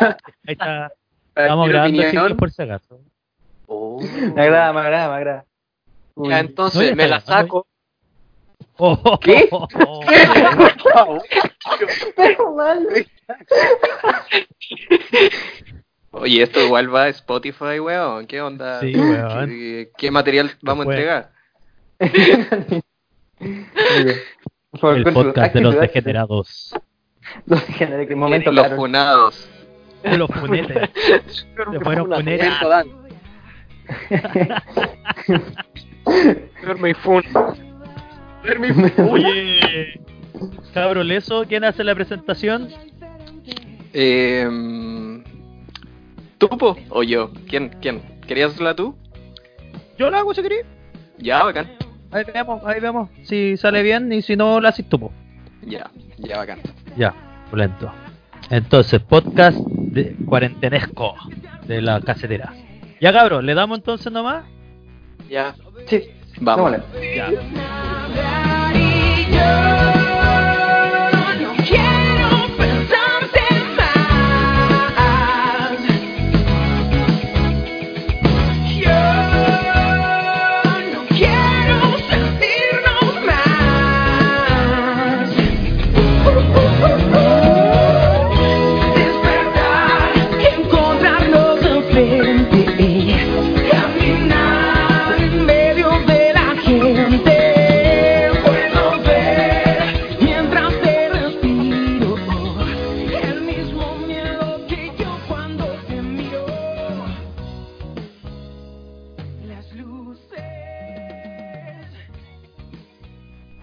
[0.00, 0.92] Ahí está.
[1.34, 2.26] Estamos grabando opinión.
[2.26, 3.00] chicos por si acaso.
[3.66, 4.00] Oh.
[4.00, 5.44] Me agrada, me agrada, me agrada.
[6.14, 6.30] Uy.
[6.30, 7.66] Ya, entonces No, me la saco.
[8.78, 9.48] Oh, ¿Qué?
[9.52, 10.00] oh,
[12.14, 12.86] Pero mal.
[16.10, 18.26] Oye, esto igual va a Spotify, weón.
[18.26, 18.80] ¿Qué onda?
[18.80, 19.48] Sí, weón.
[19.48, 21.30] ¿Qué, qué material vamos a entregar?
[24.70, 26.74] Por favor, El podcast de los degenerados.
[27.46, 28.76] Los degenerados, momento Los claro.
[28.76, 29.48] funados.
[30.10, 30.90] De los punetes.
[31.72, 32.52] Se fueron punetes.
[32.60, 32.86] Dan.
[36.62, 37.22] Duerme y fun.
[39.10, 40.00] Oye,
[40.72, 42.68] cabro leso, ¿quién hace la presentación?
[43.92, 45.22] Eh,
[46.38, 46.76] ¿Tú, po?
[46.90, 47.32] ¿O yo?
[47.48, 47.70] ¿Quién?
[47.80, 48.02] ¿Quién?
[48.26, 48.96] ¿Querías hacerla tú?
[49.98, 50.64] Yo la hago si querés.
[51.18, 51.72] Ya, bacán.
[52.12, 53.08] Ahí vemos, ahí vemos.
[53.24, 55.00] Si sale bien y si no, la haces tú.
[55.00, 55.12] po.
[55.62, 56.60] Ya, ya, bacán.
[56.96, 57.14] Ya,
[57.52, 57.90] lento.
[58.50, 61.14] Entonces, podcast de cuarentenesco
[61.66, 62.52] de la casetera.
[63.00, 64.44] Ya, cabro, ¿le damos entonces nomás?
[65.28, 65.54] Ya,
[65.86, 66.02] Sí,
[66.40, 66.76] vamos.
[67.14, 68.42] Ya.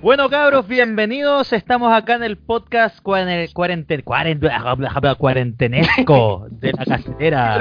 [0.04, 1.54] Bueno, cabros, bienvenidos.
[1.54, 7.58] Estamos acá en el podcast cuaren- el cuarenten- cuaren- cuarentenesco de la casetera.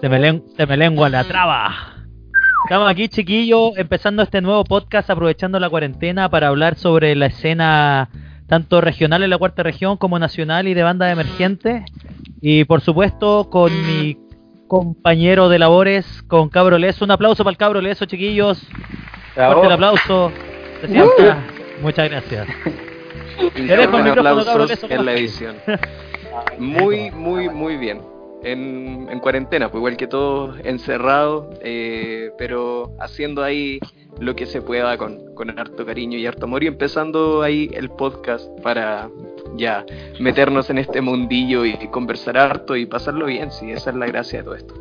[0.00, 1.72] Se me, len- se me lengua la traba.
[2.64, 8.08] Estamos aquí, chiquillos, empezando este nuevo podcast, aprovechando la cuarentena para hablar sobre la escena
[8.48, 11.84] tanto regional en la cuarta región como nacional y de bandas emergentes.
[12.40, 14.18] Y por supuesto, con mi
[14.66, 17.04] compañero de labores, con Cabro Leso.
[17.04, 18.60] Un aplauso para el Cabro Leso, chiquillos.
[19.52, 20.32] Fuerte el aplauso.
[20.80, 21.44] Se sienta.
[21.80, 22.48] Muchas gracias.
[23.54, 25.56] Micrófono, cabrón, aplausos eso en la edición.
[26.58, 28.02] Muy, muy, muy bien.
[28.42, 33.80] En, en cuarentena, pues igual que todos encerrados, eh, pero haciendo ahí
[34.18, 37.90] lo que se pueda con, con harto cariño y harto amor y empezando ahí el
[37.90, 39.08] podcast para
[39.56, 39.84] ya
[40.20, 44.40] meternos en este mundillo y conversar harto y pasarlo bien, sí, esa es la gracia
[44.40, 44.74] de todo esto.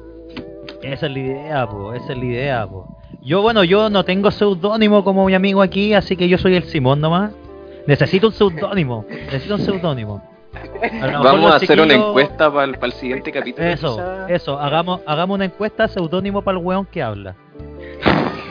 [0.81, 2.97] Esa es la idea, po, esa es la idea, po.
[3.25, 6.63] Yo, bueno, yo no tengo seudónimo como mi amigo aquí, así que yo soy el
[6.66, 7.31] Simón nomás.
[7.88, 10.22] Necesito un seudónimo, necesito un seudónimo.
[11.02, 13.68] A Vamos a hacer una encuesta para el, siguiente capítulo.
[13.68, 14.28] Eso, quizá.
[14.30, 17.35] eso, hagamos, hagamos una encuesta seudónimo para el weón que habla.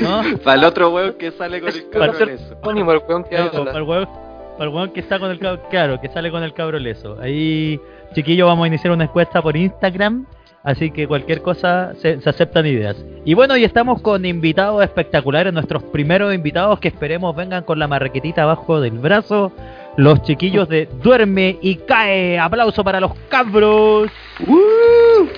[0.00, 0.22] ¿No?
[0.44, 2.56] Para el otro huevo que sale con el Para cabrón hacer- eso.
[2.62, 3.64] Ánimo, el weón que habla.
[3.64, 4.08] para el weón,
[4.56, 7.18] para el weón que está con el cabro, claro, que sale con el cabro leso.
[7.20, 7.80] Ahí,
[8.14, 10.26] chiquillos, vamos a iniciar una encuesta por Instagram,
[10.62, 12.96] así que cualquier cosa se, se aceptan ideas.
[13.24, 17.86] Y bueno, y estamos con invitados espectaculares, nuestros primeros invitados que esperemos vengan con la
[17.88, 19.52] marraquetita abajo del brazo.
[19.96, 22.38] Los chiquillos de Duerme y Cae.
[22.38, 24.08] Aplauso para los cabros.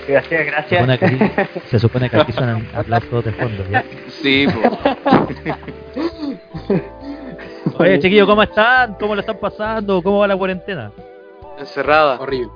[0.07, 0.79] Gracias, Se gracias.
[0.79, 3.63] supone que aquí, se supone que aquí suenan aplausos de fondo.
[3.69, 3.83] ¿ya?
[4.21, 4.61] Sí, po.
[7.79, 8.93] Oye, chiquillos, ¿cómo están?
[8.99, 10.01] ¿Cómo lo están pasando?
[10.03, 10.91] ¿Cómo va la cuarentena?
[11.59, 12.19] Encerrada.
[12.19, 12.51] horrible.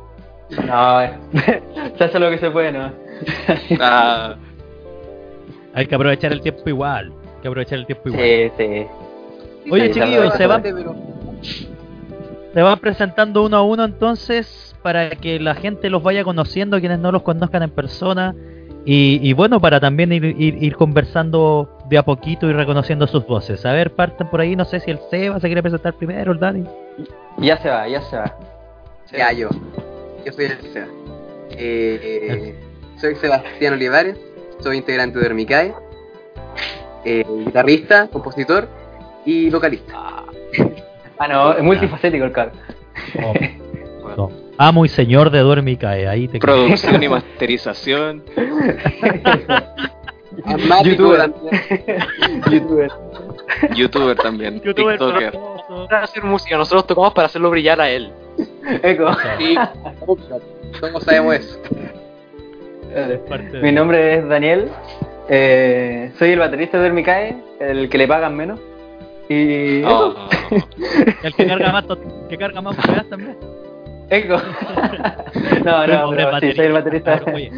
[0.50, 1.12] No, eh,
[1.98, 2.92] se hace lo que se puede, ¿no?
[3.82, 4.36] Ah,
[5.74, 7.12] Hay que aprovechar el tiempo igual.
[7.36, 8.24] Hay que aprovechar el tiempo igual.
[8.24, 8.88] Sí, sí.
[9.72, 10.96] Oye, Sí, chiquillos, se van, Pero-
[12.54, 17.00] se van presentando uno a uno entonces para que la gente los vaya conociendo, quienes
[17.00, 18.34] no los conozcan en persona.
[18.86, 23.28] Y, y bueno, para también ir, ir, ir conversando de a poquito y reconociendo sus
[23.28, 23.66] voces.
[23.66, 26.40] A ver, parten por ahí, no sé si el Seba se quiere presentar primero, el
[26.40, 26.64] Dani.
[27.40, 28.34] Ya se va, ya se va.
[29.12, 29.50] Ya, yo.
[30.28, 30.88] Yo soy el Seba.
[31.52, 32.54] Eh,
[33.00, 34.18] soy Sebastián Olivares,
[34.60, 35.74] soy integrante de Hermicae,
[37.06, 38.68] eh, guitarrista, compositor
[39.26, 40.26] y vocalista.
[41.18, 42.52] Ah, no, es multifacético el car.
[43.24, 43.34] Oh,
[44.18, 44.30] no.
[44.58, 46.10] Amo y señor de Duerme y Cae.
[46.10, 48.24] Ahí te producción y masterización.
[50.84, 51.32] YouTuber.
[51.32, 51.56] también.
[52.52, 52.92] Youtuber.
[53.76, 54.62] Youtuber también.
[54.62, 55.40] Youtuber TikToker.
[55.90, 58.12] para hacer música, nosotros tocamos para hacerlo brillar a él.
[58.84, 59.16] Eco.
[59.38, 59.56] Sí,
[60.80, 61.60] todos sabemos eso.
[63.62, 64.70] Mi nombre es Daniel.
[65.30, 68.60] eh, soy el baterista de Hermicae, el que le pagan menos.
[69.30, 70.16] Y Oh,
[71.24, 71.86] El que carga más,
[72.30, 72.78] que carga más
[73.10, 73.38] también.
[74.10, 74.38] Eco.
[75.66, 77.22] no, no, Pobre pero sí, soy el baterista.
[77.34, 77.52] oye,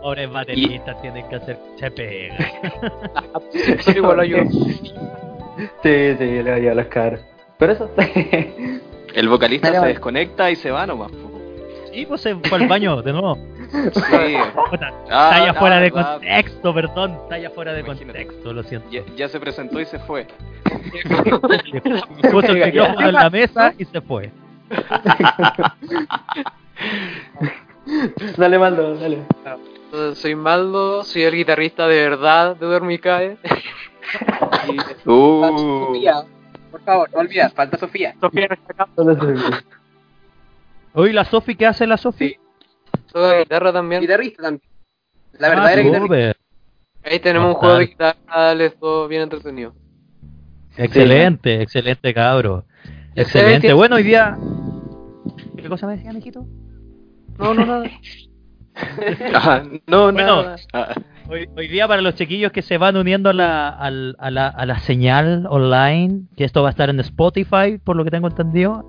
[0.00, 2.36] Pobres bateristas tienen que hacer che pega.
[3.52, 4.44] Eso igual lo.
[5.82, 7.20] Sí, sí, le doy a los cabros.
[7.58, 7.90] Pero eso.
[9.14, 9.92] El vocalista Dale, se vale.
[9.94, 11.10] desconecta y se va nomás.
[11.92, 13.36] Sí, pues se fue al baño de nuevo.
[13.70, 14.34] Sí.
[14.68, 16.14] Puta, Ah, talla ah, fuera de verdad.
[16.14, 17.18] contexto, perdón.
[17.28, 18.26] Talla fuera de Imagínate.
[18.26, 18.88] contexto, lo siento.
[18.90, 20.26] Ya, ya se presentó y se fue.
[22.32, 24.30] Puso el micrófono en la mesa y se fue.
[28.36, 29.18] dale, Maldo, dale.
[30.14, 33.36] Soy Maldo, soy el guitarrista de verdad de Dormicae.
[34.66, 35.94] Y Uh,
[36.70, 38.14] por favor, no olvides, falta Sofía.
[38.20, 39.62] Sofía no está acá,
[40.92, 42.30] Oye, ¿la Sofi qué hace la Sofi?
[42.30, 42.36] Sí.
[43.12, 44.00] toca guitarra también.
[44.00, 44.62] Guitarrista también.
[45.38, 46.40] La Ah, verdadera guitarrista.
[47.04, 49.74] Ahí tenemos un juego de guitarra, les todo bien entretenido.
[50.76, 52.64] Excelente, excelente cabro.
[53.14, 53.72] Excelente.
[53.72, 54.36] Bueno, hoy día.
[55.56, 56.46] ¿Qué cosa me decían, hijito?
[57.38, 57.90] No, no, nada.
[59.34, 60.42] ah, no, Bueno.
[60.72, 60.94] nada.
[61.28, 64.66] Hoy, hoy día para los chiquillos que se van uniendo a la, a, la, a
[64.66, 68.84] la señal online, que esto va a estar en Spotify, por lo que tengo entendido.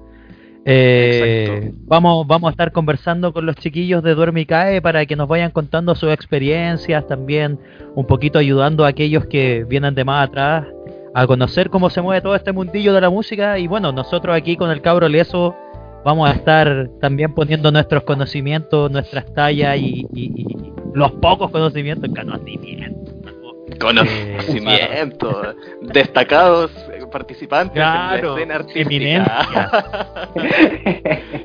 [0.65, 1.77] eh, Exacto.
[1.87, 5.27] vamos, vamos a estar conversando con los chiquillos de Duerme y Cae para que nos
[5.27, 7.59] vayan contando sus experiencias, también
[7.95, 10.65] un poquito ayudando a aquellos que vienen de más atrás
[11.13, 13.59] a conocer cómo se mueve todo este mundillo de la música.
[13.59, 15.55] Y bueno, nosotros aquí con el cabro Leso
[16.03, 20.57] vamos a estar también poniendo nuestros conocimientos, nuestras tallas y, y- y
[20.93, 23.15] los pocos conocimientos, conocimientos.
[23.79, 25.55] Conocimiento.
[25.81, 30.29] Destacados eh, participantes Claro, en la escena artística.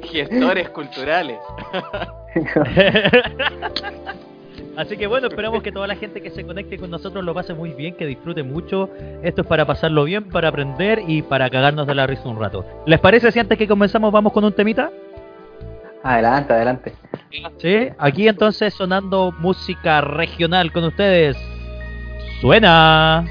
[0.11, 1.39] Gestores culturales.
[4.77, 7.55] Así que bueno, esperamos que toda la gente que se conecte con nosotros lo pase
[7.55, 8.91] muy bien, que disfrute mucho.
[9.23, 12.65] Esto es para pasarlo bien, para aprender y para cagarnos de la risa un rato.
[12.85, 14.91] ¿Les parece si antes que comenzamos vamos con un temita?
[16.03, 16.93] Adelante, adelante.
[17.59, 21.37] Sí, aquí entonces sonando música regional con ustedes.
[22.41, 23.25] Suena.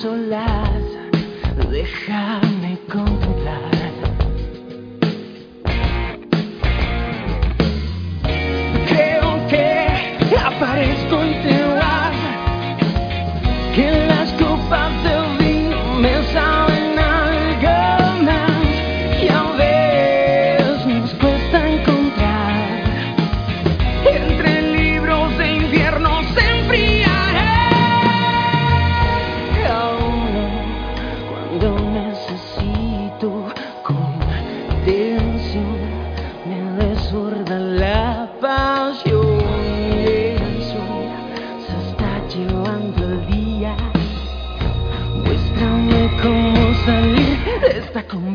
[0.00, 0.70] Solas,
[1.70, 3.17] déjame contemplar.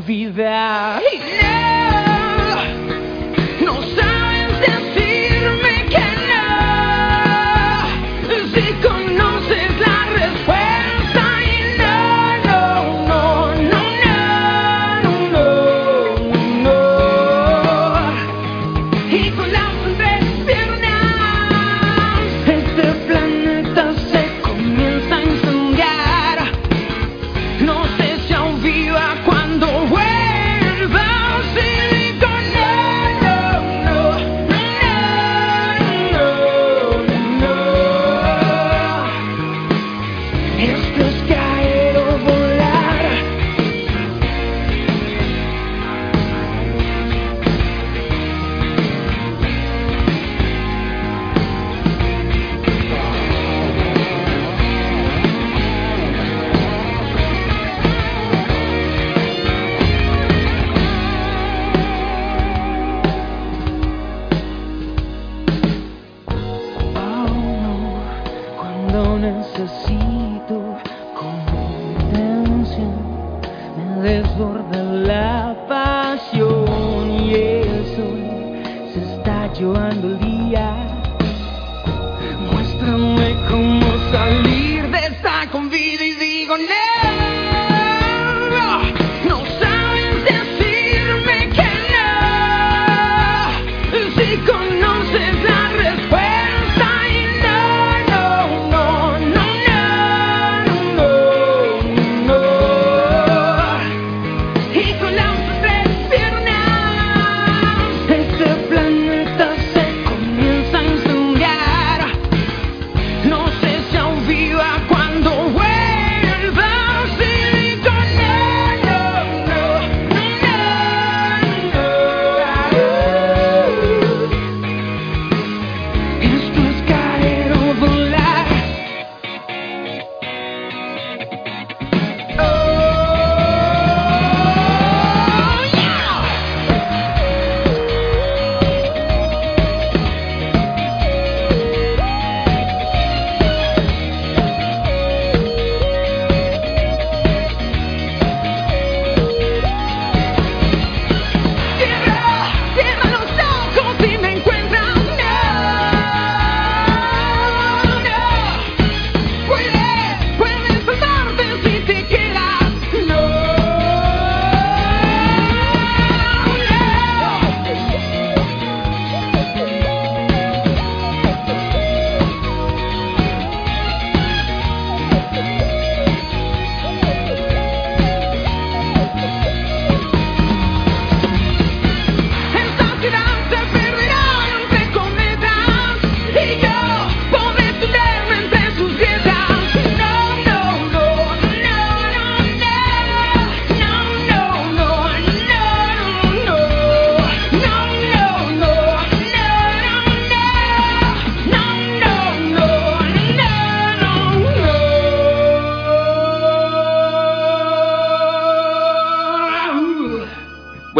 [0.03, 1.01] Esta convida.
[1.13, 1.72] Y no,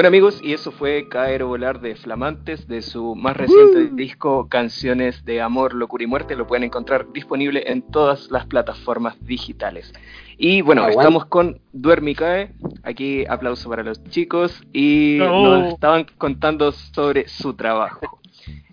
[0.03, 4.49] Bueno amigos, y eso fue Caer o Volar de Flamantes de su más reciente disco
[4.49, 6.35] Canciones de Amor, Locura y Muerte.
[6.35, 9.93] Lo pueden encontrar disponible en todas las plataformas digitales.
[10.37, 10.99] Y bueno, Aguante.
[10.99, 12.51] estamos con Duermicae.
[12.83, 15.59] Aquí aplauso para los chicos y No.
[15.61, 18.19] nos estaban contando sobre su trabajo.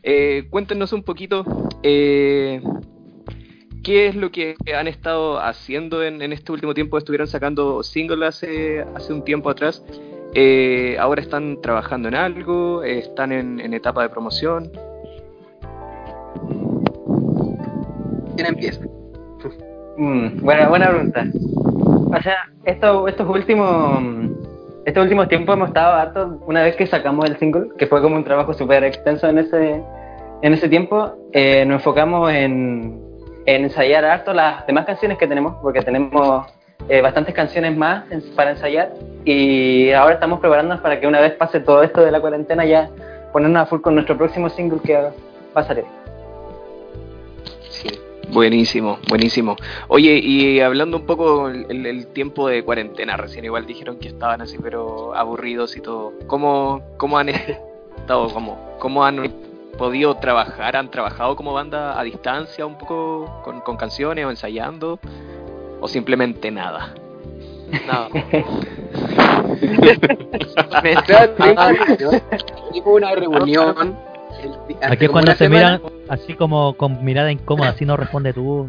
[0.03, 1.45] Eh, cuéntenos un poquito
[1.85, 2.61] eh,
[3.85, 6.99] qué es lo que han estado haciendo en, en este último tiempo.
[6.99, 9.85] Estuvieron sacando singles hace, hace un tiempo atrás.
[10.35, 14.71] Eh, ahora están trabajando en algo, Eh, están en, en etapa de promoción.
[18.37, 18.81] ¿Quién empieza?
[19.97, 21.25] Mm, buena, buena pregunta.
[22.13, 24.03] O sea, esto, estos últimos
[24.87, 28.17] estos últimos tiempos hemos estado hartos, una vez que sacamos el single, que fue como
[28.17, 29.83] un trabajo súper extenso en ese,
[30.43, 32.99] en ese tiempo, eh, nos enfocamos en,
[33.45, 36.47] en ensayar harto las demás canciones que tenemos, porque tenemos
[36.91, 38.05] eh, bastantes canciones más
[38.37, 38.93] para ensayar
[39.25, 42.91] y ahora estamos preparándonos para que una vez pase todo esto de la cuarentena ya
[43.33, 45.13] ponernos a full con nuestro próximo single que va
[45.55, 45.85] a salir.
[47.69, 47.89] Sí.
[48.33, 49.57] Buenísimo, buenísimo.
[49.89, 54.41] Oye, y hablando un poco el- el tiempo de cuarentena, recién igual dijeron que estaban
[54.41, 56.13] así, pero aburridos y todo.
[56.27, 58.29] ¿Cómo, cómo han estado?
[58.33, 59.33] ¿Cómo, ¿Cómo han
[59.79, 60.77] podido trabajar?
[60.77, 64.99] ¿Han trabajado como banda a distancia un poco con, con canciones o ensayando?
[65.81, 66.95] ¿O simplemente nada?
[67.87, 68.09] Nada.
[72.73, 73.97] Tipo una reunión.
[74.83, 78.69] Aquí es cuando se semana, miran así como con mirada incómoda, así no responde tú.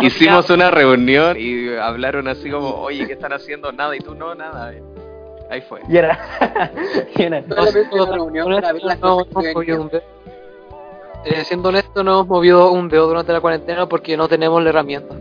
[0.00, 3.72] Hicimos una reunión y hablaron así como, oye, ¿qué están haciendo?
[3.72, 4.72] Nada, y tú no, nada.
[5.50, 5.80] Ahí fue.
[5.88, 6.18] Y era,
[7.16, 7.42] y era-.
[11.26, 14.70] Eh, siendo honesto, no hemos movido un dedo durante la cuarentena porque no tenemos la
[14.70, 15.14] herramienta.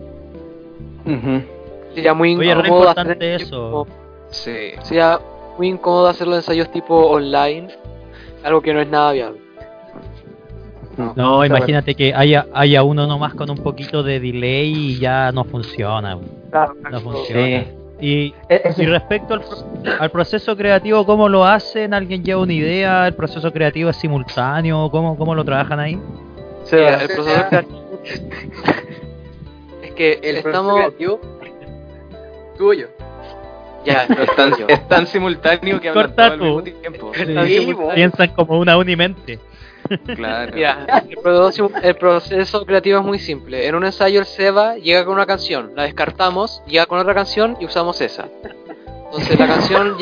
[1.06, 1.42] Ujú.
[1.94, 3.46] Sería muy Oye, incómodo hacer eso.
[3.86, 3.88] tipo-
[4.30, 4.72] Sí.
[4.82, 5.20] sería
[5.58, 7.68] muy incómodo hacer los ensayos tipo online,
[8.44, 9.40] algo que no es nada viable.
[11.16, 15.44] No, imagínate que haya, haya uno nomás con un poquito de delay y ya no
[15.44, 16.18] funciona.
[16.52, 17.64] Claro, No funciona.
[17.64, 17.68] Sí.
[18.00, 21.94] Y, E- y respecto al, pro- al proceso creativo, ¿cómo lo hacen?
[21.94, 23.08] ¿Alguien lleva una idea?
[23.08, 24.90] ¿El proceso creativo es simultáneo?
[24.92, 26.00] ¿Cómo, cómo lo trabajan ahí?
[26.64, 28.22] se- Mira, el proceso creativo es
[29.96, 31.20] que El estamos creativo
[32.58, 32.90] tuyo.
[33.86, 36.64] ya Es tan, es tan simultáneo que hablan todo al mismo tú.
[36.64, 37.12] tiempo.
[37.46, 37.94] Sí, vos.
[37.94, 39.40] Piensan como una unimente.
[40.16, 40.54] Claro.
[40.56, 43.68] Mira, el proceso, el proceso creativo es muy simple.
[43.68, 47.58] En un ensayo el Seba llega con una canción, la descartamos, llega con otra canción
[47.60, 48.28] y usamos esa.
[49.06, 49.98] Entonces la canción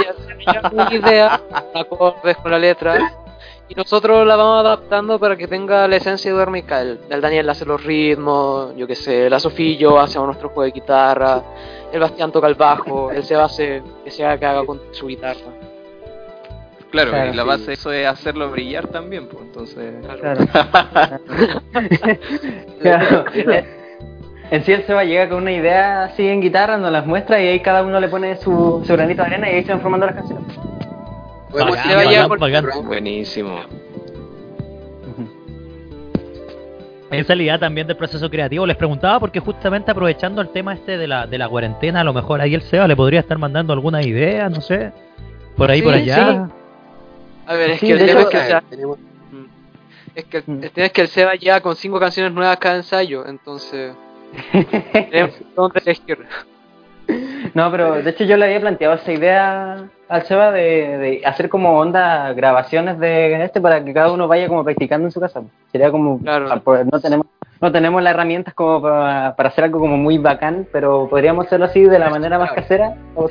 [0.46, 1.42] ya con una idea,
[1.74, 3.12] acordes con la letra,
[3.72, 7.00] y nosotros la vamos adaptando para que tenga la esencia de Dormical.
[7.10, 10.64] El Daniel hace los ritmos, yo qué sé, la Sofía y yo hacemos nuestro juego
[10.64, 11.42] de guitarra,
[11.94, 15.08] el Bastián toca el bajo, el Seba hace que se haga que haga con su
[15.08, 15.40] guitarra.
[16.92, 17.48] Claro, Claro, y la sí.
[17.48, 19.94] base de eso es hacerlo brillar también, pues entonces.
[20.20, 21.20] Claro.
[22.82, 23.26] Claro.
[24.52, 27.48] En sí el Seba llega con una idea así en guitarra, nos las muestra y
[27.48, 30.08] ahí cada uno le pone su, su granito de arena y ahí se van formando
[30.08, 30.60] las canciones.
[31.52, 32.66] Podemos Bacán, bacán, por- bacán.
[32.86, 33.60] Buenísimo.
[37.12, 38.66] Esa es la idea también del proceso creativo.
[38.66, 42.14] Les preguntaba porque justamente aprovechando el tema este de la, de la cuarentena, a lo
[42.14, 44.94] mejor ahí el Seba le podría estar mandando alguna idea, no sé.
[45.58, 46.50] Por ahí, Sí, por allá.
[47.46, 48.98] A ver, es Sí, que el tema es que el Seba- tenemos-
[50.16, 50.60] Es que Mm.
[50.76, 53.94] es que el Seba ya con cinco canciones nuevas cada ensayo, entonces
[55.10, 56.18] tenemos elegir.
[57.54, 61.50] No, pero de hecho yo le había planteado esa idea al Seba de, de hacer
[61.50, 65.42] como onda grabaciones de este para que cada uno vaya como practicando en su casa.
[65.72, 66.48] Sería como, Claro.
[66.52, 67.26] ah, pues, no tenemos
[67.62, 71.66] no tenemos las herramientas como para, para hacer algo como muy bacán, pero podríamos hacerlo
[71.66, 72.96] así de la manera más casera.
[73.16, 73.30] o.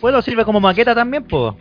[0.00, 1.54] Bueno, sirve como maqueta también, pues.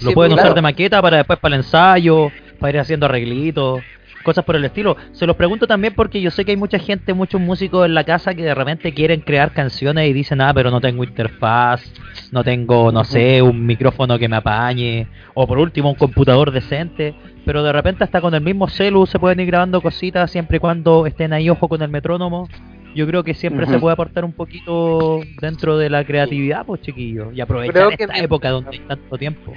[0.00, 0.54] Lo Sí, pueden pues, usar claro.
[0.54, 3.82] de maqueta para después para el ensayo, para ir haciendo arreglitos,
[4.22, 4.96] cosas por el estilo.
[5.12, 8.04] Se los pregunto también porque yo sé que hay mucha gente, muchos músicos en la
[8.04, 11.92] casa que de repente quieren crear canciones y dicen, ah, pero no tengo interfaz,
[12.30, 17.14] no tengo, no sé, un micrófono que me apañe, o por último un computador decente.
[17.44, 20.60] Pero de repente hasta con el mismo celu se pueden ir grabando cositas siempre y
[20.60, 22.48] cuando estén ahí ojo con el metrónomo.
[22.94, 27.34] Yo creo que siempre se puede aportar un poquito dentro de la creatividad, pues chiquillos,
[27.34, 29.54] y aprovechar esta época donde hay tanto tiempo.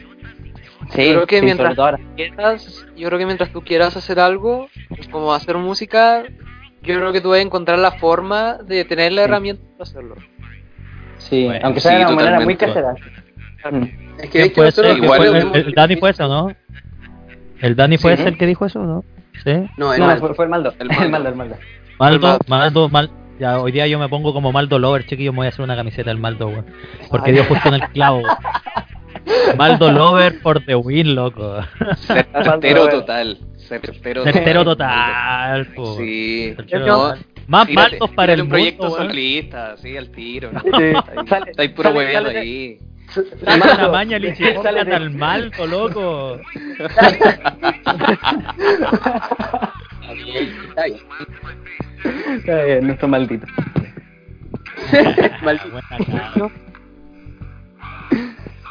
[0.90, 2.00] Sí, Creo que sí, mientras- sobre todo ahora.
[2.16, 4.68] Quieras- yo creo que mientras tú quieras hacer algo,
[5.12, 6.24] como hacer música,
[6.84, 9.26] yo creo que tú vas a encontrar la forma de tener la Sí.
[9.30, 10.16] herramienta para hacerlo.
[11.18, 12.94] Sí, Bueno, aunque sí, sea de una manera muy casera.
[13.72, 13.84] Mm.
[13.84, 15.04] Es que de ¿Quién hecho puede nosotros ser?
[15.04, 16.56] igual ¿Fue nosotros el, el Dani fue eso, ¿no?
[17.62, 18.22] ¿El Dani fue Sí.
[18.22, 19.04] ese el que dijo eso, no?
[19.44, 19.52] ¿Sí?
[19.78, 20.20] No, el No, mal.
[20.20, 20.74] fue, fue el Maldo.
[20.80, 21.10] El El Maldo.
[21.10, 21.56] Maldo, el Maldo.
[22.00, 23.10] Maldo, Maldo, Mal...
[23.40, 25.76] Ya, hoy día yo me pongo como Maldo Lover, chiquillos, me voy a hacer una
[25.76, 26.66] camiseta del Maldo, weón.
[27.10, 28.22] Porque dio justo en el clavo.
[29.58, 31.60] Maldo Lover por the win, loco.
[32.44, 33.38] Certero total.
[33.58, 35.98] Certero Certero total, po.
[35.98, 36.54] Sí.
[36.56, 37.14] Certero No.
[37.48, 39.08] Más tírate- maldos para el un proyecto mundo, weón.
[39.10, 40.52] solista, sí, al tiro.
[40.52, 40.62] ¿no?
[40.62, 40.70] Sí,
[41.30, 42.80] sale- Está ahí puro sale- hueveando sale- ahí.
[43.46, 46.40] Maldo, una maña lichifón sale al maldo, loco.
[50.70, 50.98] Está bien.
[52.40, 53.46] Está bien, nuestro maldito.
[55.44, 56.52] Maldito.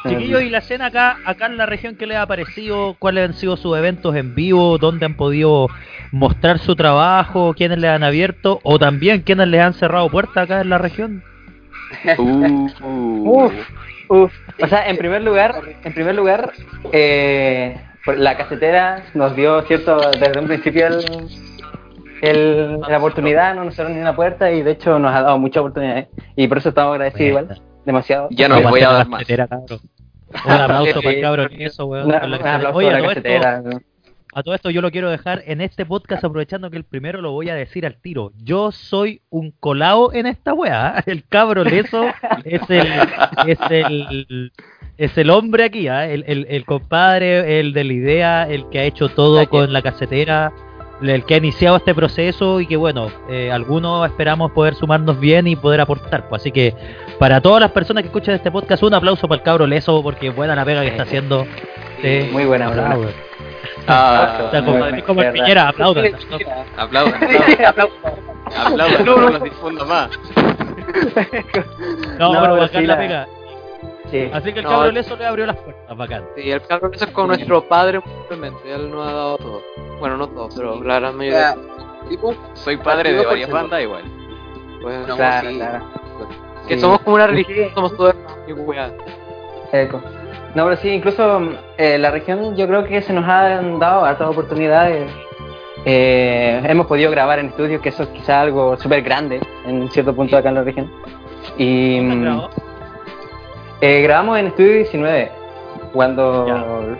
[0.09, 2.95] Chiquillos, y la escena acá, acá en la región, ¿qué les ha parecido?
[2.99, 4.77] ¿Cuáles han sido sus eventos en vivo?
[4.77, 5.67] ¿Dónde han podido
[6.11, 7.53] mostrar su trabajo?
[7.55, 8.59] ¿Quiénes les han abierto?
[8.63, 11.23] ¿O también quiénes les han cerrado puertas acá en la región?
[12.17, 12.67] Uh,
[13.27, 13.53] Uf,
[14.09, 14.33] uf.
[14.61, 16.51] O sea, en primer lugar, en primer lugar,
[16.91, 17.77] eh,
[18.17, 21.05] la casetera nos dio cierto desde un principio el,
[22.21, 25.37] el- la oportunidad, no nos cerró ni una puerta y de hecho nos ha dado
[25.37, 28.27] muchas oportunidades y por eso estamos agradecidos igual, demasiado.
[28.31, 29.23] Ya no voy a dar más.
[30.45, 32.07] Un aplauso para el en eso, weón.
[32.07, 33.81] Una- la Oye, a todo esto-.
[34.37, 37.31] A todo esto yo lo quiero dejar en este podcast aprovechando que el primero lo
[37.31, 38.33] voy a decir al tiro.
[38.43, 40.95] Yo soy un colado en esta weá.
[40.97, 41.03] ¿eh?
[41.05, 42.07] El cabro leso
[42.43, 42.85] es el
[43.47, 44.51] es el
[44.97, 46.05] es el hombre aquí, ¿ah?
[46.09, 49.81] el, el, el compadre, el de la idea, el que ha hecho todo con la
[49.81, 50.51] casetera,
[51.01, 55.47] el que ha iniciado este proceso y que bueno, eh, algunos esperamos poder sumarnos bien
[55.47, 56.27] y poder aportar.
[56.27, 56.41] Pues.
[56.41, 56.73] Así que
[57.19, 60.29] para todas las personas que escuchan este podcast, un aplauso para el cabro leso porque
[60.29, 61.45] buena la pega que está haciendo.
[62.01, 62.29] Sí.
[62.31, 63.05] Muy buena, bravo.
[63.87, 66.05] Ah, sea, como, como el buena, Piñera, aplaudan.
[66.77, 67.13] aplaudan,
[67.65, 67.89] aplaudan,
[68.55, 70.09] aplaudan, no los difunda más.
[72.19, 73.27] No, No, pero bacán sí la pega.
[74.11, 74.29] Sí.
[74.33, 76.23] Así que el No, cabro leso le abrió las puertas, bacán.
[76.35, 79.61] Sí, el cabrón eso es con nuestro padre simplemente, él nos ha dado todo.
[79.99, 81.55] Bueno, no todo, pero la gran mayoría.
[82.53, 84.03] Soy padre de varias bandas igual.
[84.81, 85.55] Pues, no, Claro, sí.
[85.57, 85.85] claro.
[86.67, 86.81] Que Sí.
[86.81, 87.31] somos como una Sí.
[87.31, 88.15] religión, somos todos.
[89.71, 90.01] Eco.
[90.53, 91.41] No, pero sí, incluso
[91.77, 95.11] eh, la región yo creo que se nos han dado hartas oportunidades.
[95.85, 100.15] Eh, hemos podido grabar en estudios, que eso es quizá algo súper grande en cierto
[100.15, 100.91] punto acá en la región.
[101.57, 102.41] Y ¿Dónde mm,
[103.81, 105.31] eh, grabamos en Estudio 19,
[105.93, 106.95] cuando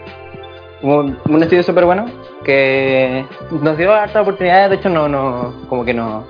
[0.84, 2.06] un estudio súper bueno
[2.44, 6.26] que nos dio hartas oportunidades, de hecho no, no, como que no,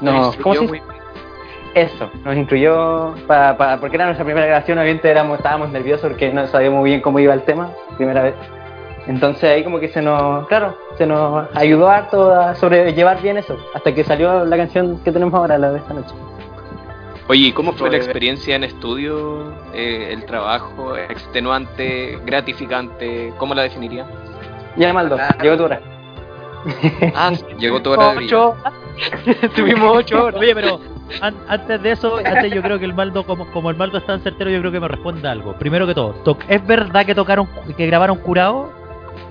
[0.00, 0.82] no, ¿cómo se dice?
[1.74, 6.32] Eso, nos incluyó para, para, porque era nuestra primera grabación, obviamente éramos, estábamos nerviosos porque
[6.32, 8.34] no sabíamos muy bien cómo iba el tema, primera vez.
[9.08, 13.56] Entonces ahí como que se nos, claro, se nos ayudó harto a sobrellevar bien eso,
[13.74, 16.14] hasta que salió la canción que tenemos ahora, la de esta noche.
[17.26, 19.52] Oye, ¿y ¿cómo fue la experiencia en estudio?
[19.74, 24.06] Eh, el trabajo extenuante, gratificante, ¿cómo la definiría?
[24.76, 25.42] Ya, Maldo, Claro.
[25.42, 25.80] llegó tu hora.
[27.14, 27.44] Ah, sí.
[27.58, 28.52] Llegó tu hora de brillar.
[29.56, 30.40] Tuvimos ocho horas.
[30.40, 30.80] Oye, pero
[31.20, 34.06] an- antes de eso, antes yo creo que el Maldo, como, como el Maldo es
[34.06, 35.54] tan certero, yo creo que me responda algo.
[35.54, 38.70] Primero que todo, to- ¿es verdad que tocaron, que grabaron curado?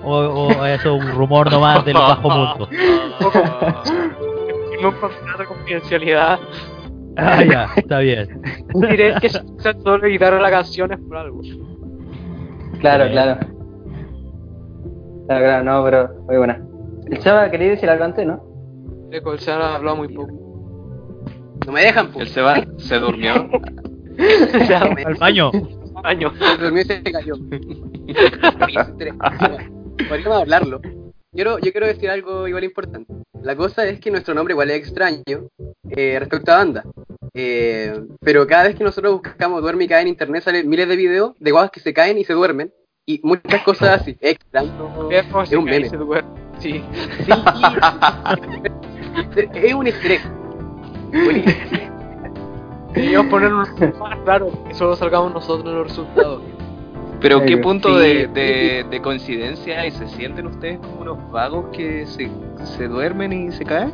[0.02, 2.66] ¿O, o eso es un rumor nomás del bajo mundo?
[2.68, 3.28] Firmó
[4.88, 6.38] un contrato de confidencialidad.
[7.16, 8.42] Ah, ya, está bien.
[8.74, 11.40] Diré que se usa solo editar las canciones por algo.
[12.80, 13.40] Claro, claro.
[15.26, 16.60] Claro, claro, no, pero muy buena.
[17.10, 18.42] El Seba quería decir algo antes, ¿no?
[19.10, 20.32] El ha hablado muy poco.
[21.66, 22.30] No me dejan, pues.
[22.30, 23.34] Seba se durmió.
[25.04, 25.50] Al baño.
[26.02, 26.32] Año.
[26.38, 27.34] Se durmió y se cayó.
[30.08, 30.80] Podríamos hablarlo.
[31.32, 33.12] Quiero, yo quiero decir algo igual importante.
[33.42, 35.48] La cosa es que nuestro nombre igual es extraño
[35.90, 36.84] eh, respecto a banda.
[37.34, 40.96] Eh, pero cada vez que nosotros buscamos duerme y cae en internet salen miles de
[40.96, 42.72] videos de guapas que se caen y se duermen.
[43.06, 44.16] Y muchas cosas así.
[44.20, 45.10] Es extraño.
[45.10, 45.88] Es un meme.
[45.88, 46.30] se duerme.
[46.60, 46.82] Sí.
[47.26, 47.32] Sí.
[49.54, 50.22] es un estrés.
[51.22, 51.58] Buenísimo.
[52.92, 53.70] Deberíamos ponerlo más
[54.24, 56.42] claro, que solo salgamos nosotros los resultados.
[57.20, 58.04] Pero Ay, qué punto Sí.
[58.04, 62.30] de, de, de coincidencia y se sienten ustedes como unos vagos que se,
[62.64, 63.92] se duermen y se caen?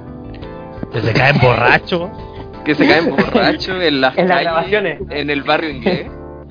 [0.93, 2.11] Que se caen borrachos.
[2.65, 5.01] Que se caen borrachos en las En las calles, grabaciones.
[5.09, 6.11] en el barrio inglés.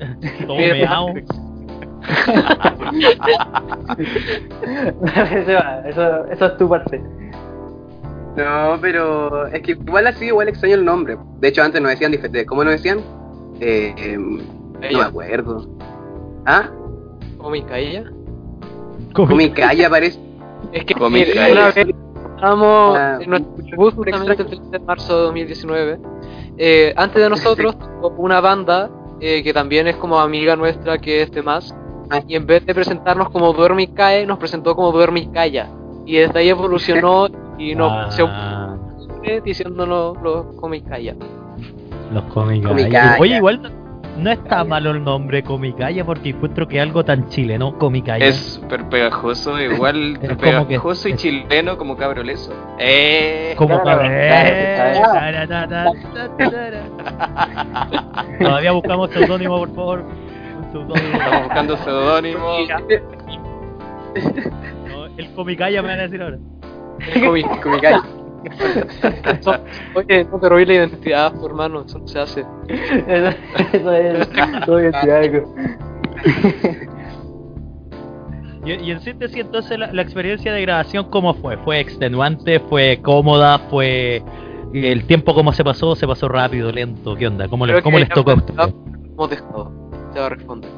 [5.46, 7.00] Seba, eso, eso es tu parte.
[8.36, 11.16] No, pero es que igual así, igual extraño el nombre.
[11.40, 12.46] De hecho, antes nos decían diferente.
[12.46, 13.00] ¿Cómo nos decían?
[13.60, 14.38] Eh, em,
[14.92, 15.68] no me acuerdo.
[16.46, 16.70] ¿Ah?
[17.40, 18.04] cómica ella.
[19.14, 20.20] Comicaya parece.
[20.72, 21.52] Es que ella.
[21.52, 21.86] una vez
[22.34, 25.98] estábamos Ah, en nuestro bus justamente el 30 de marzo de 2019.
[26.58, 27.76] Eh, antes de nosotros,
[28.16, 28.90] una banda
[29.20, 31.74] eh, que también es como amiga nuestra, que es de más.
[32.10, 32.22] Ah.
[32.26, 35.68] Y en vez de presentarnos como Duerme y Cae, nos presentó como Duerme y Calla.
[36.06, 37.28] Y desde ahí evolucionó
[37.60, 37.74] y
[38.10, 38.74] se Ah,
[39.20, 41.14] une diciéndonos los Come y Calla.
[42.12, 42.24] los.
[42.32, 43.16] Comicaya.
[43.20, 43.72] Oye, igual
[44.18, 48.26] no está malo el nombre Comicaya porque encuentro que algo tan chileno, Comicaya.
[48.26, 52.52] Es súper pegajoso, igual Es como que- pegajoso y es- chileno como cabroleso.
[52.78, 55.90] Eh, como Eh, tara, tara,
[56.50, 56.82] tara.
[58.38, 60.04] Todavía buscamos seudónimo, por favor.
[60.72, 62.56] Estamos buscando seudónimo.
[64.88, 66.38] No, el Comicaya me van a decir ahora.
[69.94, 72.44] Oye, no te robé la identidad, por hermano, eso no se hace.
[72.68, 73.36] Eso,
[73.72, 73.92] eso
[74.78, 74.92] es.
[74.92, 75.54] Decir algo.
[78.64, 81.56] Y, y en síntesis, entonces, la, la experiencia de grabación, ¿cómo fue?
[81.58, 82.60] ¿Fue extenuante?
[82.60, 83.58] ¿Fue cómoda?
[83.70, 84.22] ¿Fue
[84.74, 85.96] el tiempo cómo se pasó?
[85.96, 87.16] ¿Se pasó rápido, lento?
[87.16, 87.48] ¿Qué onda?
[87.48, 88.74] ¿Cómo, les, cómo tocó a ustedes?
[90.12, 90.70] Se va a responder.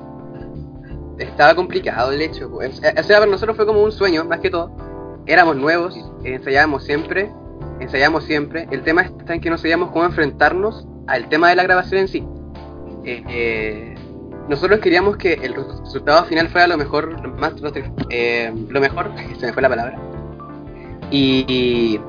[1.18, 2.50] Estaba complicado el hecho.
[2.50, 2.78] pues.
[2.78, 4.70] O sea, para nosotros fue como un sueño, más que todo.
[5.26, 7.30] Éramos nuevos, ensayábamos siempre,
[7.80, 8.66] ensayábamos siempre.
[8.70, 12.08] El tema está en que no sabíamos cómo enfrentarnos al tema de la grabación en
[12.08, 12.24] sí.
[13.04, 13.94] Eh, eh,
[14.48, 17.54] nosotros queríamos que el resultado final fuera lo mejor, lo más,
[18.10, 19.98] eh, lo mejor, se me fue la palabra.
[21.10, 22.00] Y, y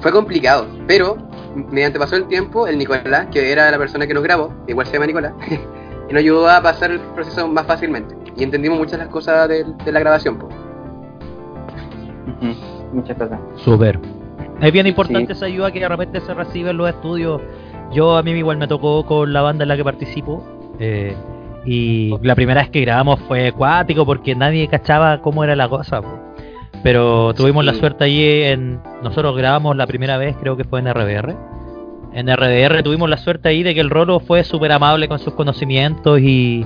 [0.00, 1.16] fue complicado, pero
[1.54, 4.92] mediante pasó el tiempo, el Nicolás, que era la persona que nos grabó, igual se
[4.92, 5.32] llama Nicolás,
[6.10, 8.14] nos ayudó a pasar el proceso más fácilmente.
[8.36, 10.38] Y entendimos muchas las cosas de, de la grabación.
[10.38, 10.48] po.
[12.92, 13.38] Muchas cosas.
[13.56, 13.98] Súper.
[14.60, 15.32] Es bien importante Sí.
[15.32, 17.40] esa ayuda que de repente se recibe en los estudios.
[17.92, 20.42] Yo a mí igual me tocó con la banda en la que participo.
[20.78, 21.14] eh,
[21.66, 26.00] y la primera vez que grabamos fue acuático porque nadie cachaba cómo era la cosa.
[26.82, 28.80] Pero tuvimos la suerte allí en...
[29.02, 31.36] Nosotros grabamos la primera vez, creo que fue en RBR.
[32.14, 35.34] En RDR tuvimos la suerte ahí de que el Rolo fue súper amable con sus
[35.34, 36.64] conocimientos y,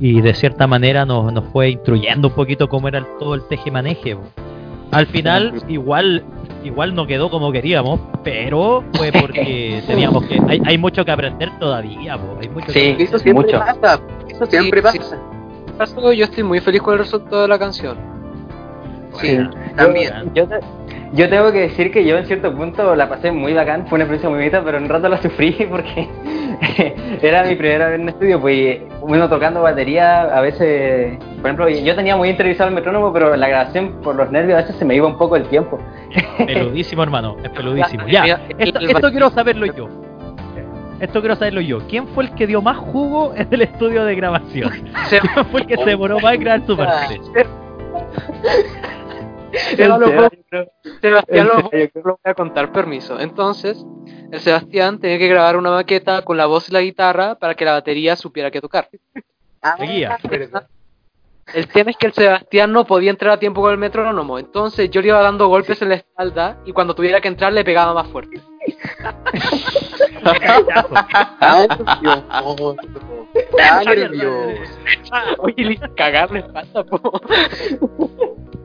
[0.00, 4.16] y de cierta manera nos, nos fue instruyendo un poquito cómo era todo el teje-maneje.
[4.16, 4.22] po.
[4.92, 6.24] Al final, igual
[6.64, 10.40] igual no quedó como queríamos, pero fue porque teníamos que...
[10.48, 12.94] Hay, hay mucho que aprender todavía, po, hay mucho Sí.
[12.94, 13.58] que- Eso siempre Mucho.
[13.58, 14.00] pasa.
[14.28, 14.98] Eso siempre Sí, sí.
[14.98, 15.18] pasa.
[15.78, 17.96] Caso, yo estoy muy feliz con el resultado de la canción.
[19.20, 19.38] Sí,
[19.76, 20.12] también.
[20.34, 20.46] Yo,
[21.12, 24.04] yo tengo que decir que yo en cierto punto la pasé muy bacán, fue una
[24.04, 26.08] experiencia muy bonita, pero en un rato la sufrí porque
[27.22, 31.94] era mi primera vez en estudio, pues uno tocando batería, a veces, por ejemplo, yo
[31.94, 34.94] tenía muy interiorizado el metrónomo, pero la grabación por los nervios a veces se me
[34.94, 35.78] iba un poco el tiempo.
[36.38, 38.06] Peludísimo, hermano, es peludísimo.
[38.08, 39.88] Ya, el- esto, el- esto quiero saberlo yo.
[41.00, 41.80] Esto quiero saberlo yo.
[41.88, 44.70] ¿Quién fue el que dio más jugo en el estudio de grabación?
[45.10, 47.20] ¿Quién fue el que se demoró más en grabar su parte?
[49.76, 50.30] Seba lo puedo-
[51.00, 51.70] Sebastián lo,
[52.04, 53.18] lo voy a contar, permiso.
[53.20, 53.84] Entonces,
[54.30, 57.64] el Sebastián tenía que grabar una maqueta con la voz y la guitarra para que
[57.64, 58.88] la batería supiera qué tocar.
[59.62, 59.76] Ah.
[61.54, 64.88] El tema es que el Sebastián no podía entrar a tiempo con el metrónomo, entonces
[64.90, 67.92] yo le iba dando golpes en la espalda y cuando tuviera que entrar le pegaba
[67.94, 68.40] más fuerte.
[75.38, 77.20] Oye, le cagar la espalda, po.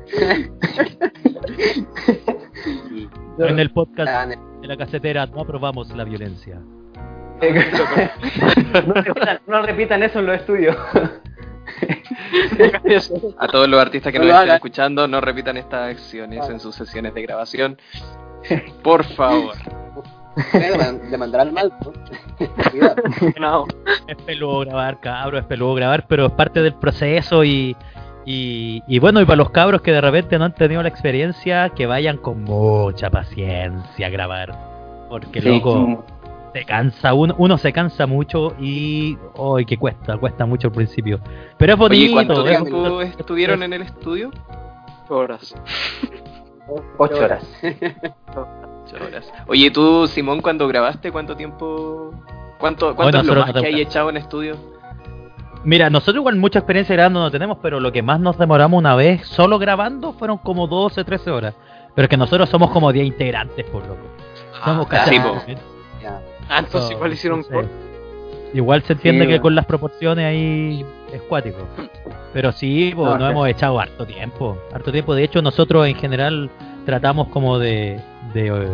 [3.39, 6.56] En el podcast Ah, de la casetera no aprobamos la violencia.
[7.39, 10.76] no, repitan, no repitan eso en los estudios.
[13.38, 16.74] A todos los artistas que No nos estén escuchando, no repitan estas acciones en sus
[16.76, 17.78] sesiones de grabación.
[18.84, 19.54] Por favor.
[21.10, 21.74] Le mandarán mal.
[23.39, 23.65] ¿no?
[24.08, 27.76] Es peludo grabar, cabros, es peludo grabar, pero es parte del proceso y,
[28.30, 31.70] y, y bueno, y para los cabros que de repente no han tenido la experiencia,
[31.70, 35.08] que vayan con mucha paciencia a grabar.
[35.10, 36.04] Porque loco,
[36.52, 41.22] se cansa, uno, uno se cansa mucho y hoy que cuesta, cuesta mucho al principio.
[41.58, 42.04] Pero es bonito.
[42.04, 43.02] Oye, ¿cuánto es tiempo bonito.
[43.02, 44.32] estuvieron en el estudio?
[45.08, 45.56] Horas.
[46.98, 47.50] Ocho horas.
[48.28, 49.32] Ocho horas.
[49.48, 52.12] Oye, tú, Simón, cuando grabaste, ¿cuánto tiempo?
[52.60, 54.77] ¿Cuánto, cuánto es lo nosotros más no que hay echado en estudio?
[55.63, 58.96] Mira, nosotros igual mucha experiencia grabando no tenemos, pero lo que más nos demoramos una
[58.96, 61.56] vez solo grabando fueron como 12, 13 horas.
[61.96, 64.02] Pero es que nosotros somos como 10 integrantes, por loco.
[64.63, 65.17] Somos Ah, sí.
[66.02, 66.22] Ya.
[66.50, 67.43] Ah, entonces igual hicieron.
[68.54, 69.41] Igual se entiende Sí, que bueno.
[69.43, 71.58] con las proporciones ahí es cuático.
[72.34, 73.32] Pero sí, pues, No, nos sí.
[73.32, 74.58] hemos echado harto tiempo.
[74.74, 75.15] Harto tiempo.
[75.15, 76.50] De hecho, nosotros en general
[76.86, 78.00] tratamos como de,
[78.34, 78.67] de eh,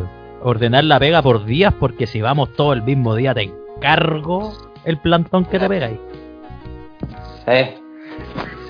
[0.43, 4.53] ordenar la pega por días, porque si vamos todo el mismo día, te encargo
[4.85, 5.97] el plantón que te pegáis.
[7.45, 7.75] Sí.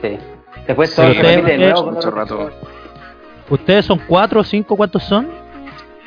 [0.01, 0.17] Sí.
[0.67, 1.83] Después todo Sí, se repite de ustedes- nuevo.
[1.85, 2.49] con Mucho otro- rato.
[3.49, 4.75] ¿Ustedes son cuatro o cinco?
[4.75, 5.29] ¿Cuántos son?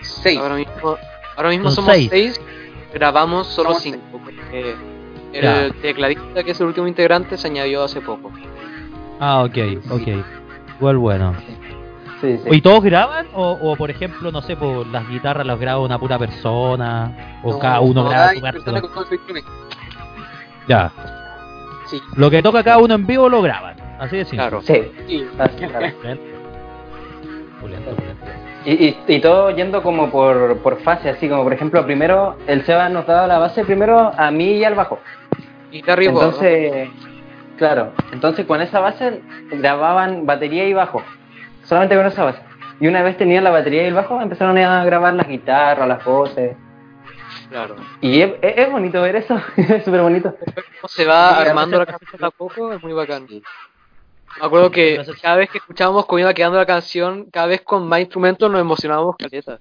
[0.01, 0.39] Seis.
[0.39, 0.97] Ahora mismo,
[1.37, 2.09] ahora mismo Son somos seis.
[2.11, 2.41] seis.
[2.95, 4.21] grabamos solo Somos cinco.
[4.25, 4.75] Porque
[5.35, 5.69] el Ya.
[5.83, 8.31] tecladista, que es el último integrante, se añadió hace poco.
[9.21, 9.57] Ah, ok,
[9.91, 10.09] ok.
[10.79, 11.35] Igual bueno.
[12.23, 12.49] Sí, sí.
[12.51, 13.27] ¿Y todos graban?
[13.35, 17.41] O, o, por ejemplo, no sé, por las guitarras las graba una pura persona?
[17.43, 18.61] ¿O No, cada uno no, graba su parte?
[20.67, 20.91] Ya.
[21.87, 22.01] Sí.
[22.17, 23.77] Lo que toca cada uno en vivo lo graban.
[23.99, 24.49] Así de simple.
[24.49, 24.63] Claro.
[24.63, 25.27] Sí,
[25.69, 25.87] claro.
[28.65, 32.65] Y, y, y todo yendo como por, por fase, así como por ejemplo, primero el
[32.65, 34.99] Seba nos daba la base primero a mí y al bajo.
[35.71, 36.03] Y voz, ¿no?
[36.03, 36.89] Entonces,
[37.59, 39.21] claro, entonces con esa base
[39.53, 41.03] grababan batería y bajo,
[41.63, 42.41] solamente con esa base.
[42.81, 46.05] Y una vez tenían la batería y el bajo, empezaron a grabar las guitarras, las
[46.05, 46.57] voces.
[47.49, 47.77] Claro.
[48.01, 50.35] Y es, bonito ver eso, es súper bonito.
[50.89, 53.27] Se va armando la canción a poco es muy bacán.
[53.29, 57.87] Me acuerdo que cada vez que escuchábamos cómo iba quedando la canción, cada vez con
[57.89, 59.61] más instrumentos nos emocionábamos caleta.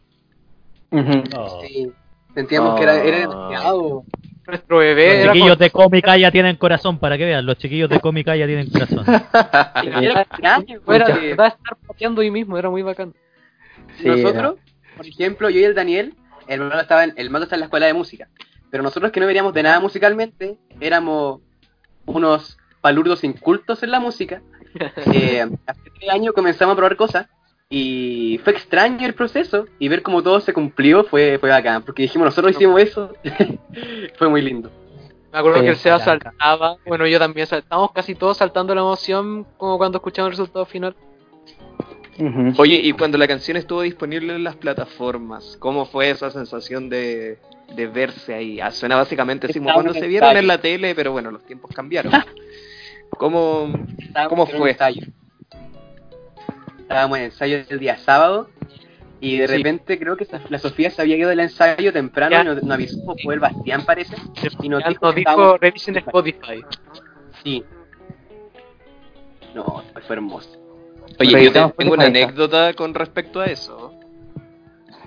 [0.91, 1.61] Oh.
[1.61, 1.91] Sí.
[2.33, 4.03] Sentíamos que era, era demasiado.
[4.47, 7.45] Nuestro bebé Los era chiquillos de cómica ya tienen corazón, para que vean.
[7.45, 9.05] Los chiquillos de cómica ya tienen corazón.
[9.07, 10.25] Era
[10.85, 13.13] porque de estar pateando ahí mismo, era muy bacán.
[13.97, 14.55] Sí, nosotros,
[14.97, 16.13] por ejemplo, yo y el Daniel,
[16.47, 18.27] el malo estaba en, el malo está en la escuela de música.
[18.69, 21.41] Pero nosotros que no veníamos de nada musicalmente, éramos
[22.05, 24.41] unos palurdos incultos en la música.
[25.05, 27.27] Eh, hace tres años comenzamos a probar cosas
[27.69, 31.81] y fue extraño el proceso y ver cómo todo se cumplió fue, fue bacán.
[31.84, 33.13] Porque dijimos, nosotros hicimos eso,
[34.17, 34.69] fue muy lindo.
[35.31, 36.21] Me acuerdo que el Seba bacán.
[36.21, 40.65] saltaba, bueno yo también saltamos casi todos saltando la emoción como cuando escuchamos el resultado
[40.65, 40.93] final.
[42.58, 47.39] Oye, y cuando la canción estuvo disponible en las plataformas, ¿cómo fue esa sensación de,
[47.75, 48.60] de verse ahí?
[48.62, 50.39] Ah, suena básicamente así como cuando se vieron ensayo.
[50.39, 52.13] en la tele, pero bueno, los tiempos cambiaron.
[53.17, 54.71] ¿Cómo, Estábamos ¿Cómo fue?
[54.71, 55.01] ensayo.
[56.80, 58.49] Estábamos en ensayo el día sábado
[59.19, 59.58] y de Sí.
[59.58, 62.41] repente creo que la Sofía se había ido del ensayo temprano Ya.
[62.41, 64.15] y nos, nos avisó, fue el Bastián parece,
[64.62, 66.63] y nos Ya dijo, nos dijo revisen Spotify.
[67.43, 67.63] Sí.
[69.54, 70.62] No, fue hermoso.
[71.19, 73.93] Oye, yo te- tengo una anécdota con respecto a eso.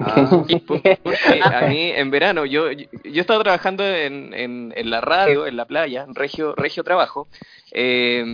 [0.01, 0.99] Ah, Porque
[1.43, 5.57] a mí en verano, yo, yo, yo estaba trabajando en, en, en la radio, en
[5.57, 7.27] la playa, en Regio, Regio Trabajo,
[7.73, 8.25] eh,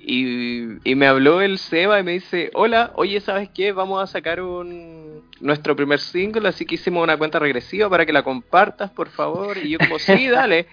[0.00, 3.72] y, y me habló el Seba y me dice, hola, oye, ¿sabes qué?
[3.72, 8.12] Vamos a sacar un nuestro primer single, así que hicimos una cuenta regresiva para que
[8.12, 9.58] la compartas, por favor.
[9.58, 10.66] Y yo como, sí, dale.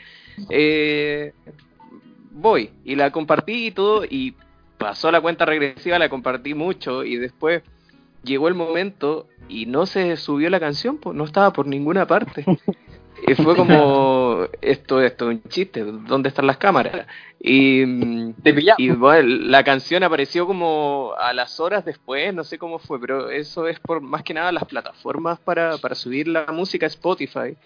[0.50, 1.34] Eh,
[2.32, 2.70] voy.
[2.86, 4.36] Y la compartí y todo, y
[4.84, 7.64] pasó la cuenta regresiva, la compartí mucho, y después
[8.22, 12.46] llegó el momento y no se subió la canción, pues no estaba por ninguna parte.
[13.28, 17.08] Y fue como, esto, esto es un chiste, ¿dónde están las cámaras?
[17.46, 17.84] Y,
[18.92, 23.68] bueno, la canción apareció como a las horas después, no sé cómo fue, pero eso
[23.68, 27.58] es por más que nada las plataformas para, para subir la música a Spotify.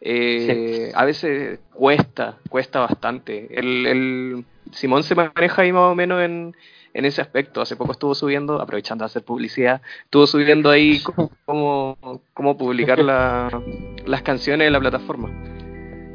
[0.00, 3.48] Eh, A veces cuesta, cuesta bastante.
[3.56, 6.54] El, el Simón se maneja ahí más o menos en,
[6.94, 7.60] en ese aspecto.
[7.60, 11.00] Hace poco estuvo subiendo, aprovechando de hacer publicidad, estuvo subiendo ahí
[11.46, 11.96] cómo,
[12.34, 13.62] cómo publicar la-
[14.06, 15.30] las canciones en la plataforma.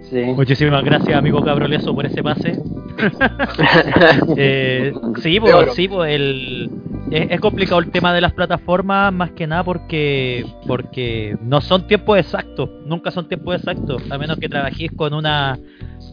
[0.09, 0.21] Sí.
[0.21, 2.59] Muchísimas gracias, amigo Cabroleso, por ese pase.
[4.38, 6.69] Eh, sí, pues, sí, pues, el,
[7.11, 11.88] es, es complicado el tema de las plataformas, más que nada porque porque no son
[11.88, 15.57] tiempos exactos, nunca son tiempos exactos, a menos que trabajéis con una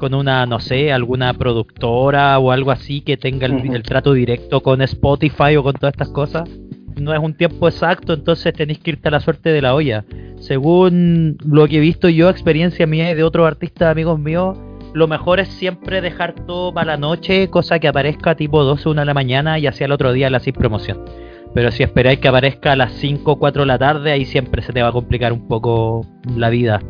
[0.03, 4.83] con una, no sé, alguna productora o algo así que tenga el, trato directo con
[4.83, 6.51] Spotify o con todas estas cosas.
[7.01, 10.05] No es un tiempo exacto, entonces tenéis que irte a la suerte de la olla.
[10.41, 14.59] Según lo que he visto yo, experiencia mía y de otros artistas amigos míos,
[14.93, 19.03] lo mejor es siempre dejar todo para la noche, cosa que aparezca tipo 12, 1
[19.03, 21.05] de la mañana y hacia el otro día le hacéis promoción.
[21.55, 24.62] Pero si esperáis que aparezca a las 5 o 4 de la tarde, ahí siempre
[24.62, 26.05] se te va a complicar un poco
[26.37, 26.81] la vida.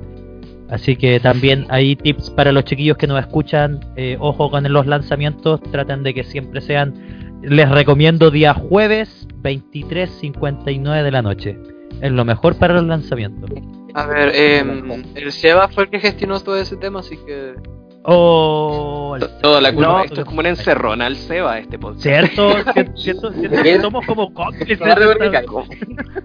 [0.73, 3.79] Así que también hay tips para los chiquillos que nos escuchan.
[3.95, 6.95] eh, ojo con los lanzamientos, traten de que siempre sean.
[7.43, 11.59] Les recomiendo día jueves 23.59 de la noche.
[12.01, 13.51] Es lo mejor para los lanzamientos.
[13.93, 17.53] A ver, em, el Seba fue el que gestionó todo ese tema, así que...
[18.05, 22.03] Oh, Toda la culpa, No, esto es como una encerrona al Seba, este podcast.
[22.03, 22.51] ¿Cierto?
[22.97, 24.79] Siento- siento que somos como cómplices.
[25.47, 25.65] Como,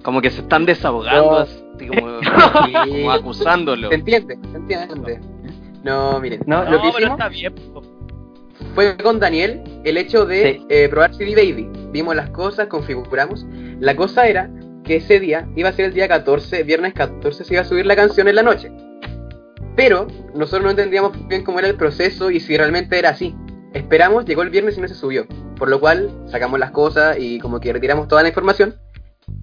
[0.04, 1.38] como que se están desahogando, No.
[1.38, 2.20] así como,
[2.88, 3.90] como acusándolo.
[3.90, 4.38] ¿Se entiende?
[4.52, 5.20] ¿Se entiende?
[5.84, 6.42] No, miren.
[6.48, 7.54] No, lo No, que pero hicimos está bien.
[8.74, 10.66] fue con Daniel el hecho de Sí.
[10.70, 11.70] eh, probar CD Baby.
[11.92, 13.46] Vimos las cosas, configuramos.
[13.80, 14.50] La cosa era
[14.84, 17.86] que ese día iba a ser el día 14, viernes 14, se iba a subir
[17.86, 18.72] la canción en la noche.
[19.78, 23.36] Pero nosotros no entendíamos bien cómo era el proceso y si realmente era así.
[23.74, 25.28] Esperamos, llegó el viernes y no se subió.
[25.56, 28.76] Por lo cual sacamos las cosas y como que retiramos toda la información.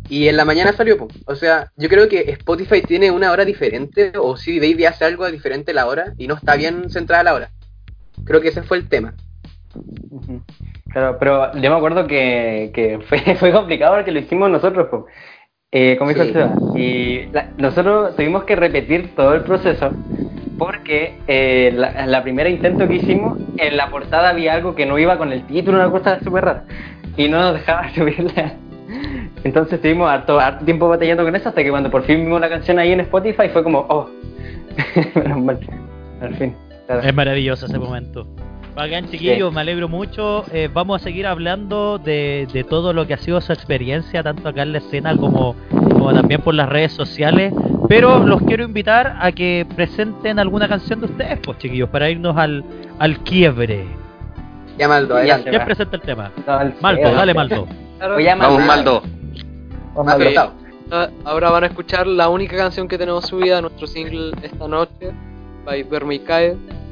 [0.09, 1.09] Y en la mañana salió, po.
[1.27, 5.31] o sea, yo creo que Spotify tiene una hora diferente o CD Baby hace algo
[5.31, 7.51] diferente la hora y no está bien centrada la hora.
[8.25, 9.15] Creo que ese fue el tema.
[10.91, 15.07] Claro, pero yo me acuerdo que, que fue, fue complicado porque lo hicimos nosotros, po.
[15.77, 16.79] Eh, como dijo Sí.
[16.81, 19.91] Y la- nosotros tuvimos que repetir todo el proceso
[20.57, 24.97] porque eh, la, la primera intento que hicimos, en la portada había algo que no
[25.01, 26.65] iba con el título, una cosa súper rara,
[27.17, 28.53] y no nos dejaba subirla.
[29.43, 32.49] Entonces estuvimos harto, harto tiempo batallando con eso hasta que cuando por fin vimos la
[32.49, 34.09] canción ahí en Spotify fue como, oh,
[35.17, 35.59] menos mal,
[36.21, 36.55] al fin.
[36.87, 37.03] claro.
[37.03, 38.27] Es maravilloso ese momento.
[38.75, 40.45] Bacán, chiquillos, me alegro mucho.
[40.53, 44.49] Eh, vamos a seguir hablando de, de todo lo que ha sido su experiencia, tanto
[44.49, 47.53] acá en la escena como, como también por las redes sociales.
[47.89, 52.37] Pero los quiero invitar a que presenten alguna canción de ustedes, pues, chiquillos, para irnos
[52.37, 52.65] al,
[52.99, 53.85] al quiebre.
[54.77, 55.51] Ya Maldo, Ya adelante.
[55.51, 56.33] ¿Quién presenta el tema?
[56.81, 57.69] Maldo, dale, Maldo.
[58.01, 59.03] A Vamos, Maldo.
[59.95, 60.15] Vamos,
[60.91, 65.13] ah, ahora van a escuchar la única canción que tenemos subida, nuestro single esta noche,
[65.65, 66.49] by Verme y Cae.
[66.49, 66.84] Y eso.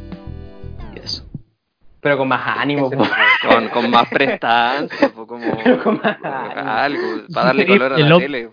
[2.02, 2.98] Pero con más ánimo, po.
[3.48, 5.44] Con, con más prestancia, po, como
[5.84, 8.50] Con más algo, para darle Sí, color a la tele.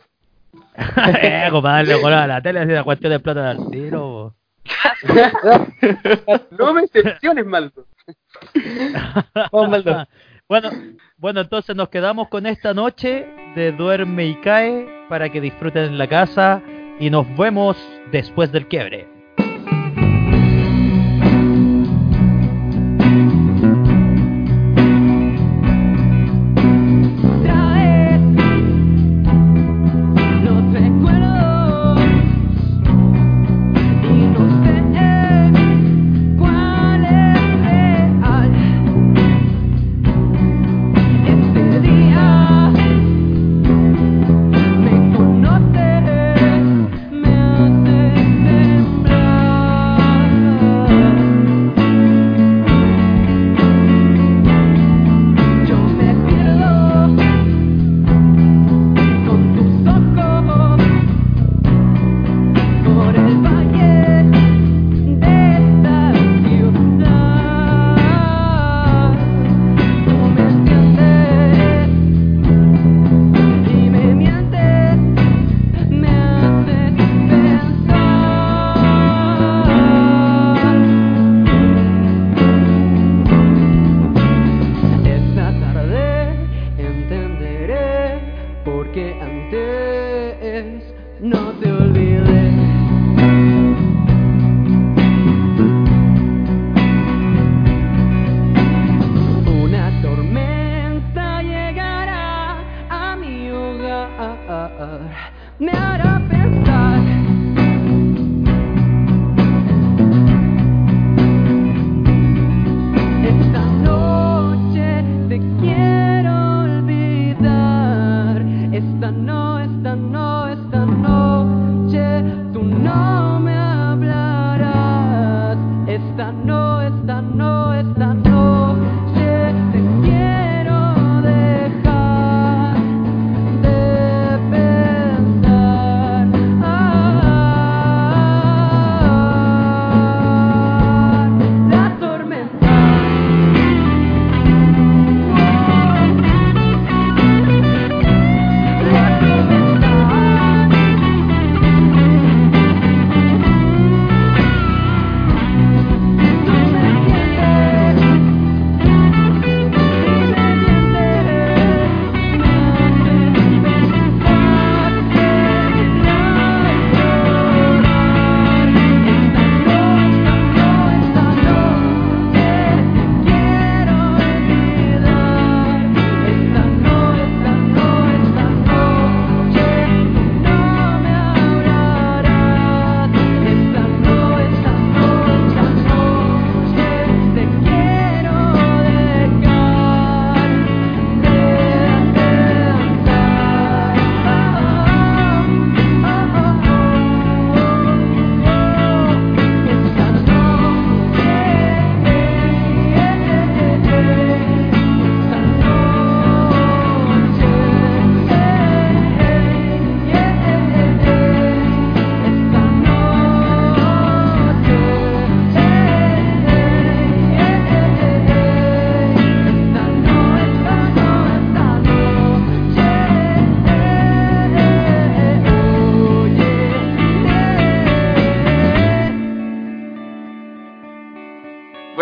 [1.21, 4.35] eh, compadre, color a la tele, así la cuestión de plata al tiro.
[6.51, 7.85] No me Maldo.
[9.51, 10.07] Vamos, Maldo.
[10.47, 10.69] bueno,
[11.17, 15.97] bueno, entonces nos quedamos con esta noche de Duerme y Cae para que disfruten en
[15.97, 16.61] la casa
[16.99, 17.77] y nos vemos
[18.11, 19.07] después del quiebre.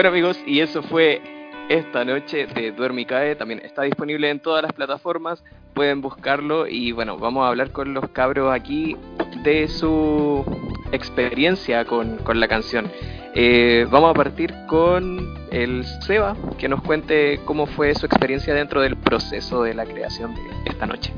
[0.08, 1.22] Amigos, y eso fue
[1.68, 3.36] esta noche de Duerme y Cae.
[3.36, 5.44] También está disponible en todas las plataformas.
[5.74, 8.96] Pueden buscarlo y bueno, vamos a hablar con los cabros aquí
[9.44, 10.46] de su
[10.94, 12.90] experiencia con, con la canción.
[13.36, 18.80] Eh, vamos a partir con el Seba, que nos cuente cómo fue su experiencia dentro
[18.80, 21.12] del proceso de la creación de esta noche.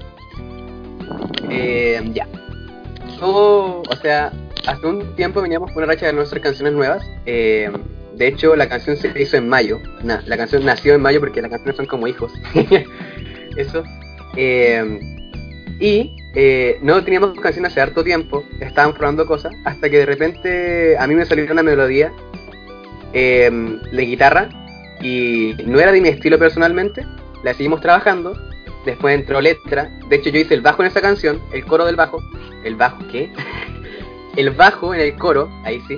[1.52, 2.28] Eh, ya.
[3.20, 4.32] Yo, o sea,
[4.66, 7.06] hace un tiempo veníamos con una racha de nuestras canciones nuevas.
[7.28, 7.72] Eh,
[8.20, 9.80] de hecho, la canción se hizo en mayo.
[10.04, 12.34] La canción nació en mayo porque las canciones son como hijos.
[13.56, 13.82] Eso.
[14.36, 15.00] Eh,
[15.80, 18.44] y eh, no teníamos canciones hace harto tiempo.
[18.60, 19.54] Estaban probando cosas.
[19.64, 22.12] Hasta que de repente a mí me salió una melodía
[23.14, 23.50] eh,
[23.90, 24.50] de guitarra.
[25.02, 27.06] Y no era de mi estilo personalmente.
[27.46, 28.34] La seguimos trabajando.
[28.86, 29.98] Después entró letra.
[30.10, 31.42] De hecho, yo hice el bajo en esa canción.
[31.54, 32.22] El coro del bajo.
[32.66, 33.32] ¿El bajo qué?
[34.36, 35.50] el bajo en el coro.
[35.64, 35.98] Ahí sí.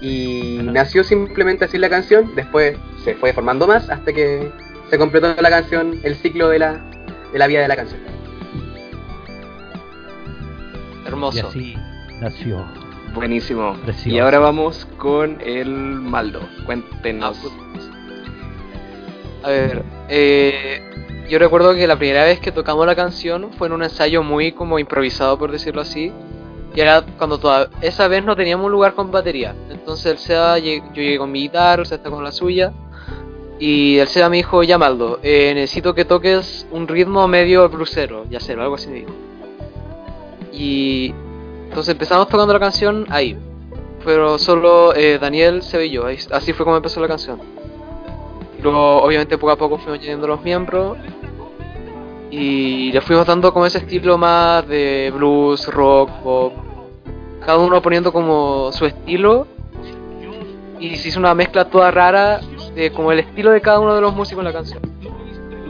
[0.00, 2.34] Y nació simplemente así la canción.
[2.34, 4.50] Después se fue formando más hasta que
[4.88, 6.80] se completó la canción, el ciclo de la,
[7.32, 8.00] de la vida de la canción.
[11.04, 11.48] Y Hermoso.
[11.48, 11.76] así
[12.20, 12.64] nació.
[13.14, 13.74] Buenísimo.
[13.84, 14.08] Precioso.
[14.08, 16.40] Y ahora vamos con el Maldo.
[16.64, 17.38] Cuéntenos.
[19.42, 20.82] A ver, eh,
[21.28, 24.52] yo recuerdo que la primera vez que tocamos la canción fue en un ensayo muy
[24.52, 26.12] como improvisado, por decirlo así.
[26.74, 29.54] Y era cuando toda, esa vez no teníamos un lugar con batería.
[29.70, 32.72] Entonces el SEA, yo llegué con mi guitarra, el SEA está con la suya.
[33.58, 38.24] Y el SEA me dijo, ya Maldo, eh, necesito que toques un ritmo medio blusero,
[38.30, 39.10] ya sé, algo así me dijo.
[40.52, 41.12] Y
[41.68, 43.36] entonces empezamos tocando la canción ahí.
[44.04, 47.38] Pero solo eh, Daniel se y yo, así fue como empezó la canción.
[48.62, 50.96] Luego, obviamente, poco a poco fuimos añadiendo los miembros.
[52.30, 56.52] Y le fuimos dando como ese estilo más de blues, rock, pop.
[57.44, 59.46] Cada uno poniendo como su estilo.
[60.78, 62.40] Y se hizo una mezcla toda rara
[62.74, 64.80] de como el estilo de cada uno de los músicos en la canción.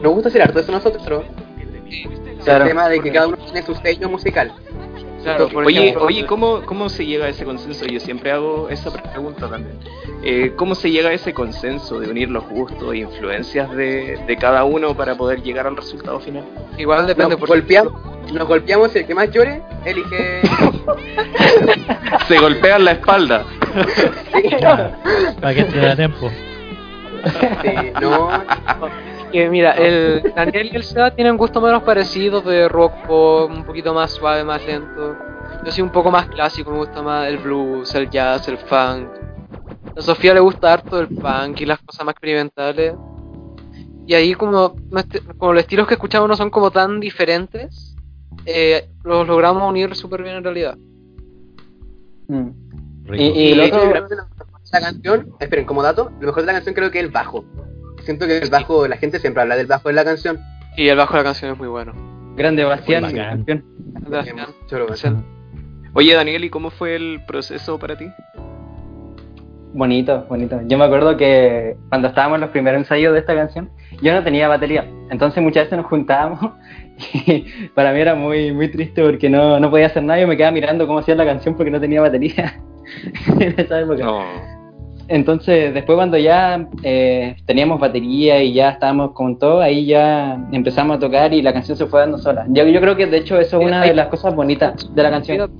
[0.02, 1.24] Nos gusta hacer harto eso nosotros.
[2.44, 2.64] Claro.
[2.64, 4.52] El tema de que cada uno tiene su sello musical.
[5.22, 7.84] Claro, por Oye, ejemplo, oye, ¿cómo, ¿cómo se llega a ese consenso?
[7.86, 9.78] Yo siempre hago esa pregunta también.
[10.22, 14.36] Eh, ¿Cómo se llega a ese consenso de unir los gustos e influencias de, de
[14.36, 16.44] cada uno para poder llegar al resultado final?
[16.78, 17.92] igual depende Nos por golpeamos,
[18.32, 20.40] nos golpeamos y el que más llore elige.
[22.28, 23.44] Se golpean la espalda.
[25.40, 26.30] Para que te da tiempo.
[27.62, 28.30] Sí, no,
[29.33, 33.64] Que mira, el Daniel y el Seba tienen gustos menos parecidos de rock pop, un
[33.64, 35.16] poquito más suave, más lento.
[35.64, 39.09] Yo soy un poco más clásico, me gusta más el blues, el jazz, el funk.
[39.97, 42.95] A Sofía le gusta harto el punk y las cosas más experimentales.
[44.07, 44.74] Y ahí como,
[45.39, 47.95] como los estilos que escuchamos no son como tan diferentes,
[48.47, 50.76] eh, los logramos unir súper bien en realidad.
[52.28, 52.49] Mm.
[53.14, 56.11] Y- Y lo otro- yo creo que lo mejor de la canción, esperen, como dato,
[56.20, 57.45] lo mejor de la canción creo que es el bajo.
[58.03, 60.38] Siento que el bajo, la gente siempre habla del bajo de la canción.
[60.76, 61.92] Y el bajo de la canción es muy bueno.
[62.36, 63.03] Grande Bastián.
[63.03, 63.11] Lo
[64.96, 65.09] Sí.
[65.92, 68.07] Oye, Daniel, ¿y cómo fue el proceso para ti?
[69.72, 70.61] Bonito, bonito.
[70.66, 73.70] Yo me acuerdo que cuando estábamos en los primeros ensayos de esta canción,
[74.03, 74.88] yo no tenía batería.
[75.11, 76.53] Entonces muchas veces nos juntábamos
[77.26, 80.20] y para mí era muy, muy triste porque no, no podía hacer nada.
[80.20, 82.61] Yo me quedaba mirando cómo hacía la canción porque no tenía batería
[83.38, 84.05] en esa época.
[84.05, 84.59] No.
[85.12, 90.98] Entonces, después cuando ya eh, teníamos batería y ya estábamos con todo, ahí ya empezamos
[90.98, 92.46] a tocar y la canción se fue dando sola.
[92.48, 95.11] Yo, yo creo que de hecho eso es una de las cosas bonitas de la
[95.11, 95.50] canción,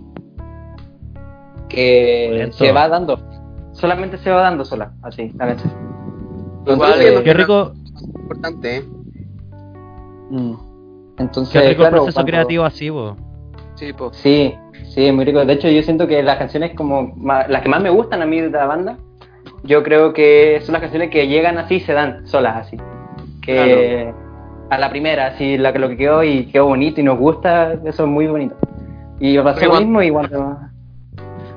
[1.69, 3.19] que se va dando,
[3.73, 5.73] solamente se va dando sola, así, la canción.
[6.61, 7.73] Entonces, eh, Qué rico,
[8.23, 8.83] importante, ¿eh?
[10.31, 10.53] mm,
[11.19, 13.17] entonces, qué rico claro, proceso cuando- creativo así, po.
[13.75, 14.13] Sí, po.
[14.13, 14.55] Sí,
[15.13, 15.45] muy rico.
[15.45, 18.27] De hecho, yo siento que las canciones como ma- las que más me gustan a
[18.27, 18.97] mí de la banda,
[19.63, 22.77] yo creo que son las canciones que llegan así y se dan solas así.
[23.43, 24.13] Que
[24.71, 27.75] a la primera, así la que lo que quedó y quedó bonito y nos gusta,
[27.85, 28.57] eso es muy bonito.
[29.19, 30.59] Y pasó Porque lo mismo y cuando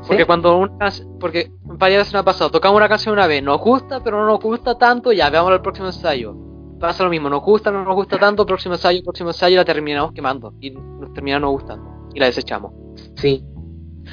[0.08, 0.26] Porque ¿Sí?
[0.26, 0.90] cuando una
[1.20, 4.26] porque varias veces me ha pasado, tocamos una canción una vez, nos gusta, pero no
[4.26, 6.36] nos gusta tanto, ya veamos el próximo ensayo.
[6.80, 9.64] Pasa lo mismo, nos gusta, no nos gusta tanto, próximo ensayo, próximo ensayo, y la
[9.64, 10.54] terminamos quemando.
[10.60, 12.10] Y nos terminamos gustando.
[12.14, 12.74] Y la desechamos.
[13.16, 13.46] Sí.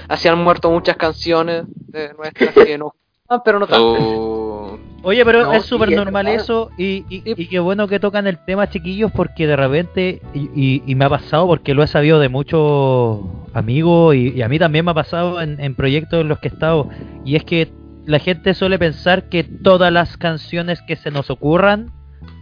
[0.08, 2.92] Así han muerto muchas canciones de nuestras que nos
[3.30, 3.86] gustan, pero no tanto.
[3.86, 8.26] Oh, Oye, pero No, es súper normal eso y, y, y qué bueno que tocan
[8.26, 11.86] el tema, chiquillos, porque de repente, y, y- y me ha pasado porque lo he
[11.86, 13.20] sabido de muchos
[13.54, 16.48] amigos y, y a mí también me ha pasado en, en proyectos en los que
[16.48, 16.88] he estado,
[17.24, 17.72] y es que
[18.04, 21.92] la gente suele pensar que todas las canciones que se nos ocurran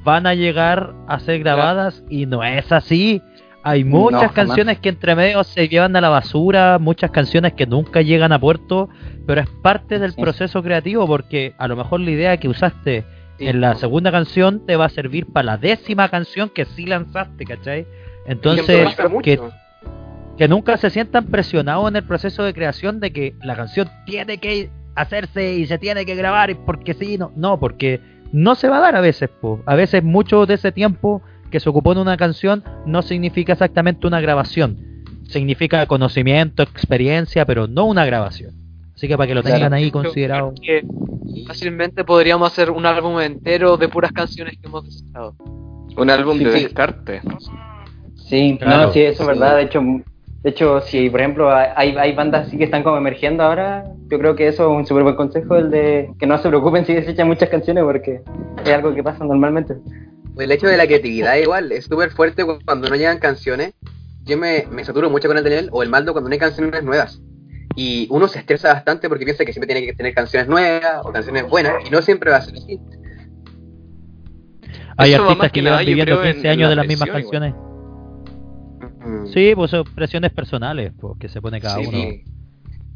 [0.05, 3.23] van a llegar a ser grabadas y no es así.
[3.63, 8.01] Hay muchas canciones que entre medio se llevan a la basura, muchas canciones que nunca
[8.03, 8.89] llegan a puerto,
[9.27, 10.21] pero es parte del Sí.
[10.23, 13.05] proceso creativo porque a lo mejor la idea que usaste
[13.39, 13.49] Sí.
[13.49, 17.45] en la segunda canción te va a servir para la décima canción que sí lanzaste,
[17.45, 17.87] ¿cachai?
[18.27, 18.89] Entonces,
[20.37, 24.39] que nunca se sientan presionados en el proceso de creación de que la canción tiene
[24.39, 28.01] que hacerse y se tiene que grabar y porque sí, no, no, porque
[28.33, 29.61] no se va a dar a veces, po.
[29.67, 34.07] a veces mucho de ese tiempo que se ocupó en una canción no significa exactamente
[34.07, 34.77] una grabación,
[35.29, 38.53] significa conocimiento, experiencia, pero no una grabación.
[38.95, 39.57] Así que para que lo Claro.
[39.57, 40.53] tengan ahí considerado.
[40.61, 40.83] Que
[41.47, 45.35] fácilmente podríamos hacer un álbum entero de puras canciones que hemos desechado.
[45.97, 46.63] Un álbum Sí, de sí.
[46.65, 47.21] descarte.
[48.17, 48.87] Sí, Claro.
[48.89, 49.27] no, sí, eso es Sí.
[49.27, 49.57] verdad.
[49.57, 49.81] De hecho,
[50.43, 54.19] de hecho, si por ejemplo hay, hay bandas así que están como emergiendo ahora, yo
[54.19, 56.95] creo que eso es un súper buen consejo, el de que no se preocupen si
[56.95, 58.21] desechan muchas canciones porque
[58.65, 59.75] es algo que pasa normalmente.
[60.39, 63.75] El hecho de la creatividad igual es súper fuerte cu- cuando no llegan canciones.
[64.25, 66.83] Yo me, me saturo mucho con el Daniel o el Maldo cuando no hay canciones
[66.85, 67.21] nuevas.
[67.77, 71.13] Y uno se estresa bastante porque piensa que siempre tiene que tener canciones nuevas o
[71.13, 72.79] canciones buenas y no siempre va a ser así.
[74.97, 77.09] Hay Eso artistas que llevan viviendo creo, en- 15 en años la de las mismas
[77.09, 77.23] igual.
[77.23, 77.55] canciones.
[79.01, 79.27] Mm.
[79.33, 81.99] Sí, pues son presiones personales pues, que se pone cada Sí, uno.
[81.99, 82.25] sí.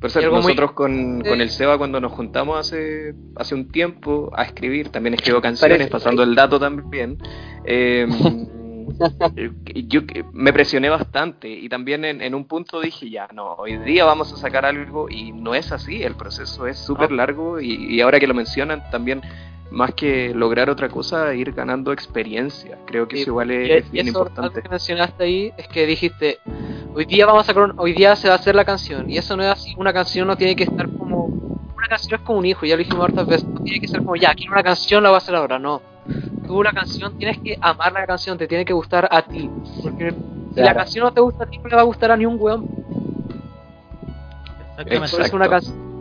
[0.02, 4.30] Por eso muy- nosotros con, con el Seba cuando nos juntamos hace, hace un tiempo
[4.36, 7.16] a escribir, también escribo canciones, Parece- pasando el dato también.
[7.64, 8.06] eh,
[9.74, 13.78] yo que- me presioné bastante y también en, en un punto dije, ya, no, hoy
[13.78, 17.94] día vamos a sacar algo y no es así, el proceso es súper largo y,
[17.94, 19.22] y ahora que lo mencionan también,
[19.70, 22.76] más que lograr otra cosa, ir ganando experiencia.
[22.86, 24.40] Creo que Sí, eso igual es, Y- es y bien eso, importante.
[24.58, 26.38] Algo que mencionaste ahí es que dijiste,
[26.94, 29.08] hoy día vamos a sacar un- hoy día se va a hacer la canción.
[29.08, 32.26] Y eso no es así, una canción no tiene que estar como, una canción es
[32.26, 34.52] como un hijo, ya lo dijimos hartas veces, no tiene que ser como, ya, quiero
[34.52, 35.80] una canción, la voy a hacer ahora, no.
[36.46, 39.48] Tú una canción tienes que amar la canción, te tiene que gustar a ti.
[39.82, 40.14] Porque
[40.54, 42.26] si la canción no te gusta a ti, no le va a gustar a ni
[42.26, 42.68] un weón.
[44.78, 45.36] Exactamente.
[45.36, 45.92] Una canción.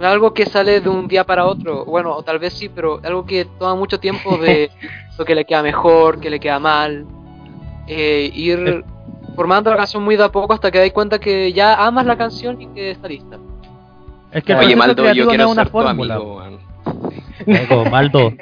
[0.00, 1.84] Algo que sale de un día para otro.
[1.84, 4.70] Bueno, o tal vez sí, pero algo que toma mucho tiempo de
[5.18, 7.04] lo que le queda mejor, que le queda mal.
[7.86, 8.84] Eh, ir
[9.36, 12.16] formando la canción muy de a poco hasta que dais cuenta que ya amas la
[12.16, 13.38] canción y que está lista.
[14.32, 16.14] Es que el Oye, Maldo, yo creativo quiero no es una ser tu fórmula.
[16.14, 16.69] amigo, weón.
[17.90, 18.32] Maldo.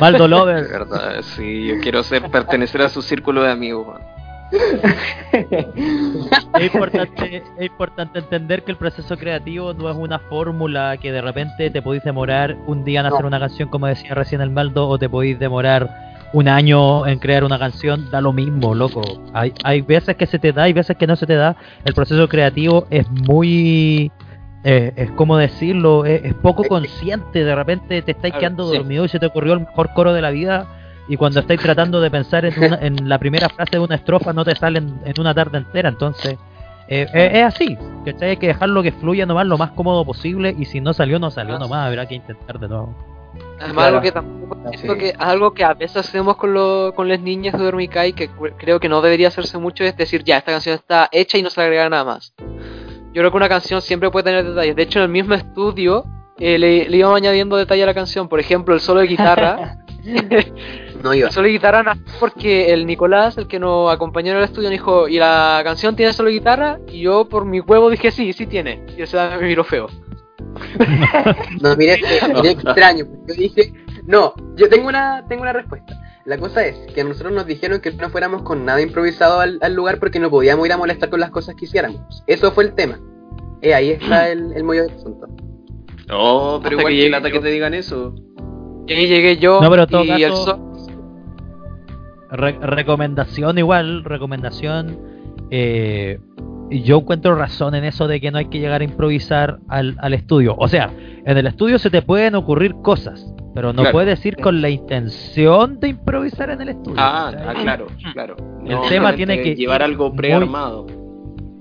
[0.00, 0.64] Maldo De Lover.
[0.70, 3.98] verdad, sí, yo quiero ser pertenecer a su círculo de amigos.
[6.58, 11.22] Es importante, es importante entender que el proceso creativo no es una fórmula que de
[11.22, 13.28] repente te podéis demorar un día en hacer No.
[13.28, 15.88] una canción, como decía recién el Maldo, o te podéis demorar
[16.34, 19.02] un año en crear una canción, da lo mismo, loco.
[19.32, 21.56] Hay, hay veces que se te da y veces que no se te da.
[21.84, 24.10] El proceso creativo es muy...
[24.64, 27.44] eh, es como decirlo, es, es poco consciente.
[27.44, 28.76] De repente te estáis quedando sí.
[28.78, 30.66] dormido y se te ocurrió el mejor coro de la vida.
[31.08, 34.32] Y cuando estáis tratando de pensar en, una- en la primera frase de una estrofa,
[34.32, 35.88] no te salen en una tarde entera.
[35.88, 36.36] Entonces,
[36.88, 37.76] eh, eh, es así.
[38.04, 38.30] ¿cachai?
[38.30, 40.54] Hay que dejarlo que fluya nomás lo más cómodo posible.
[40.56, 41.88] Y si no salió, no salió nomás.
[41.88, 42.94] Habrá que intentar de nuevo.
[43.58, 43.86] Además, Claro.
[43.96, 44.88] algo que tampoco sí.
[44.98, 48.78] que algo que a veces hacemos con, lo- con las niñas de Dormicay, que creo
[48.78, 51.60] que no debería hacerse mucho, es decir, ya, esta canción está hecha y no se
[51.60, 52.34] le agrega nada más.
[53.12, 54.76] Yo creo que una canción siempre puede tener detalles.
[54.76, 56.04] De hecho, en el mismo estudio
[56.38, 58.28] eh, le, le íbamos añadiendo detalle a la canción.
[58.28, 59.78] Por ejemplo, el solo de guitarra.
[61.02, 61.28] No iba.
[61.28, 65.08] el solo de guitarra porque el Nicolás, el que nos acompañó en el estudio, dijo,
[65.08, 66.78] ¿y la canción tiene solo de guitarra?
[66.88, 68.84] Y yo por mi huevo dije, sí, sí tiene.
[68.96, 69.88] Y ese me miró feo.
[71.60, 72.00] No, mire,
[72.34, 73.04] mire extraño.
[73.26, 73.72] Yo dije,
[74.06, 75.94] no, yo tengo una, tengo una respuesta.
[76.24, 79.58] La cosa es que a nosotros nos dijeron que no fuéramos con nada improvisado al,
[79.60, 82.22] al lugar porque no podíamos ir a molestar con las cosas que hiciéramos.
[82.28, 83.00] Eso fue el tema.
[83.60, 85.26] Eh, ahí está el, el mollo del asunto.
[86.08, 88.14] No, pero Hasta igual que lata que te digan eso.
[88.86, 90.68] Y ahí llegué yo No, pero en todo y el so-
[92.30, 94.98] Re- recomendación igual, recomendación.
[95.50, 96.18] Eh,
[96.70, 100.14] yo encuentro razón en eso de que no hay que llegar a improvisar al, al
[100.14, 100.54] estudio.
[100.58, 100.90] O sea,
[101.24, 103.92] en el estudio se te pueden ocurrir cosas, pero no Claro.
[103.92, 106.96] puedes ir con la intención de improvisar en el estudio.
[106.98, 108.36] Ah, ah, claro, claro.
[108.64, 110.86] El No, tema tiene que llevar algo prearmado.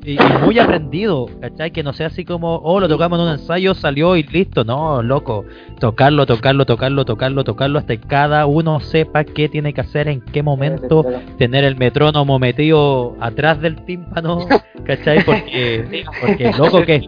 [0.03, 1.71] Y muy aprendido, ¿cachai?
[1.71, 4.63] Que no sea así como, oh, lo tocamos en un ensayo, salió y listo.
[4.63, 5.45] No, loco.
[5.79, 10.21] Tocarlo, tocarlo, tocarlo, tocarlo, tocarlo, hasta que cada uno sepa qué tiene que hacer, en
[10.21, 11.05] qué momento,
[11.37, 14.47] tener el metrónomo metido atrás del tímpano,
[14.85, 15.23] ¿cachai?
[15.23, 17.05] Porque, porque loco, que es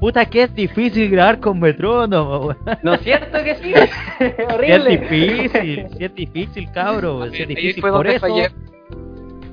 [0.00, 2.54] puta que es difícil grabar con metrónomo.
[2.82, 3.72] ¿No es cierto que sí?
[4.18, 4.98] Sí es Horrible.
[4.98, 7.82] difícil, sí es difícil, cabro, sí es difícil.
[7.82, 8.26] Por eso.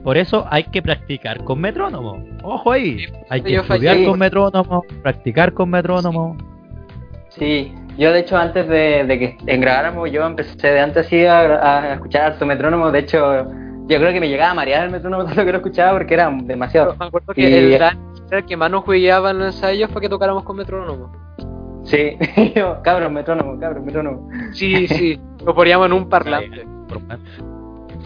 [0.03, 2.23] Por eso hay que practicar con metrónomo.
[2.43, 4.07] Ojo ahí, hay que yo estudiar fallé.
[4.09, 6.37] con metrónomo, practicar con metrónomo.
[7.29, 11.25] Sí, yo de hecho antes de, de que en grabáramos, yo empecé de antes sí
[11.25, 11.39] a,
[11.89, 13.45] a escuchar su metrónomo, de hecho
[13.87, 16.29] yo creo que me llegaba a marear el metrónomo tanto que lo escuchaba porque era
[16.43, 16.95] demasiado.
[16.99, 17.81] Me acuerdo Y- que el
[18.31, 21.11] el que más nos jugueaba en los ensayos fue que tocáramos con metrónomo.
[21.83, 22.17] Sí,
[22.55, 24.29] yo, cabrón, metrónomo, cabrón, metrónomo.
[24.53, 26.65] Sí, sí, lo poníamos en un parlante.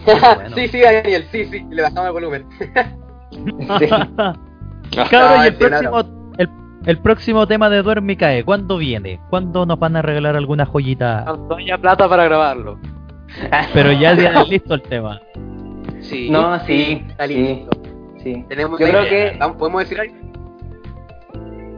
[0.34, 0.56] Bueno.
[0.56, 2.46] sí, sí, Daniel, sí, sí, le bajamos el volumen.
[3.30, 3.86] Sí.
[5.10, 6.00] Cabrón, y el próximo,
[6.38, 6.48] el,
[6.86, 9.20] el próximo tema de Duerme y Cae, ¿cuándo viene?
[9.28, 11.24] ¿Cuándo nos van a regalar alguna joyita?
[11.26, 12.78] Cuando haya plata para grabarlo.
[13.74, 15.20] Pero ya tienen listo el tema.
[16.00, 16.30] Sí.
[16.30, 17.70] No, sí, Está sí, listo.
[18.22, 18.44] sí.
[18.48, 20.14] Tenemos Yo creo que ¿Podemos decir algo?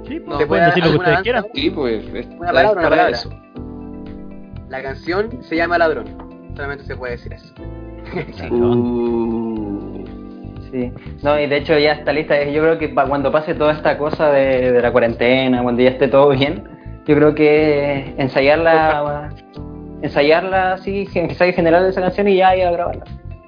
[0.06, 1.44] Sí, No, pues, puede pueden decir lo que ustedes quieran.
[1.54, 2.04] Sí, pues.
[2.14, 3.10] es- Una palabra, una palabra.
[3.10, 3.30] eso.
[4.68, 6.06] La canción se llama Ladrón.
[6.54, 7.52] Solamente se puede decir eso.
[8.50, 10.04] Uh,
[10.70, 10.92] Sí,
[11.24, 12.44] no, y de hecho ya está lista.
[12.44, 16.06] Yo creo que cuando pase toda esta cosa de, de la cuarentena, cuando ya esté
[16.06, 16.62] todo bien,
[17.06, 19.30] yo creo que ensayarla,
[20.02, 23.04] ensayarla así, ensayo general de esa canción y ya ir a grabarla,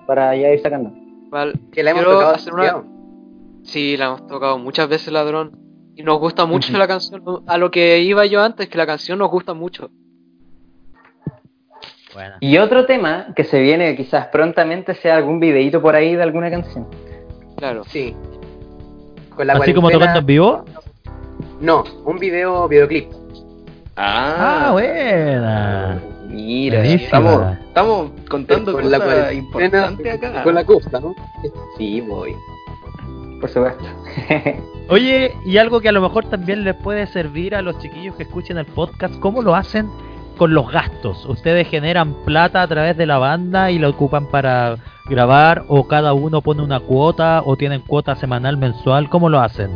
[0.06, 0.92] para ya ir sacando.
[1.26, 2.82] Igual, Que la hemos quiero tocado hacer una-.
[3.62, 5.52] Sí, la hemos tocado muchas veces Ladrón.
[5.94, 7.22] Y nos gusta mucho la canción.
[7.46, 9.90] A lo que iba yo antes, que la canción nos gusta mucho.
[12.14, 12.36] Bueno.
[12.40, 16.50] Y otro tema que se viene quizás prontamente sea algún videíto por ahí de alguna
[16.50, 16.86] canción.
[17.56, 17.84] Claro.
[17.84, 18.14] Sí.
[19.34, 20.64] Con la Así como tocando en vivo.
[21.60, 23.08] No, un video, videoclip.
[23.96, 26.00] Ah, ah, buena.
[26.28, 30.42] mira, estamos, estamos contando Con la cosas cuarentena- importantes acá.
[30.42, 31.14] Con la costa, ¿no?
[31.76, 32.34] Sí, voy.
[33.40, 33.84] Por supuesto.
[34.88, 38.22] Oye, y algo que a lo mejor también les puede servir a los chiquillos que
[38.24, 39.88] escuchen el podcast, ¿cómo lo hacen
[40.36, 41.24] con los gastos?
[41.26, 44.76] ¿Ustedes generan plata a través de la banda y la ocupan para
[45.08, 49.08] grabar o cada uno pone una cuota o tienen cuota semanal, mensual?
[49.08, 49.70] ¿Cómo lo hacen?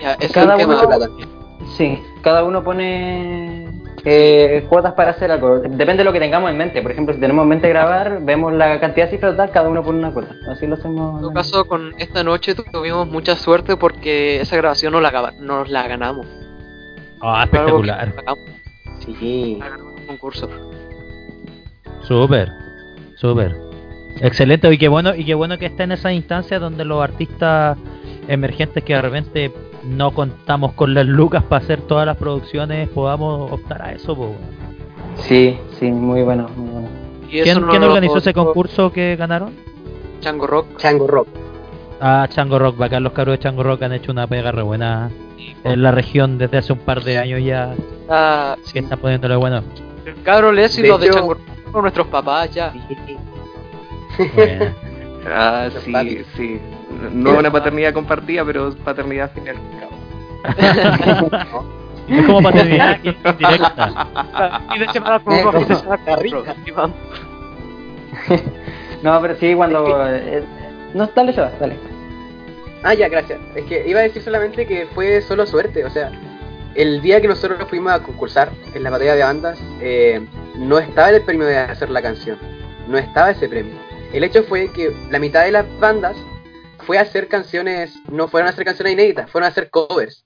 [0.00, 0.78] Ya, Cada uno-
[1.76, 3.68] sí, cada uno pone
[4.04, 5.60] eh, cuotas para hacer algo.
[5.60, 6.82] Depende de lo que tengamos en mente.
[6.82, 9.82] Por ejemplo, si tenemos en mente grabar, vemos la cantidad de cifras total, cada uno
[9.82, 10.34] pone una cuota.
[10.50, 11.14] Así lo hacemos.
[11.16, 15.32] En todo caso, con esta noche tuvimos mucha suerte porque esa grabación nos la, gaba-
[15.40, 16.26] nos la ganamos.
[17.20, 18.12] Ah, espectacular.
[18.98, 19.60] Sí.
[20.16, 20.48] Concurso.
[22.02, 22.50] Súper,
[23.16, 23.56] súper.
[24.20, 27.78] Excelente, y qué bueno, y qué bueno que esté en esa instancia donde los artistas
[28.28, 29.52] emergentes que de repente
[29.84, 34.14] no contamos con las lucas para hacer todas las producciones podamos optar a eso.
[34.14, 34.34] po.
[35.16, 36.88] Sí, sí, muy bueno, muy bueno.
[37.30, 39.54] Y eso ¿Quién, no quién organizó ese concurso que ganaron?
[40.20, 40.76] Chango Rock.
[40.78, 41.28] Chango Rock.
[42.00, 45.10] Ah, Chango Rock, bacán, los cabros de Chango Rock han hecho una pega re buena
[45.64, 47.74] en la región desde hace un par de años ya,
[48.08, 48.72] Ah, sí.
[48.74, 49.62] que están poniéndole bueno.
[50.04, 51.36] El cabro Les y De los de hecho-
[51.72, 52.72] son nuestros papás ya.
[55.24, 56.60] Ah, sí, sí.
[57.12, 59.54] No una paternidad compartida, pero paternidad final.
[62.08, 64.58] es como paternidad indirecta.
[64.74, 66.00] Y de semana por Eh, uno, como de semana
[66.74, 66.96] vamos.
[69.02, 70.06] No, pero sí, cuando.
[70.12, 70.42] eh,
[70.94, 71.76] no, dale, dale.
[72.82, 73.38] Ah, ya, gracias.
[73.54, 75.84] Es que iba a decir solamente que fue solo suerte.
[75.84, 76.10] O sea,
[76.74, 81.10] el día que nosotros fuimos a concursar en la batalla de bandas, eh, no estaba
[81.10, 82.38] el premio de hacer la canción.
[82.88, 83.74] No estaba ese premio.
[84.12, 86.16] El hecho fue que la mitad de las bandas
[86.86, 90.24] fue a hacer canciones, no fueron a hacer canciones inéditas, fueron a hacer covers.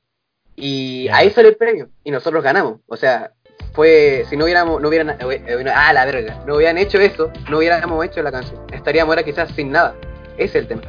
[0.56, 1.16] Y Ya.
[1.16, 1.88] ahí salió el premio.
[2.02, 2.80] Y nosotros ganamos.
[2.86, 3.32] O sea,
[3.74, 7.30] fue, si no hubiéramos, no hubieran, eh, eh, ah, la verga, no hubieran hecho eso,
[7.50, 8.60] no hubiéramos hecho la canción.
[8.72, 9.94] Estaríamos ahora quizás sin nada.
[10.38, 10.82] Ese es el tema.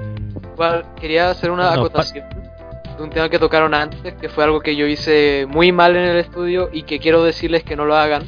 [0.00, 2.24] Mm, Igual quería hacer una No, acotación
[2.98, 6.16] un tema que tocaron antes, que fue algo que yo hice muy mal en el
[6.18, 8.24] estudio y que quiero decirles que no lo hagan.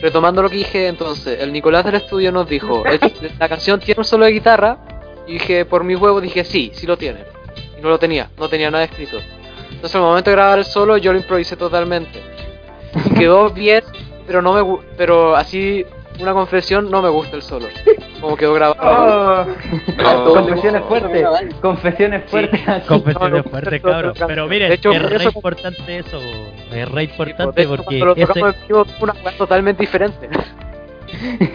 [0.00, 3.00] Retomando lo que dije entonces, el Nicolás del estudio nos dijo, "El-
[3.38, 4.78] la canción tiene un solo de guitarra,
[5.26, 7.20] y dije, por mi huevo, dije, sí, sí lo tiene.
[7.78, 9.18] Y no lo tenía, no tenía nada escrito.
[9.70, 12.22] Entonces al momento de grabar el solo yo lo improvisé totalmente.
[13.18, 13.82] Quedó bien,
[14.26, 15.84] pero no me pero así
[16.20, 17.66] una confesión no me gusta el solo.
[18.20, 19.46] Como quedó grabado.
[19.96, 20.24] No.
[20.34, 21.26] confesiones fuertes,
[21.60, 22.60] confesiones fuertes.
[22.86, 24.14] Confesiones no, fuertes, cabrón.
[24.26, 26.20] Pero miren, hecho, es por re eso- importante eso.
[26.72, 29.82] Es re De importante hecho, porque cuando lo ese- tocamos en vivo una cosa totalmente
[29.82, 30.28] diferente.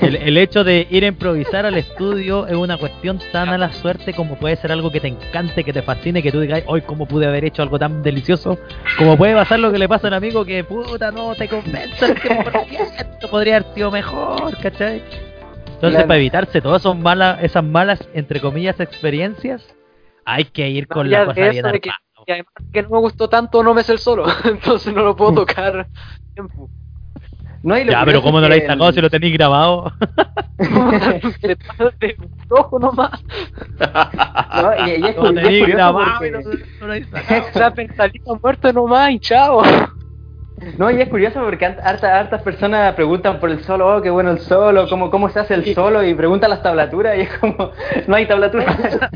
[0.02, 3.72] El, el hecho de ir a improvisar al estudio es una cuestión tan a la
[3.74, 6.82] suerte como puede ser algo que te encante, que te fascine, que tú digas, hoy
[6.82, 8.58] cómo pude haber hecho algo tan delicioso,
[8.98, 12.06] como puede pasar lo que le pasa a un amigo que puta no te convence
[12.06, 15.02] al 100%, podría haber sido mejor, ¿cachai?
[15.66, 16.08] Entonces Claro.
[16.08, 19.76] para evitarse todas esas malas, esas malas, entre comillas, experiencias,
[20.26, 21.90] hay que ir con la cosa bien que-
[22.34, 24.26] además que no me gustó tanto, no me sé el solo.
[24.46, 25.88] Entonces no lo puedo tocar.
[27.64, 29.92] No, y lo Ya, pero ¿cómo es no lo habéis sacado si lo tenéis grabado?
[30.62, 33.12] De un ojo nomás.
[33.80, 37.46] No, y, y es, Lo es tenéis grabado porque- y no, no lo habéis sacado.
[37.60, 39.62] La pentalita muerta nomás y chao.
[40.78, 44.12] No, y es curioso porque hart- harta- hartas personas preguntan por el solo, oh, qué
[44.12, 47.36] bueno el solo, cómo, cómo se hace el solo, y preguntan las tablaturas, y es
[47.40, 47.72] como,
[48.08, 48.78] no hay tablaturas.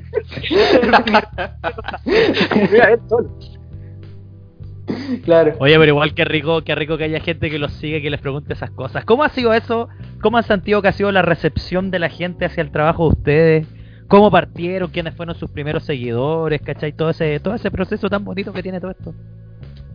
[5.23, 5.53] claro.
[5.59, 8.21] Oye, pero igual que rico, qué rico que haya gente que los sigue, que les
[8.21, 9.05] pregunte esas cosas.
[9.05, 9.87] ¿Cómo ha sido eso?
[10.21, 13.09] ¿Cómo han sentido que ha sido la recepción de la gente hacia el trabajo de
[13.09, 13.67] ustedes?
[14.07, 16.93] cómo partieron, quiénes fueron sus primeros seguidores, ¿cachai?
[16.93, 19.15] Todo ese, todo ese proceso tan bonito que tiene todo esto.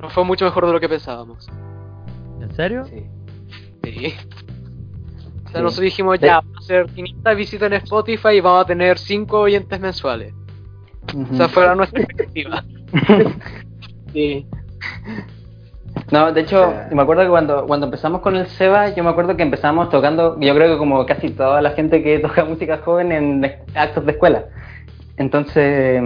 [0.02, 1.48] No fue mucho mejor de lo que pensábamos.
[2.40, 2.84] ¿En serio?
[2.86, 3.04] Sí.
[3.84, 4.06] Sí.
[5.44, 5.62] O sea, Sí.
[5.62, 8.98] nosotros dijimos De- ya, vamos a hacer 500 visitas en Spotify y vamos a tener
[8.98, 10.34] 5 oyentes mensuales.
[11.14, 11.32] Ujú.
[11.32, 12.64] Esa fue nuestra expectativa.
[14.12, 14.44] sí.
[16.10, 19.10] No, de hecho, sea- me acuerdo que cuando, cuando empezamos con el Seba, yo me
[19.10, 22.78] acuerdo que empezamos tocando, yo creo que como casi toda la gente que toca música
[22.84, 24.44] joven en actos de escuela.
[25.16, 26.02] Entonces,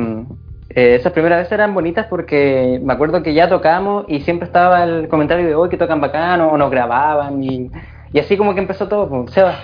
[0.71, 4.83] eh, esas primeras veces eran bonitas porque me acuerdo que ya tocábamos y siempre estaba
[4.85, 7.71] el comentario de hoy que tocan bacán o, nos grababan y,
[8.13, 9.55] y así como que empezó todo, pues, Seba.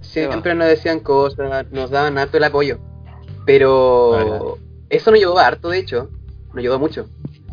[0.00, 2.78] Siempre nos decían cosas, nos daban harto el apoyo.
[3.44, 4.58] Pero
[4.88, 6.08] eso nos ayudó harto, de hecho.
[6.48, 7.06] Nos ayudó mucho.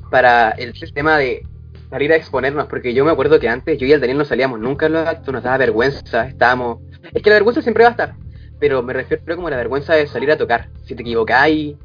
[0.10, 1.44] Para el tema de
[1.90, 2.68] salir a exponernos.
[2.68, 5.08] Porque yo me acuerdo que antes yo y el Daniel no salíamos nunca a los
[5.08, 6.28] actos, nos daba vergüenza.
[6.28, 6.80] Estábamos.
[7.14, 8.16] Es que la vergüenza siempre va a estar.
[8.60, 10.70] Pero me refiero como a la vergüenza de salir a tocar.
[10.84, 11.76] Si te equivocáis,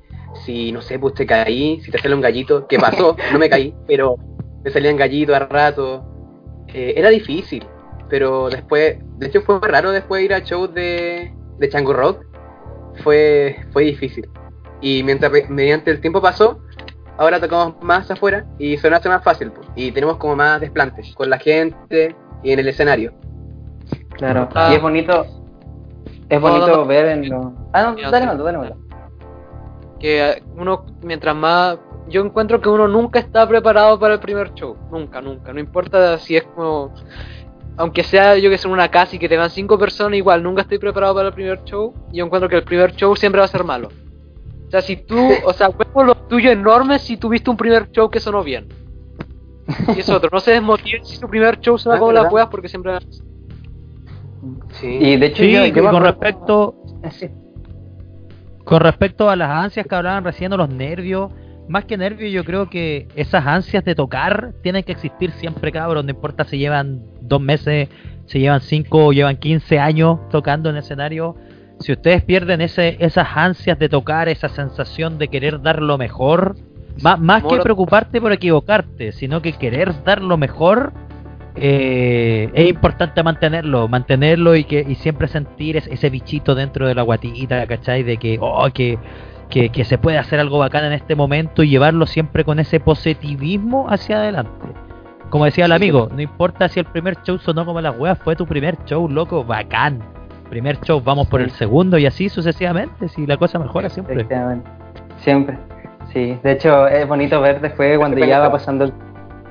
[0.45, 2.67] si no sé, pues te caí, si te sale un gallito.
[2.67, 3.17] ¿Qué pasó?
[3.33, 4.17] No me caí, pero
[4.65, 6.05] me salían gallitos a rato.
[6.69, 7.67] Eh, era difícil.
[8.09, 12.25] Pero después, de hecho fue raro después ir a shows de, de Chango Rock.
[13.03, 14.29] Fue, fue difícil.
[14.83, 16.61] Y mientras mediante el tiempo pasó,
[17.23, 19.53] ahora tocamos más afuera y se nos hace más fácil.
[19.53, 19.61] po.
[19.77, 23.13] Y tenemos como más desplantes con la gente y en el escenario.
[24.17, 24.49] Claro.
[24.55, 24.71] Ah.
[24.73, 25.25] Y es bonito,
[26.29, 26.85] es bonito no, no.
[26.87, 27.55] ver en lo...
[27.73, 28.27] Ah, no, dale, sí.
[28.27, 28.77] Maldo, dale, Maldo.
[30.01, 31.79] Que uno, mientras más.
[32.09, 34.77] Yo encuentro que uno nunca está preparado para el primer show.
[34.91, 35.53] Nunca, nunca.
[35.53, 36.93] No importa si es como.
[37.77, 40.43] Aunque sea yo que sea en una casa y que te van cinco personas, igual
[40.43, 41.95] nunca estoy preparado para el primer show.
[42.13, 43.89] Yo encuentro que el primer show siempre va a ser malo.
[44.73, 45.19] O sea, si tú.
[45.45, 48.69] O sea, huevo lo tuyo enorme si tuviste un primer show que sonó bien.
[49.95, 50.31] Y es otro.
[50.33, 52.95] No se desmotiven si su primer show suena Ah, como las huevas porque siempre.
[54.71, 54.87] Sí.
[54.87, 56.75] Y de hecho Sí, yo, y yo con respecto
[57.11, 57.29] Sí.
[58.65, 61.31] Con respecto a las ansias que hablaban recién, o los nervios,
[61.69, 66.07] más que nervios, yo creo que esas ansias de tocar tienen que existir siempre, cabrón.
[66.07, 67.91] No importa si llevan dos meses,
[68.25, 71.37] si llevan cinco o llevan 15 años tocando en escenario.
[71.83, 76.57] Si ustedes pierden ese, esas ansias de tocar, esa sensación de querer dar lo mejor,
[77.03, 80.93] más, más que preocuparte por equivocarte, sino que querer dar lo mejor,
[81.55, 86.95] eh, es importante mantenerlo, mantenerlo y que y siempre sentir es- ese bichito dentro de
[86.95, 88.03] la guatita, ¿cachai?
[88.03, 88.99] De que, oh, que,
[89.51, 92.81] que, que se puede hacer algo bacán en este momento y llevarlo siempre con ese
[92.81, 94.67] positivismo hacia adelante.
[95.29, 98.37] Como decía el amigo, no importa si el primer show sonó como las weas, fue
[98.37, 100.01] tu primer show, loco, bacán.
[100.53, 101.45] Primer show, vamos por Sí.
[101.45, 104.17] el segundo y así sucesivamente, si la cosa mejora siempre.
[104.17, 104.69] Efectivamente.
[105.17, 105.57] Siempre.
[106.13, 108.93] Sí, de hecho es bonito ver después cuando ya va pasando el,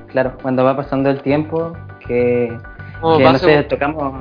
[0.10, 1.74] claro, cuando va pasando el tiempo
[2.06, 2.56] que,
[3.02, 4.14] no sé, tocamos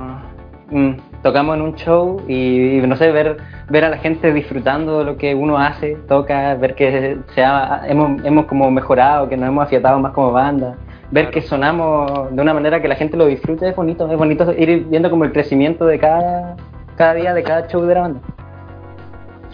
[0.70, 3.37] mm, tocamos en un show y, y, no sé, ver
[3.68, 7.83] ver a la gente disfrutando de lo que uno hace, toca, ver que se ha-
[7.89, 10.76] hemos, hemos como mejorado, que nos hemos afiatado más como banda,
[11.11, 14.51] ver que sonamos de una manera que la gente lo disfrute es bonito, es bonito
[14.57, 16.57] ir viendo como el crecimiento de cada
[17.01, 18.20] cada día de cada show de la banda.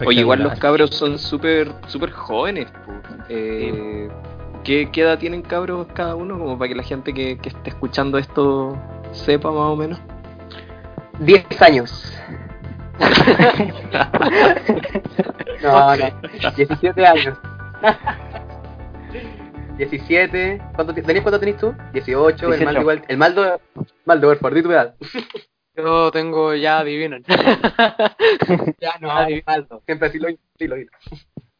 [0.04, 2.66] Oye, igual los cabros son súper súper jóvenes.
[3.28, 4.08] Eh,
[4.64, 6.40] ¿qué, qué edad tienen cabros cada uno?
[6.40, 8.76] Como para que la gente que, que esté escuchando esto
[9.12, 10.00] sepa más o menos.
[11.20, 12.18] 10 años.
[15.62, 16.10] no, no.
[16.56, 17.38] 17 años.
[19.78, 20.62] 17.
[20.74, 21.72] ¿Cuánto, Daniel, ¿cuánto tenés tú?
[21.92, 22.46] 18.
[22.46, 22.64] El 18.
[22.64, 23.04] Maldo igual.
[23.06, 23.60] El Maldo.
[24.04, 24.96] Maldo, por favor, di tu edad.
[25.76, 27.22] Yo tengo ya adivinen.
[28.80, 29.08] Ya no.
[29.46, 29.82] Maldo.
[29.86, 30.76] Siempre así lo sí, lo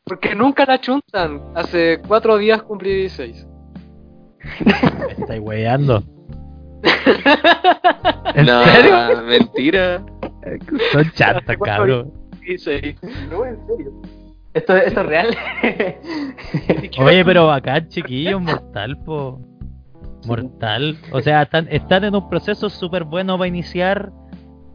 [0.05, 1.43] Porque nunca la chuntan.
[1.55, 3.47] Hace cuatro días cumplí 16.
[4.65, 4.73] Me
[5.23, 6.03] estáis weyando.
[8.35, 9.23] ¿En No, serio?
[9.25, 10.05] Mentira.
[10.93, 12.13] Son chantas, cabrón.
[12.41, 12.97] 16.
[13.31, 13.93] No, en serio.
[14.55, 15.37] Esto, esto es real.
[16.99, 19.41] Oye, pero acá, chiquillos, mortal, po.
[20.27, 20.99] Mortal.
[21.13, 24.11] O sea, están, están en un proceso súper bueno para iniciar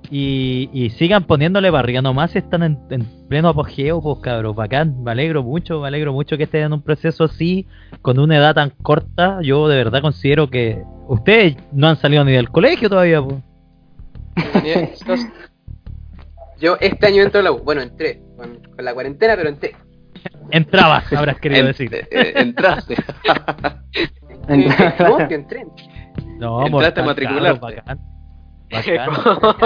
[0.10, 2.36] y, y sigan poniéndole barriga nomás.
[2.36, 4.56] Están en, en pleno apogeo, pues cabros.
[4.56, 5.04] Bacán.
[5.04, 7.68] Me alegro mucho, me alegro mucho que estén en un proceso así,
[8.02, 9.40] con una edad tan corta.
[9.42, 13.36] Yo de verdad considero que ustedes no han salido ni del colegio todavía, pues.
[16.60, 17.60] Yo este año entro a la U.
[17.64, 18.22] Bueno, entré.
[18.38, 19.76] Con, con la cuarentena, pero entré.
[20.52, 21.94] Entrabas, habrás querido En- decir.
[21.96, 22.96] eh, eh, entraste.
[24.48, 25.66] entré.
[26.38, 27.60] No, Entraste a matricularte.
[27.60, 28.00] bacán.
[28.72, 29.10] Bacán.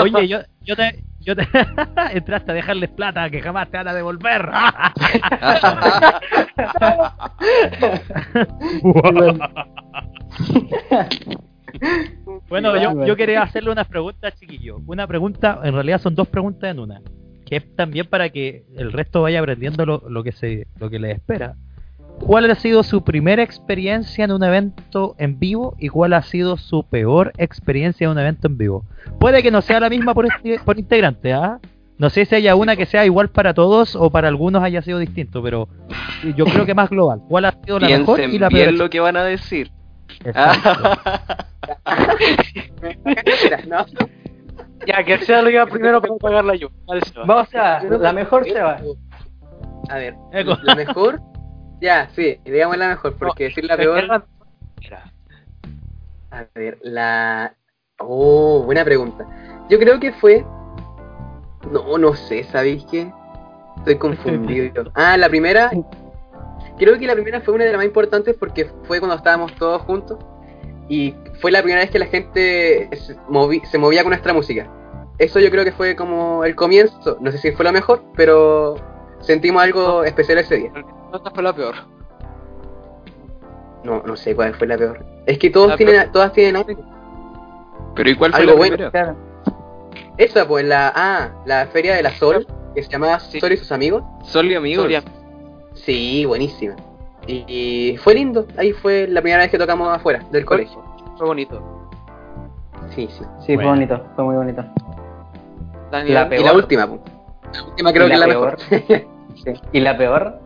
[0.02, 1.48] Oye, yo, yo te, yo te
[2.12, 4.50] entraste a dejarles plata que jamás te van a devolver.
[12.50, 14.82] bueno, yo, yo quería hacerle unas preguntas, chiquillos.
[14.86, 17.02] Una pregunta, en realidad son dos preguntas en una.
[17.46, 21.00] que es también para que el resto vaya aprendiendo lo, lo que se lo que
[21.00, 21.56] les espera.
[22.20, 26.58] ¿Cuál ha sido su primera experiencia en un evento en vivo y cuál ha sido
[26.58, 28.84] su peor experiencia en un evento en vivo?
[29.20, 31.60] Puede que no sea la misma por, este- por integrante, ¿ah?
[31.98, 35.00] No sé si haya una que sea igual para todos o para algunos haya sido
[35.00, 35.70] distinto, pero
[36.36, 37.22] yo creo que más global.
[37.30, 38.62] ¿Cuál ha sido la mejor y la peor?
[38.70, 39.72] bien lo que van a decir.
[44.88, 46.70] Ya, que sea lo que primero para pagarla yo.
[47.26, 48.78] Vamos a la mejor se va.
[49.90, 50.16] A ver,
[50.64, 51.22] la mejor.
[51.82, 54.26] Ya, sí, digamos la mejor, porque decir la peor.
[56.32, 57.54] A ver, la.
[58.00, 59.26] Oh, buena pregunta.
[59.70, 60.46] Yo creo que fue.
[61.72, 63.12] No, no sé, ¿sabéis qué?
[63.78, 64.92] Estoy confundido.
[64.94, 65.72] Ah, la primera.
[66.78, 69.82] Creo que la primera fue una de las más importantes porque fue cuando estábamos todos
[69.84, 70.18] juntos.
[70.90, 74.70] Y fue la primera vez que la gente se, movi- se movía con nuestra música.
[75.18, 77.18] Eso yo creo que fue como el comienzo.
[77.22, 78.76] No sé si fue lo mejor, pero
[79.22, 80.72] sentimos algo especial ese día.
[81.18, 81.76] Esta fue la peor.
[83.84, 85.06] No, no sé cuál fue la peor.
[85.26, 86.12] Es que todos La tienen, peor.
[86.12, 86.84] todas tienen algo.
[87.96, 88.74] Pero ¿y cuál fue Algo la bueno.
[88.76, 88.92] primera?
[88.92, 89.16] Claro.
[90.18, 93.40] Esa, pues, la, ah, la Feria de la Sol, que se llamaba Sí.
[93.40, 94.04] Sol y sus amigos.
[94.24, 94.88] Sol y amigos.
[95.74, 96.76] Sí, buenísima.
[97.28, 98.46] Y, y fue lindo.
[98.58, 100.82] Ahí fue la primera vez que tocamos afuera del colegio.
[101.18, 101.62] Fue bonito.
[102.94, 103.24] Sí, sí.
[103.46, 103.62] Sí, Bueno.
[103.62, 104.64] fue bonito, fue muy bonito.
[105.92, 107.02] Daniel, La Y la última, pues.
[107.54, 108.58] La última creo ¿Y que es la la peor?
[108.72, 109.16] mejor.
[109.36, 109.52] Sí.
[109.74, 110.40] ¿Y la peor?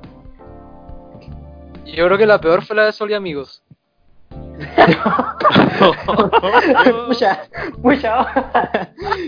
[1.95, 3.63] Yo creo que la peor fue la de Sol y Amigos.
[7.07, 7.41] mucha,
[7.81, 8.27] mucha.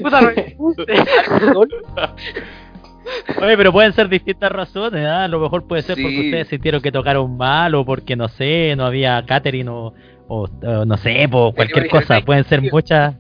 [0.02, 0.30] Puta, no.
[3.42, 5.24] Oye, pero pueden ser distintas razones, ¿ah?
[5.24, 8.76] A lo mejor puede ser porque ustedes sintieron que tocaron mal o porque, no sé,
[8.76, 9.94] no había catering o,
[10.28, 12.22] o, o no sé, po, cualquier cosa.
[12.22, 13.16] Pueden ser muchas...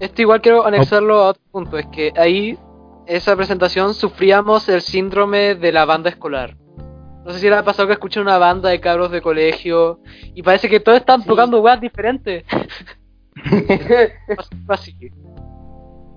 [0.00, 2.58] Esto igual quiero anexarlo a otro punto, es que ahí,
[3.06, 6.56] esa presentación, sufríamos el síndrome de la banda escolar.
[7.26, 9.98] No sé si le ha pasado que escuché una banda de cabros de colegio
[10.32, 11.28] y parece que todos están Sí.
[11.28, 12.44] tocando weas diferentes.
[14.68, 14.94] Así.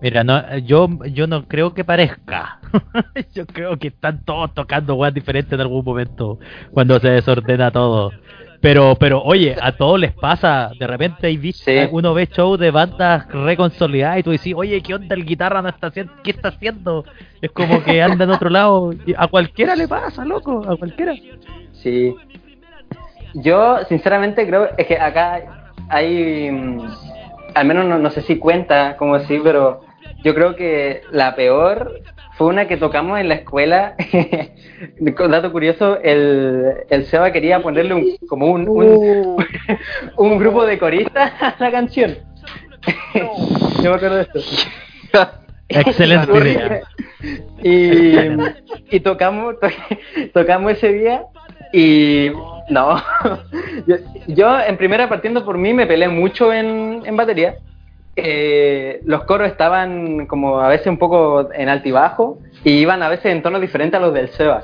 [0.02, 2.60] Mira, no, yo, yo no creo que parezca.
[3.34, 6.40] yo creo que están todos tocando weas diferentes en algún momento
[6.72, 8.12] cuando se desordena todo.
[8.62, 10.72] Pero, pero, oye, a todos les pasa.
[10.78, 11.78] De repente hay visto, Sí.
[11.92, 15.70] uno ve show de bandas reconsolidadas y tú dices, oye, ¿qué onda el guitarra no
[15.70, 16.12] está haciendo?
[16.24, 17.06] ¿Qué está haciendo?
[17.42, 18.92] Es como que anda en otro lado.
[19.06, 21.14] Y A cualquiera le pasa, loco, a cualquiera.
[21.72, 22.14] Sí.
[23.34, 26.52] Yo, sinceramente, creo es que acá hay.
[26.52, 26.82] mm,
[27.56, 29.82] Al menos no, no sé si cuenta como así, pero
[30.24, 32.02] yo creo que la peor
[32.40, 33.96] fue una que tocamos en la escuela.
[35.30, 39.46] Dato curioso, el, el Seba quería ponerle un, como un, un,
[40.16, 42.16] un grupo de coristas a la canción.
[43.84, 44.40] Yo me acuerdo de esto.
[45.68, 46.82] Excelente idea.
[47.62, 49.68] Y, y tocamos, to-
[50.34, 51.24] tocamos ese día
[51.74, 52.32] y
[52.70, 52.96] no,
[53.86, 53.96] yo,
[54.28, 57.56] yo, en primera partiendo por mí me peleé mucho en, en batería.
[58.16, 63.28] Eh, los coros estaban como a veces un poco en altibajo y iban a veces
[63.28, 64.64] en tonos diferentes a los del Seba.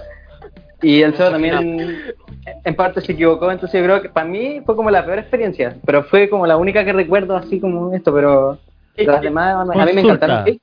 [0.81, 1.97] Y el Seba también
[2.63, 5.75] en parte se equivocó, entonces yo creo que para mí fue como la peor experiencia,
[5.85, 8.59] pero fue como la única que recuerdo así como esto, pero
[8.97, 10.25] las demás a mí me Consulta.
[10.25, 10.59] encantaron.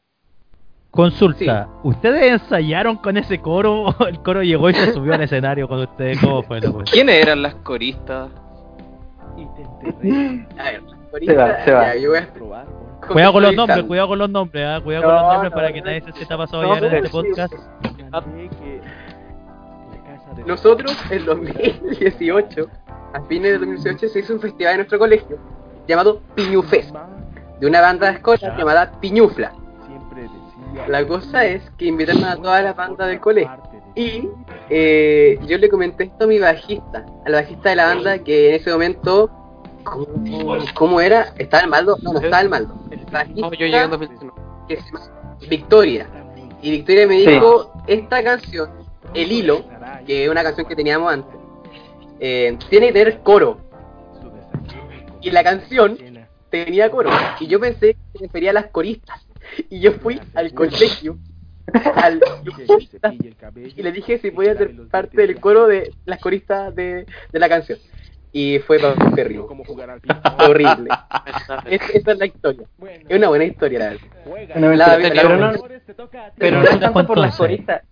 [0.91, 5.66] Consulta, ¿ustedes ensayaron con ese coro o el coro llegó y se subió al escenario
[5.66, 6.18] con ustedes?
[6.20, 6.61] ¿Cómo fue?
[6.61, 6.93] la cosa?
[6.93, 8.28] ¿Quiénes eran las coristas?
[10.59, 10.83] A ver,
[11.24, 11.95] Se va, se va.
[11.95, 12.28] ya, yo voy a-
[13.09, 14.81] Cuidado con los nombres, cuidado con los nombres, ¿ah?
[14.83, 16.95] cuidado con los nombres no, para no, que nadie se sienta pasado no, ya en
[16.95, 17.55] este podcast.
[20.47, 22.67] Nosotros en 2018,
[23.13, 25.39] a fines de 2018, se hizo un festival en nuestro colegio
[25.87, 26.95] llamado Piñufest,
[27.61, 29.53] de una banda de escuela llamada Piñufla.
[30.89, 33.63] La cosa es que invitaron a todas las bandas del colegio.
[33.95, 34.29] Y
[34.71, 38.49] eh, yo le comenté esto a mi bajista, a la bajista de la banda, que
[38.49, 39.31] en ese momento,
[39.85, 41.35] ¿cómo, cómo era?
[41.39, 41.97] ¿Estaba el maldo?
[42.03, 42.74] No, no estaba el maldo.
[43.11, 44.33] Bajista No, yo llegué en 2019.
[44.68, 45.01] que se llama
[45.49, 46.07] Victoria.
[46.62, 47.26] Y Victoria me Sí.
[47.26, 48.70] dijo, esta canción,
[49.14, 49.64] El Hilo,
[50.07, 51.35] que es una canción que teníamos antes,
[52.20, 53.59] eh, tiene que tener coro.
[55.20, 55.99] Y la canción
[56.51, 57.11] tenía coro.
[57.41, 59.26] Y yo pensé que se refería a las coristas.
[59.70, 61.18] Y yo fui al colegio,
[61.97, 62.20] al
[63.76, 67.49] y le dije si podía ser parte del coro de las coristas de, de la
[67.49, 67.78] canción.
[68.33, 68.78] Y fue
[69.14, 69.45] terrible.
[69.66, 70.89] Fue horrible.
[71.66, 72.66] Es- esa es la historia.
[73.09, 74.57] Es una buena historia, la verdad.
[74.57, 75.53] No, La- pero, la- pero no,
[76.39, 77.83] pero no es tanto por las coristas.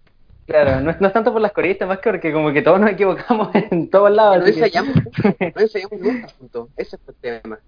[0.47, 2.81] Claro, no es, no es tanto por las coristas, más que porque como que todos
[2.81, 4.39] nos equivocamos en todos lados.
[4.39, 4.95] No así que- ensayamos,
[5.55, 6.69] no ensayamos nunca juntos.
[6.77, 7.59] Ese fue el tema.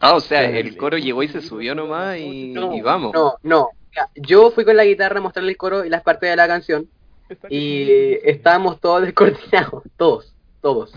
[0.00, 3.12] Ah, o sea, el coro llegó y se subió nomás y, No, y vamos.
[3.14, 3.68] no, no.
[4.16, 6.88] Yo fui con la guitarra a mostrarle el coro y las partes de la canción
[7.48, 10.92] y estábamos todos descoordinados, todos, todos.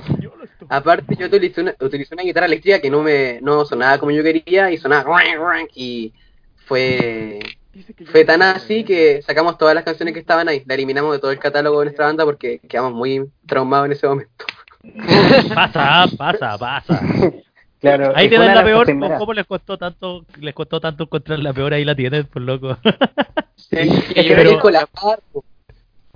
[0.70, 4.24] Aparte yo utilicé una, utilicé una guitarra eléctrica que no me no sonaba como yo
[4.24, 5.22] quería y sonaba
[5.74, 6.14] y
[6.68, 7.40] fue
[8.06, 11.32] fue tan así que sacamos todas las canciones que estaban ahí, la eliminamos de todo
[11.32, 14.46] el catálogo de nuestra banda porque quedamos muy traumados en ese momento.
[15.56, 17.02] Pasa, pasa, pasa.
[17.82, 18.14] Claro.
[18.16, 18.88] Ahí una la peor.
[19.20, 21.72] ¿Cómo les costó tanto, les costó tanto encontrar la peor?
[21.72, 22.76] Ahí la tienen, por loco.
[23.56, 25.20] Sí, es que pero- venís con la par,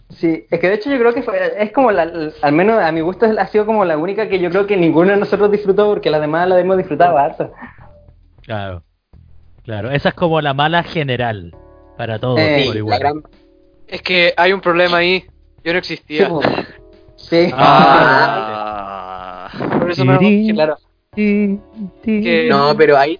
[0.10, 2.91] Sí, es que de hecho yo creo que fue, es como la, al menos a
[2.91, 5.88] mi gusto ha sido como la única que yo creo que ninguno de nosotros disfrutó
[5.88, 7.51] porque las demás la hemos disfrutado harto.
[8.41, 8.82] Claro.
[9.64, 11.53] Claro, esa es como la mala general.
[11.95, 12.99] Para todos, Eh, por igual.
[12.99, 13.24] gran
[13.88, 15.26] Es que hay un problema ahí.
[15.64, 16.30] Yo no existía.
[17.18, 17.51] Sí.
[17.57, 19.49] Ah.
[19.80, 20.18] Por eso no
[20.53, 20.78] claro.
[21.16, 23.20] Que- No, pero ahí,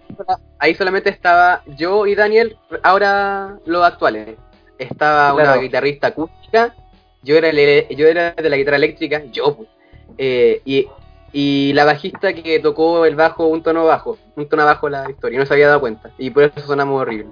[0.60, 4.38] ahí solamente estaba yo y Daniel, ahora los actuales.
[4.80, 6.74] Estaba una guitarrista acústica,
[7.22, 9.70] yo era, el- yo era de la guitarra eléctrica, yo, pues.
[10.18, 10.88] Eh, y,
[11.32, 15.38] y la bajista que tocó el bajo un tono bajo, un tono bajo la historia,
[15.38, 16.10] no se había dado cuenta.
[16.18, 17.28] Y por eso sonamos horrible.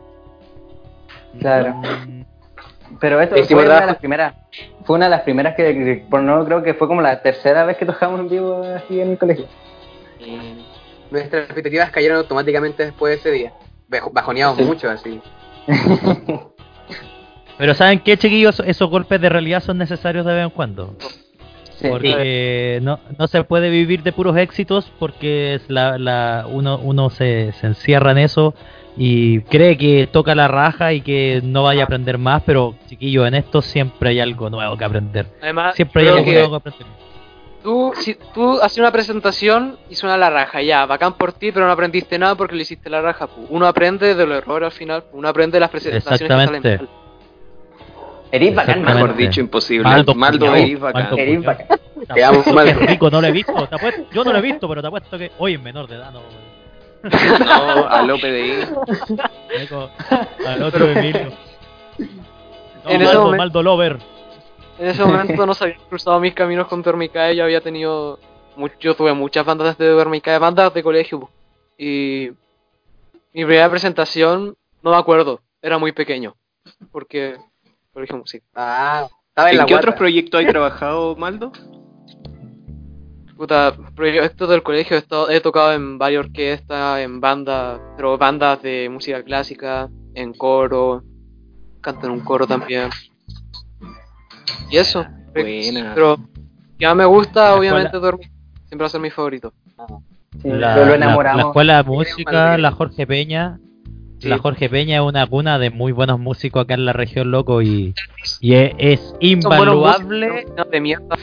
[1.40, 1.74] Claro.
[1.76, 2.24] Mm,
[3.00, 4.36] Pero eso fue una de las primeras.
[4.86, 7.66] Fue una de las primeras que, que- por no creo que fue como la tercera
[7.66, 9.46] vez que tocamos en vivo así en el colegio.
[11.12, 13.54] Nuestras expectativas cayeron automáticamente después de ese día.
[13.88, 14.64] Bajo- Bajoneamos Sí.
[14.64, 15.22] mucho así.
[17.58, 18.62] Pero ¿saben qué, chiquillos?
[18.66, 20.96] Esos golpes de realidad son necesarios de vez en cuando.
[21.76, 21.88] Sí.
[21.90, 27.10] Porque no, no se puede vivir de puros éxitos porque es la, la, uno, uno
[27.12, 28.56] se, se encierra en eso
[28.96, 33.28] y cree que toca la raja y que no vaya a aprender más, pero chiquillos,
[33.28, 35.28] en esto siempre hay algo nuevo que aprender.
[35.40, 36.88] Además, Siempre hay algo que nuevo que aprender.
[37.62, 41.68] tú, si, tú haces una presentación y suena la raja, ya, bacán por ti, pero
[41.68, 43.28] no aprendiste nada porque le hiciste la raja.
[43.28, 43.46] pu.
[43.50, 46.78] Uno aprende de los errores al final, uno aprende de las presentaciones que salen Exactamente.
[46.80, 47.07] mal.
[48.32, 48.82] Eres bacán.
[48.84, 49.84] Mejor dicho, imposible.
[49.84, 51.02] Maldo, Maldo, eres bacán.
[51.04, 51.68] Maldo, Eres bacán.
[52.14, 52.80] Te amo, Maldo.
[52.82, 53.68] rico, no lo he visto.
[53.68, 55.96] te apuesto- yo no lo he visto, pero te apuesto que hoy es menor de
[55.96, 56.12] edad.
[56.12, 56.22] No,
[57.40, 58.68] No, a Lope de
[60.46, 61.32] al otro Emilio.
[62.00, 63.98] No, En Maldo, momento- Maldo Lover.
[64.80, 68.20] En ese momento no se habían cruzado mis caminos con Dormicae, yo había tenido,
[68.80, 71.30] yo tuve muchas bandas de Dormicae, bandas de colegio,
[71.80, 72.30] y
[73.34, 76.36] mi primera presentación, no me acuerdo, era muy pequeño,
[76.92, 77.38] porque
[77.98, 78.46] colegio música.
[78.56, 79.88] Ah, estaba en, ¿En la qué guata.
[79.88, 81.52] otros proyectos has trabajado, Maldo?
[83.36, 88.62] Puta, proyectos del colegio, he, estado- he tocado en varias orquestas, en bandas, pero bandas
[88.62, 91.04] de música clásica, en coro,
[91.82, 92.90] canto en un coro también.
[94.70, 95.06] Y eso.
[95.34, 95.92] Buena.
[95.94, 96.18] Pero
[96.80, 98.28] que más me gusta, La obviamente, escuela- dormir.
[98.68, 99.54] Siempre va a ser mi favorito.
[100.42, 101.42] Sí, La, lo enamoramos.
[101.44, 103.60] la escuela de música, la Jorge Peña.
[104.20, 104.30] Sí.
[104.30, 107.62] La Jorge Peña es una cuna de muy buenos músicos acá en la región, loco,
[107.62, 107.94] y,
[108.42, 110.30] y es, es invaluable.
[110.30, 111.16] músicos, no de mierda.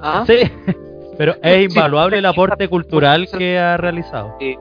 [0.00, 0.24] ¿Ah?
[0.26, 0.36] Sí,
[1.18, 4.36] pero es invaluable el aporte cultural que ha realizado.
[4.40, 4.56] Sí.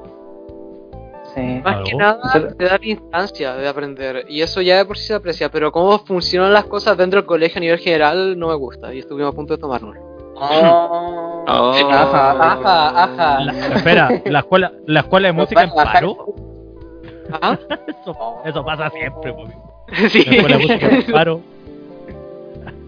[1.64, 2.20] Más que nada,
[2.58, 4.26] te da la instancia de aprender.
[4.28, 5.49] Y eso ya de por sí se aprecia.
[5.49, 8.91] Pero cómo funcionan las cosas dentro del colegio a nivel general no me gusta.
[8.91, 9.95] Y estuvimos a punto de tomarnos.
[10.36, 11.45] Oh.
[11.47, 11.74] Oh.
[11.91, 13.39] Ajá, ajá, ajá.
[13.41, 16.18] La- espera, la escuela, la escuela de música en paro.
[17.41, 17.57] ¿Ah?
[17.88, 19.47] Eso, eso pasa siempre, po.
[20.09, 20.25] sí.
[20.41, 21.41] Música en paro.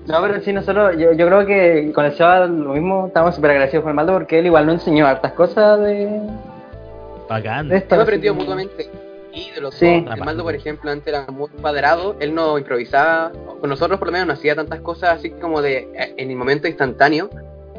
[0.08, 3.52] No, pero sí, nosotros, yo, yo creo que con el Seba lo mismo, estamos súper
[3.52, 6.20] agradecidos con el Maldo porque él igual nos enseñó hartas cosas de,
[7.30, 7.68] Bacán.
[7.70, 7.96] de esto.
[8.02, 8.90] Aprendido que- mutuamente.
[9.32, 10.02] Y de los Sí.
[10.04, 13.32] dos, el Maldo, por ejemplo, antes era muy cuadrado, él no improvisaba,
[13.62, 16.36] con nosotros por lo menos no hacía tantas cosas así como de eh, en el
[16.36, 17.30] momento instantáneo.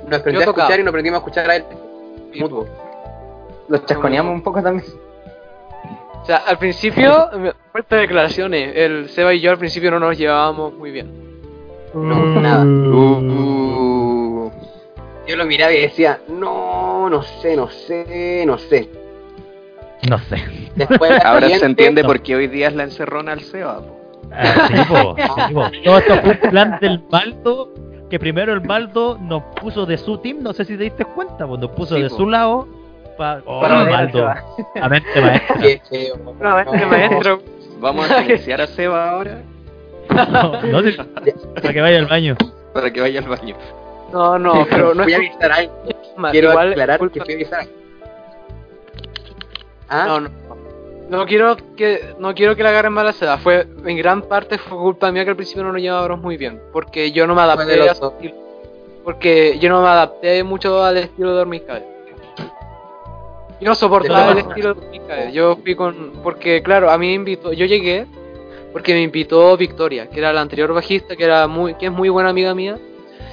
[0.08, 0.68] Nos aprendió Yo a tocaba.
[0.68, 1.64] escuchar y nos aprendimos a escuchar a él.
[2.38, 2.66] Mutuo.
[3.68, 4.86] Los chasconeamos un poco también.
[6.22, 7.30] O sea, al principio,
[7.72, 8.72] fuertes declaraciones.
[8.76, 11.10] El Seba y yo al principio no nos llevábamos muy bien.
[11.94, 12.64] No, nada.
[12.64, 14.50] Uh.
[15.26, 18.90] Yo lo miraba y decía, no, no sé, no sé, no sé.
[20.08, 20.36] No sé.
[20.74, 23.80] Después Ahora se entiende por qué hoy día es la encerrona al Seba.
[23.80, 23.96] po.
[24.32, 25.70] Ah, sí, po, sí, po.
[25.84, 27.72] Todo esto fue un plan del Maldo,
[28.08, 31.46] que primero el Maldo nos puso de su team, no sé si te diste cuenta,
[31.46, 32.16] pues nos puso Sí, de po.
[32.16, 32.68] su lado.
[33.20, 33.42] Pa...
[33.44, 34.32] Oh, Para Maldo,
[34.74, 35.56] la mente maestra.
[35.60, 36.16] Qué feo.
[36.16, 37.42] Vez que maestro.
[37.78, 39.42] Vamos a silenciar a Seba ahora
[40.08, 40.96] No, no te-
[41.60, 42.34] para que vaya al baño.
[42.72, 43.54] para que vaya al baño.
[44.10, 45.74] No, no, pero no Voy a es avisar a alguien.
[46.14, 47.66] culpa, Quiero igual aclarar culpa- que fui a avisar a.
[49.90, 50.30] Ah, No, no.
[51.10, 53.36] No quiero que no quiero que la agarren mala seda.
[53.36, 56.58] Fue en gran parte fue culpa mía que al principio no nos llevábamos muy bien,
[56.72, 58.34] porque yo no me adapté a su estilo.
[59.04, 61.99] Porque yo no me adapté mucho al estilo de Dormicae.
[63.60, 65.32] Yo no soportaba el estilo de Dormicae.
[65.32, 68.06] Yo fui con porque claro, a mí me invitó, yo llegué
[68.72, 72.08] porque me invitó Victoria, que era la anterior bajista, que era muy, que es muy
[72.08, 72.78] buena amiga mía.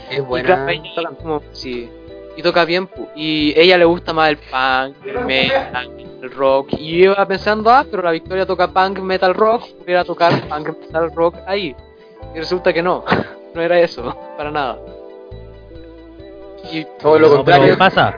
[0.10, 0.46] Es Y buena.
[0.48, 1.90] claro, ella toca como- sí,
[2.36, 6.98] y toca bien, y ella le gusta más el punk, el metal, el rock, y
[6.98, 10.04] yo iba pensando, ah, pero la Victoria toca punk, metal, rock, voy a ir a
[10.06, 11.76] tocar punk, metal, rock ahí.
[12.36, 13.04] Y resulta que no,
[13.54, 14.80] no era eso, para nada.
[16.72, 17.64] Y Todo lo No, contrario.
[17.66, 18.16] pero pasa.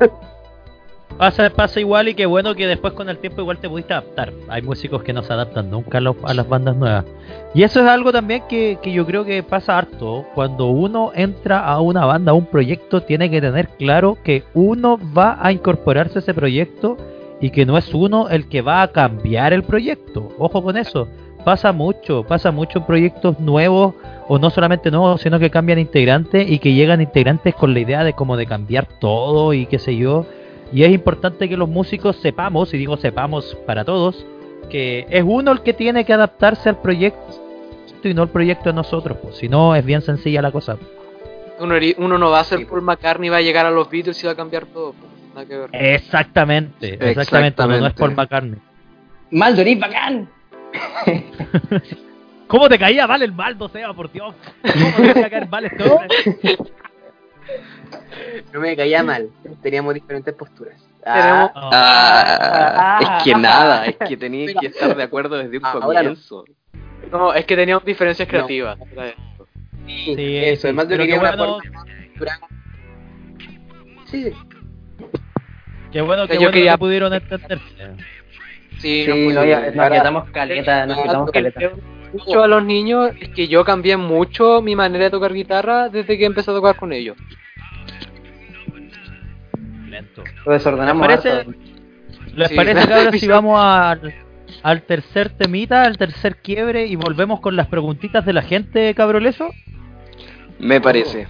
[1.20, 4.32] Pasa, pasa igual y qué bueno que después con el tiempo igual te pudiste adaptar.
[4.47, 7.03] Hay músicos que no se adaptan nunca a, a las bandas nuevas.
[7.53, 10.26] Y eso es algo también que, que yo creo que pasa harto.
[10.34, 14.97] Cuando uno entra a una banda, a un proyecto, tiene que tener claro que uno
[14.97, 16.95] va a incorporarse a ese proyecto
[17.41, 20.30] y que no es uno el que va a cambiar el proyecto.
[20.38, 21.09] Ojo con eso.
[21.43, 23.93] Pasa mucho, pasa mucho en proyectos nuevos
[24.30, 28.05] o no solamente nuevos, sino que cambian integrantes y que llegan integrantes con la idea
[28.05, 30.26] de como de cambiar todo y qué sé yo.
[30.72, 34.26] Y es importante que los músicos sepamos, y digo sepamos para todos,
[34.70, 37.20] que es uno el que tiene que adaptarse al proyecto
[38.03, 40.78] y no el proyecto a nosotros, pues, si no es bien sencilla la cosa.
[41.59, 44.34] uno, no va a ser Paul McCartney, va a llegar a los Beatles y va
[44.34, 45.05] a cambiar todo, pu.
[45.36, 45.70] nada que ver.
[45.74, 48.59] Exactamente, exactamente, uno no es Paul McCartney.
[49.32, 50.30] Maldo, eres bacán.
[52.47, 54.34] ¿Cómo te caía mal el Maldo, Seba, por Dios?
[54.61, 56.09] ¿Cómo te caía caer mal este hombre?
[58.54, 59.30] No me caía mal.
[59.62, 60.76] Teníamos diferentes posturas.
[61.06, 63.18] Ah, Ah, Ah.
[63.18, 65.80] es que nada, es que tenías que estar de acuerdo desde un no.
[65.80, 66.45] comienzo.
[67.12, 68.32] No, es que teníamos diferencias No.
[68.32, 68.78] creativas.
[69.86, 70.62] sí, Sí, eso.
[70.62, 71.60] sí, Además de que una bueno-
[74.06, 74.32] Sí,
[75.91, 77.66] Qué bueno, qué Yo bueno quería- que pudieron entenderse.
[78.80, 81.72] Sí, Sí, no, ya, nos caleta, nos caleta.
[82.14, 86.17] Mucho a los niños es que yo cambié mucho mi manera de tocar guitarra desde
[86.17, 87.16] que empecé a tocar con ellos.
[89.89, 90.24] Lento.
[90.46, 91.54] Lo desordenamos ¿Les parece- harto.
[92.36, 92.55] ¿Les Sí.
[92.55, 94.13] parece, cabros, si vamos al,
[94.63, 99.50] al tercer temita, al tercer quiebre y volvemos con las preguntitas de la gente, cabroleso?
[100.59, 101.28] Me parece.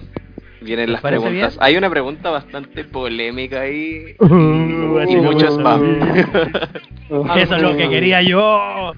[0.60, 1.32] Vienen ¿Les las preguntas.
[1.32, 1.50] bien?
[1.60, 4.14] Hay una pregunta bastante polémica ahí.
[4.18, 6.00] Uh, y mucho spam.
[7.36, 8.92] Eso es lo que quería yo.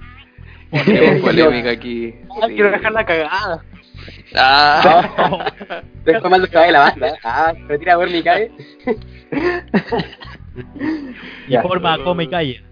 [0.85, 2.13] Tenemos polémica aquí.
[2.29, 2.53] Ah, sí.
[2.55, 3.63] quiero dejar la cagada.
[4.35, 5.51] Ah.
[6.05, 7.13] Después mal se va de la banda.
[7.23, 8.51] Ah, se retira a ver mi cae.
[11.47, 11.63] Y Ya.
[11.63, 12.63] forma come y calle.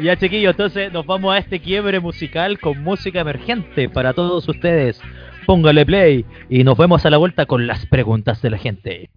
[0.00, 5.00] ya chiquillos, entonces nos vamos a este quiebre musical con música emergente para todos ustedes.
[5.44, 9.10] Póngale play y nos vemos a la vuelta con las preguntas de la gente.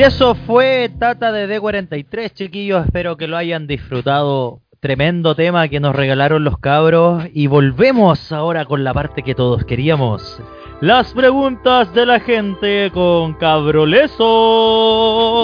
[0.00, 2.86] Y eso fue Tata de D43, chiquillos.
[2.86, 4.60] Espero que lo hayan disfrutado.
[4.80, 7.24] Tremendo tema que nos regalaron los cabros.
[7.34, 10.40] Y volvemos ahora con la parte que todos queríamos.
[10.80, 14.24] Las preguntas de la gente con Cabroleso.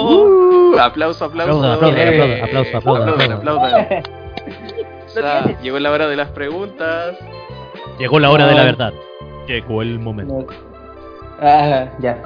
[0.08, 1.62] Uh, aplauso, aplauso.
[1.62, 3.74] Aplaudan, aplaudan, Eh, aplaudan, aplaudan, aplaudan, aplaudan.
[3.74, 4.02] aplaudan.
[5.04, 7.18] O sea, llegó la hora de las preguntas.
[7.98, 8.94] Llegó la hora de la verdad.
[9.46, 10.46] Llegó el momento.
[11.42, 12.16] Ah, ya.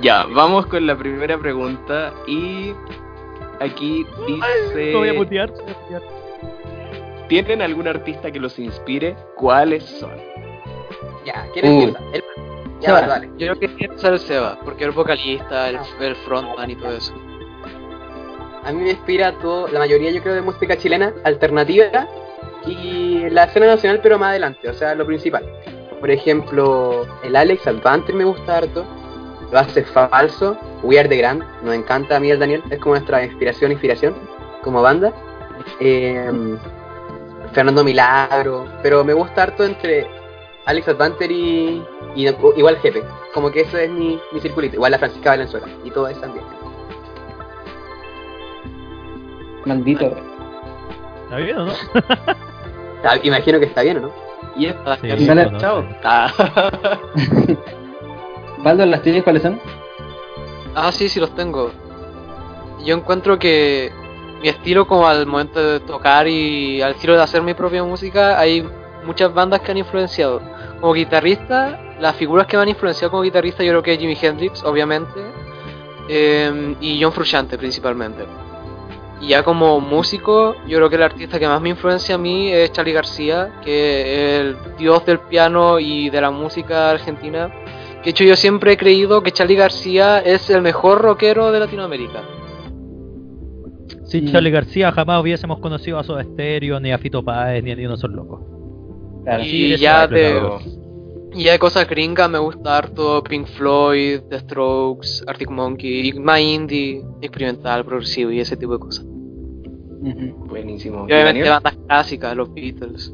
[0.00, 2.72] Ya, vamos con la primera pregunta y
[3.60, 4.92] aquí dice...
[4.94, 5.52] Voy a voy mutear.
[7.28, 9.16] ¿Tienen algún artista que los inspire?
[9.36, 10.12] ¿Cuáles son?
[11.24, 11.82] Ya, ¿quién Uh.
[11.82, 12.00] empieza?
[12.12, 12.24] El-
[12.80, 13.00] Ya, Seba.
[13.00, 13.26] vale, vale.
[13.38, 16.76] Yo creo que tiene que ser el Seba, porque el vocalista, el, el frontman y
[16.76, 17.14] todo eso.
[18.64, 22.08] A mí me inspira todo, la mayoría yo creo de música chilena, alternativa
[22.66, 25.44] y la escena nacional pero más adelante, o sea, lo principal.
[26.00, 28.84] Por ejemplo, el Alex Advanter me gusta harto,
[29.52, 32.94] lo hace falso, We Are The Grand, nos encanta a mí al Daniel, es como
[32.94, 34.14] nuestra inspiración, inspiración
[34.62, 35.12] como banda.
[35.78, 36.56] Eh,
[37.52, 40.08] Fernando Milagro, pero me gusta harto entre
[40.64, 41.84] Alex Advanter y,
[42.14, 43.02] y igual Jepe,
[43.34, 46.44] como que eso es mi, mi circulito, igual la Francisca Valenzuela y todo eso también.
[49.66, 50.16] Maldito.
[51.24, 51.72] ¿Está bien o no?
[53.22, 54.12] Imagino que está bien, ¿o no?
[54.56, 55.84] Y esta Sí, canción, bueno, chao.
[58.62, 59.60] Baldo, ¿las tuyas cuáles son?
[60.74, 61.70] Ah, sí, sí los tengo.
[62.84, 63.92] Yo encuentro que
[64.40, 68.38] mi estilo como al momento de tocar y al estilo de hacer mi propia música,
[68.38, 68.66] hay
[69.04, 70.40] muchas bandas que han influenciado.
[70.80, 74.16] Como guitarrista, las figuras que me han influenciado como guitarrista yo creo que es Jimi
[74.20, 75.20] Hendrix, obviamente,
[76.08, 78.24] eh, y John Frusciante principalmente.
[79.20, 82.50] Y ya como músico, yo creo que el artista que más me influencia a mí
[82.50, 87.52] es Charlie García, que es el dios del piano y de la música argentina.
[88.04, 92.22] De hecho, yo siempre he creído que Charlie García es el mejor rockero de Latinoamérica.
[94.04, 94.32] Sin Mm.
[94.32, 97.86] Charlie García jamás hubiésemos conocido a Soda Stereo, ni a Fito Páez, ni a Ni
[97.86, 98.40] Uno Son Locos.
[99.24, 99.44] Claro.
[99.44, 100.36] y ya de,
[101.32, 106.40] y ya de cosas gringas me gusta harto Pink Floyd, The Strokes, Arctic Monkey, más
[106.40, 109.06] indie, experimental, progresivo y ese tipo de cosas.
[110.48, 111.06] Buenísimo.
[111.08, 113.12] Y obviamente bandas clásicas, los Beatles.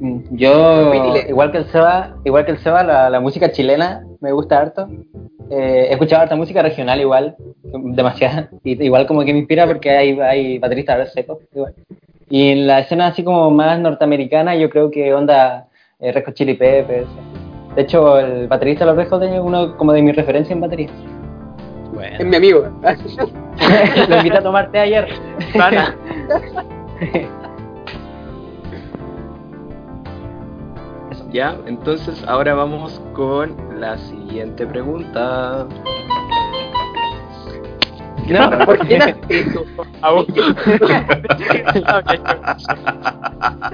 [0.00, 0.92] Mm, Yo,
[1.28, 4.88] igual que el Seba, igual que el Seba, la, la música chilena me gusta harto.
[5.50, 8.50] Eh, he escuchado harta música regional igual, demasiada.
[8.64, 11.74] Y, igual como que me inspira porque hay, hay bateristas secos igual.
[12.28, 15.68] Y en la escena así como más norteamericana, yo creo que onda
[16.00, 17.08] eh, Red Hot Chili Peppers.
[17.74, 20.60] De hecho, el baterista de los Red Hot es uno como de mis referencias en
[20.60, 20.88] batería.
[21.92, 22.16] Bueno.
[22.18, 22.68] Es mi amigo.
[24.08, 25.08] Lo invité a tomarte ayer.
[31.36, 35.66] Ya, entonces ahora vamos con la siguiente pregunta.
[38.26, 39.66] No, ¿por qué haces eso?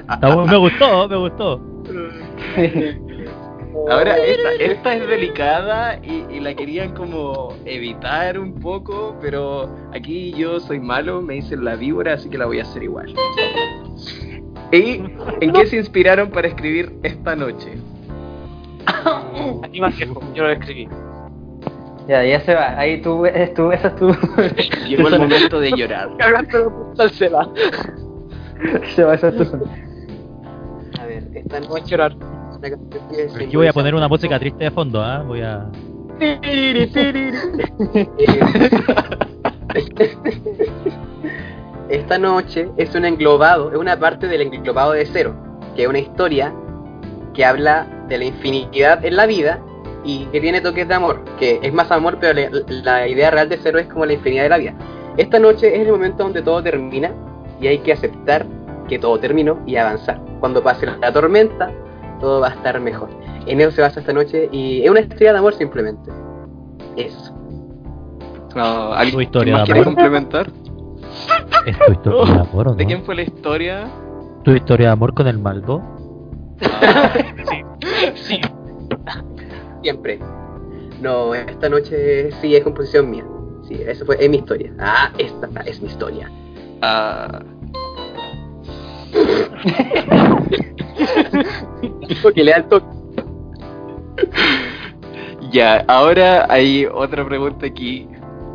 [0.09, 1.61] Está bu- me gustó, me gustó.
[3.89, 10.33] Ahora, esta, esta es delicada y, y la querían como evitar un poco, pero aquí
[10.33, 13.13] yo soy malo, me dicen la víbora, así que la voy a hacer igual.
[14.73, 15.03] ¿Y
[15.41, 17.77] en qué se inspiraron para escribir esta noche?
[19.63, 20.89] Aquí más viejo, yo lo escribí.
[22.07, 22.79] ya, ya se va.
[22.79, 24.07] Ahí tú, es tú, esa es tu.
[24.87, 26.09] Llegó el momento de llorar.
[26.97, 27.47] al Seba.
[28.95, 29.43] se va, esa es tu.
[30.99, 32.15] A ver, esta Voy a noche llorar.
[33.39, 35.21] Aquí voy a poner una música triste de fondo, ¿ah?
[35.21, 35.69] Voy a.
[41.93, 45.35] Esta noche es un englobado, es una parte del englobado de cero,
[45.75, 46.51] que es una historia
[47.35, 49.59] que habla de la infinidad en la vida
[50.03, 52.49] y que tiene toques de amor, que es más amor, pero la,
[52.83, 54.73] la idea real de cero es como la infinidad de la vida.
[55.17, 57.11] Esta noche es el momento donde todo termina
[57.61, 58.43] y hay que aceptar
[58.89, 60.19] que todo terminó y avanzar.
[60.39, 61.71] Cuando pase la tormenta,
[62.19, 63.09] todo va a estar mejor.
[63.45, 66.09] En eso se basa esta noche y es una historia de amor simplemente.
[66.97, 67.35] Eso.
[68.55, 69.93] No, ¿alguien historia más de quiere amor.
[69.93, 70.62] complementar?
[71.65, 72.75] ¿Es tu historia de amor o no?
[72.75, 73.87] ¿De quién fue la historia?
[74.43, 75.81] ¿Tu historia de amor con el Maldo?
[76.61, 77.11] Ah,
[78.15, 78.39] Sí.
[79.81, 80.19] Siempre.
[81.01, 83.25] No, esta noche sí es composición mía.
[83.67, 84.71] Sí, eso fue, es mi historia.
[84.79, 86.29] Ah, esta es mi historia.
[86.81, 87.39] ah,
[92.21, 92.85] Porque le da el toque.
[95.51, 98.07] ya, ahora hay otra pregunta aquí.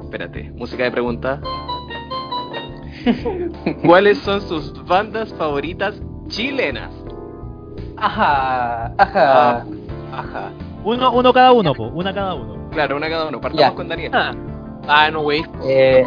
[0.03, 1.41] Espérate, música de pregunta.
[3.85, 6.91] ¿Cuáles son sus bandas favoritas chilenas?
[7.97, 9.65] Ajá, ajá.
[10.13, 10.51] Ajá.
[10.85, 11.85] Uno, uno cada uno, po.
[11.89, 12.69] Una cada uno.
[12.71, 13.41] Claro, una cada uno.
[13.41, 13.75] Partamos Ya.
[13.75, 14.13] con Daniel.
[14.15, 14.33] Ah,
[14.91, 15.45] Ah, no, wey.
[15.65, 16.07] Eh,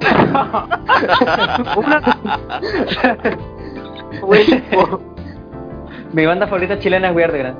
[6.12, 7.56] mi banda favorita chilena es We Are The Grand.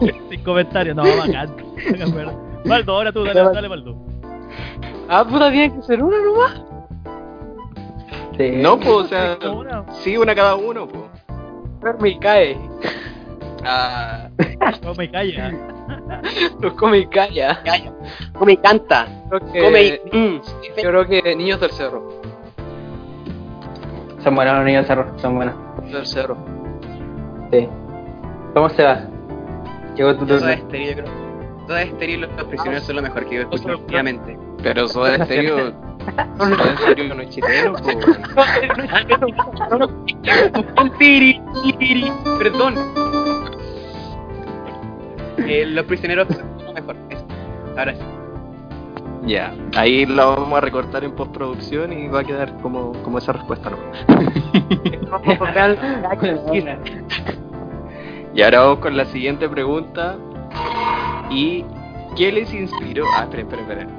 [0.50, 1.54] Sin comentarios, no, bacán.
[2.64, 3.96] Maldo, ahora tú, dale, dale, Maldo.
[5.08, 6.62] Ah, puta, tiene que ser una nomás.
[8.36, 8.50] Sí.
[8.56, 9.84] No, pues, o sea, Una.
[9.92, 11.04] sí, una cada uno, pues.
[11.80, 12.58] Duerme y cae.
[13.64, 14.28] Ah,
[14.82, 15.52] No me calla.
[16.60, 17.62] Los come y calla.
[17.62, 17.92] Calla.
[18.38, 19.06] Come y canta.
[19.28, 20.16] Creo que- Come y...
[20.16, 20.40] Mm.
[20.82, 22.20] Yo creo que Niños del Cerro.
[24.22, 25.54] Son buenos los niños del cerro, son buenos.
[25.82, 26.36] Niños del Cerro.
[27.50, 27.68] Sí.
[28.54, 29.00] ¿Cómo se va?
[30.00, 30.52] Llegó tu Todo turno.
[30.54, 31.12] es estéril, yo creo.
[31.66, 34.38] Todo es estéril, los prisioneros son lo mejor que yo escucho últimamente.
[34.62, 35.74] pero Soda serio.
[36.38, 37.74] Soda serio no es chileno.
[40.98, 41.42] Tiri,
[41.78, 42.76] tiri, Perdón.
[45.36, 46.96] Eh, los prisioneros son lo mejor.
[47.76, 48.00] Ahora sí.
[49.26, 53.34] Ya, ahí lo vamos a recortar en postproducción y va a quedar como, como esa
[53.34, 53.76] respuesta, ¿no?
[58.34, 60.16] Y ahora vamos con la siguiente pregunta.
[61.30, 61.64] ¿Y
[62.16, 63.04] qué les inspiró?
[63.16, 63.98] Ah, esperen, esperen, esperen.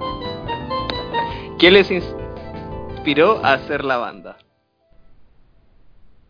[1.60, 4.38] ¿Qué les inspiró a hacer la banda?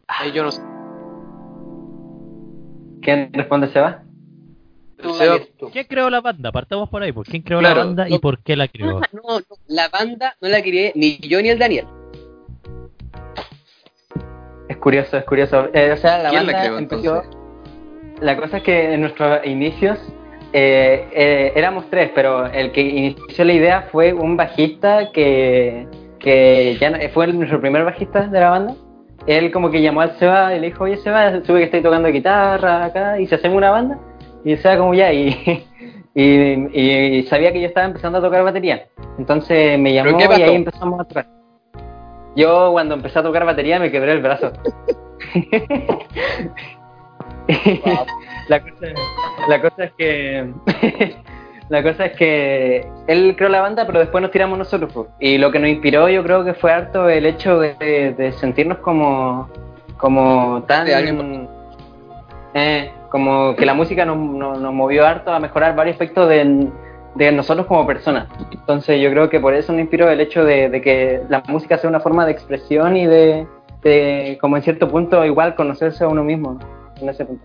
[0.07, 0.61] Ahí yo no sé.
[3.02, 4.03] ¿Quién responde Seba?
[5.18, 5.40] Seba-.
[5.72, 6.52] ¿Quién creó la banda?
[6.52, 7.11] Partamos por ahí.
[7.11, 7.80] ¿Por quién creó Claro.
[7.80, 8.99] la banda y por qué la creó?
[9.14, 11.88] No, no, la banda no la quería ni yo ni el Daniel.
[14.68, 15.68] Es curioso, es curioso.
[15.73, 17.15] Eh, o sea, la ¿Quién la banda creó, empezó.
[17.22, 17.40] entonces?
[18.22, 19.98] La cosa es que en nuestros inicios
[20.53, 25.88] eh, eh, éramos tres, pero el que inició la idea fue un bajista que,
[26.19, 28.76] que ya no- fue nuestro primer bajista de la banda.
[29.27, 32.10] Él como que llamó al Seba y le dijo, oye Seba, sube que estoy tocando
[32.10, 33.98] guitarra acá y se hacemos una banda.
[34.43, 35.65] Y Seba como ya, y,
[36.15, 36.23] y,
[36.80, 38.85] y sabía que yo estaba empezando a tocar batería.
[39.18, 41.27] Entonces me llamó y ahí empezamos a tocar.
[42.35, 44.52] Yo cuando empecé a tocar batería me quebré el brazo.
[48.48, 48.88] la, cosa,
[49.48, 50.53] la cosa es que
[51.69, 55.52] la cosa es que él creó la banda pero después nos tiramos nosotros y lo
[55.52, 59.49] que nos inspiró yo creo que fue harto el hecho de, de sentirnos como
[59.98, 60.88] como tan
[62.53, 66.69] eh, como que la música nos, nos, nos movió harto a mejorar varios aspectos de,
[67.15, 68.28] de nosotros como personas.
[68.52, 71.78] Entonces yo creo que por eso nos inspiró el hecho de, de que la música
[71.78, 73.48] sea una forma de expresión y de,
[73.84, 76.60] de como en cierto punto igual conocerse a uno mismo
[77.02, 77.44] en ese punto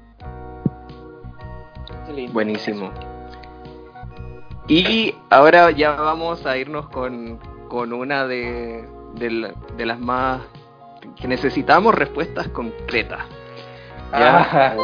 [2.07, 2.33] Qué lindo.
[2.33, 2.91] Buenísimo.
[4.69, 7.39] Y ahora ya vamos a irnos con,
[7.69, 8.85] con una de,
[9.15, 10.41] de, la- de las más
[11.21, 13.21] que necesitamos respuestas concretas.
[14.13, 14.39] ¿Ya?
[14.41, 14.77] Ajá.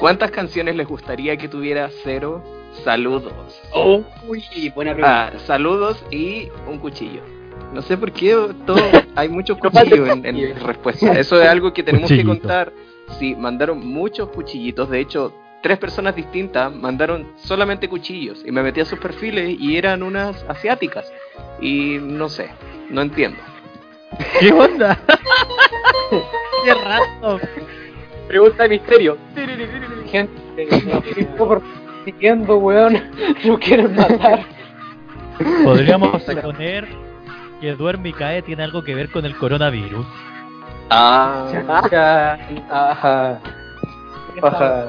[0.00, 2.42] ¿Cuántas canciones les gustaría que tuviera Cero?
[2.84, 3.32] Saludos.
[4.28, 4.42] Uy,
[4.74, 5.26] buena pregunta.
[5.34, 7.22] Ah, saludos y un cuchillo.
[7.74, 8.78] No sé por qué todo,
[9.16, 11.12] hay muchos cuchillos en, en respuesta.
[11.18, 12.72] Eso es algo que tenemos que contar.
[13.18, 14.88] Sí, mandaron muchos cuchillitos.
[14.88, 18.44] De hecho, tres personas distintas mandaron solamente cuchillos.
[18.46, 21.12] Y me metí a sus perfiles y eran unas asiáticas.
[21.60, 22.48] Y no sé,
[22.90, 23.40] no entiendo.
[24.40, 24.98] ¿Qué onda?
[26.64, 27.40] Qué rato.
[28.28, 29.18] Pregunta de misterio.
[30.10, 30.68] Gente,
[31.36, 31.60] no
[32.04, 33.02] persiguiendo, weón.
[33.44, 34.46] No quieren matar.
[35.64, 37.03] Podríamos suponer
[37.64, 40.06] que duerme y cae tiene algo que ver con el coronavirus.
[40.90, 42.38] Ah, Ajá.
[42.70, 43.40] Ajá.
[44.42, 44.86] Ajá.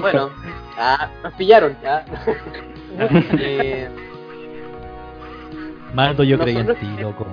[0.00, 0.30] Bueno,
[0.78, 1.76] ah, nos pillaron.
[1.82, 2.04] Ya.
[3.38, 3.88] Eh,
[5.94, 7.26] Maldo, yo creía en ti, loco.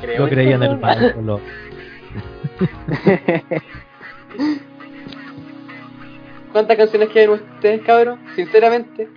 [0.00, 1.44] creo Yo creía en el Maldo, loco.
[6.52, 8.18] ¿Cuántas canciones quieren ustedes, cabros?
[8.34, 9.10] Sinceramente,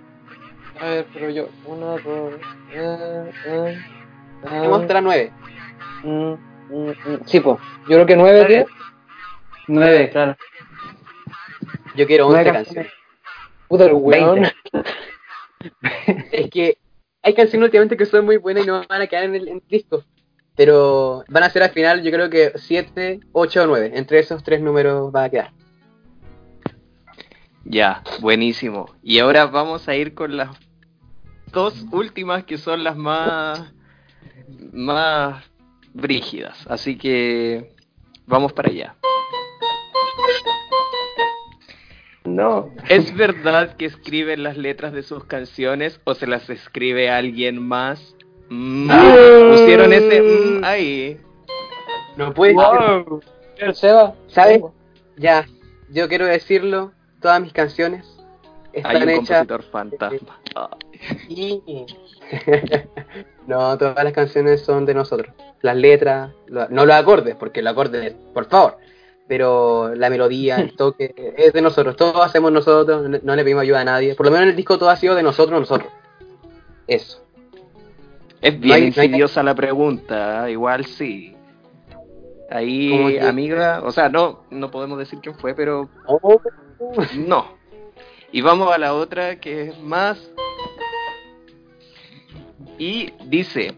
[0.80, 1.48] A ver, pero yo.
[1.66, 2.34] Una, dos.
[2.72, 3.78] eh, eh,
[4.42, 5.32] tenemos hasta las nueve.
[6.02, 6.32] mm,
[6.70, 7.58] mm, mm, Sí, pues.
[7.88, 8.66] Yo creo que nueve, tío.
[9.68, 10.36] Nueve, claro.
[11.96, 12.92] Yo quiero Nueve 11 canciones.
[12.92, 12.92] canciones.
[13.68, 14.42] Puta el weón.
[16.32, 16.76] Es que
[17.22, 19.54] hay canciones últimamente que son muy buenas y no van a quedar en el, en
[19.56, 20.04] el disco.
[20.56, 23.92] Pero van a ser al final, yo creo que 7, 8 o 9.
[23.94, 25.50] Entre esos tres números va a quedar.
[27.64, 28.86] Ya, buenísimo.
[29.02, 30.50] Y ahora vamos a ir con las
[31.52, 33.72] dos últimas que son las más
[34.72, 35.44] más
[35.92, 36.66] brígidas.
[36.68, 37.74] Así que
[38.26, 38.96] vamos para allá.
[42.24, 42.70] No.
[42.88, 48.16] ¿Es verdad que escriben las letras de sus canciones o se las escribe alguien más?
[48.48, 48.90] Mm,
[49.50, 51.20] pusieron ese mm ahí.
[52.16, 53.04] No puede ser.
[53.04, 53.20] Wow.
[53.58, 54.14] El Seba.
[54.28, 54.62] ¿Sabes?
[55.16, 55.46] Ya,
[55.90, 56.92] yo quiero decirlo,
[57.24, 58.06] todas mis canciones
[58.74, 60.38] Hay están un hechas compositor fantasma.
[61.28, 61.86] Y...
[63.46, 65.34] no, todas las canciones son de nosotros.
[65.62, 68.76] Las letras, lo- no los acordes, porque los acordes, por favor.
[69.26, 71.96] Pero la melodía, el toque, es de nosotros.
[71.96, 74.14] Todo hacemos nosotros, no, le pedimos ayuda a nadie.
[74.14, 75.88] Por lo menos en el disco todo ha sido de nosotros, nosotros.
[76.86, 77.24] Eso.
[78.42, 81.30] Es No bien hay- no hay- insidiosa la pregunta, igual sí.
[82.50, 86.40] Ahí, amiga, o sea, no, no podemos decir quién fue, pero Oh,
[87.16, 87.56] no.
[88.32, 90.30] Y vamos a la otra que es más.
[92.78, 93.74] Y dice,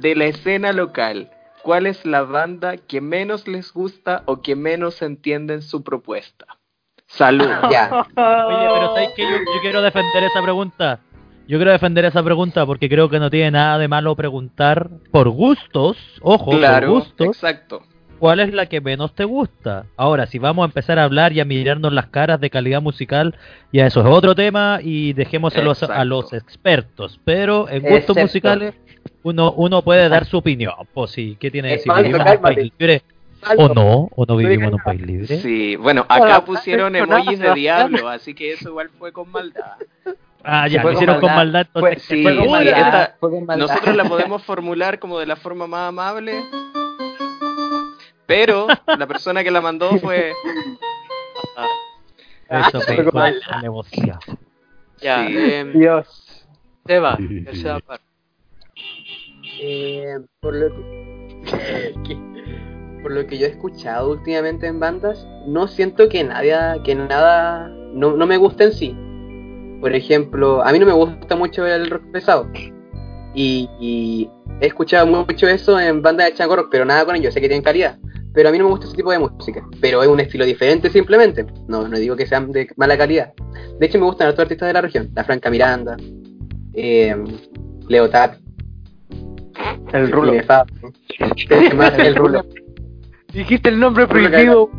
[0.00, 1.30] de la escena local,
[1.62, 6.46] ¿cuál es la banda que menos les gusta o que menos entienden su propuesta?
[7.06, 7.46] Salud.
[7.70, 7.90] ya.
[7.92, 9.22] Oye, pero ¿sabes qué?
[9.22, 11.00] Yo, yo quiero defender esa pregunta.
[11.48, 15.28] Yo quiero defender esa pregunta porque creo que no tiene nada de malo preguntar por
[15.28, 17.82] gustos, ojo, claro, por gustos, exacto.
[18.22, 19.84] Cuál es la que menos te gusta.
[19.96, 23.34] Ahora, si vamos a empezar a hablar y a mirarnos las caras de calidad musical,
[23.72, 26.04] ya eso es otro tema y dejemos a los, a Exacto.
[26.04, 27.18] los expertos.
[27.24, 28.20] Pero en gustos Excepto.
[28.20, 28.74] musicales
[29.24, 30.72] uno, uno puede dar su opinión.
[30.94, 31.90] Pues sí, ¿qué tiene que decir?
[31.92, 33.02] Falso, ¿Vivimos en un país libre
[33.56, 34.08] o no?
[34.14, 35.38] ¿O no vivimos en un país libre?
[35.40, 39.72] Sí, bueno, acá pusieron emojis de diablo, así que eso igual fue con maldad.
[40.44, 41.66] Ah, ya, Fue lo con hicieron con maldad.
[41.66, 43.66] entonces, Fue- sí, Fue con maldad, esta- fue con maldad.
[43.66, 46.40] Nosotros la podemos formular como de la forma más amable,
[48.32, 50.32] pero la persona que la mandó fue...
[52.48, 53.40] Eso fue maldad.
[53.50, 54.18] alevosía.
[55.00, 55.34] Ya, Sí.
[55.36, 56.46] em, Dios.
[56.86, 57.16] Seba.
[57.18, 58.00] El Seba Par.
[59.60, 62.32] Eh, por lo que, que-
[63.02, 67.68] por lo que yo he escuchado últimamente en bandas, no siento que nada, que nada
[67.94, 68.96] no, no me guste en sí.
[69.80, 72.48] Por ejemplo, a mí no me gusta mucho el rock pesado.
[73.34, 74.30] Y, y
[74.60, 77.48] he escuchado mucho eso en bandas de chango rock, pero nada con ellos, sé que
[77.48, 77.98] tienen calidad.
[78.34, 79.62] Pero a mí no me gusta ese tipo de música.
[79.80, 81.44] Pero es un estilo diferente simplemente.
[81.68, 83.32] No, no digo que sean de mala calidad.
[83.78, 85.10] De hecho, me gustan otros artistas de la región.
[85.14, 85.96] La Franca Miranda,
[86.74, 87.14] eh,
[87.88, 88.36] Leo Tap,
[89.92, 90.32] El rulo.
[90.34, 90.66] Inefab.
[91.48, 91.98] ¿Qué más?
[91.98, 92.44] El rulo.
[93.34, 94.70] Dijiste el nombre prohibido.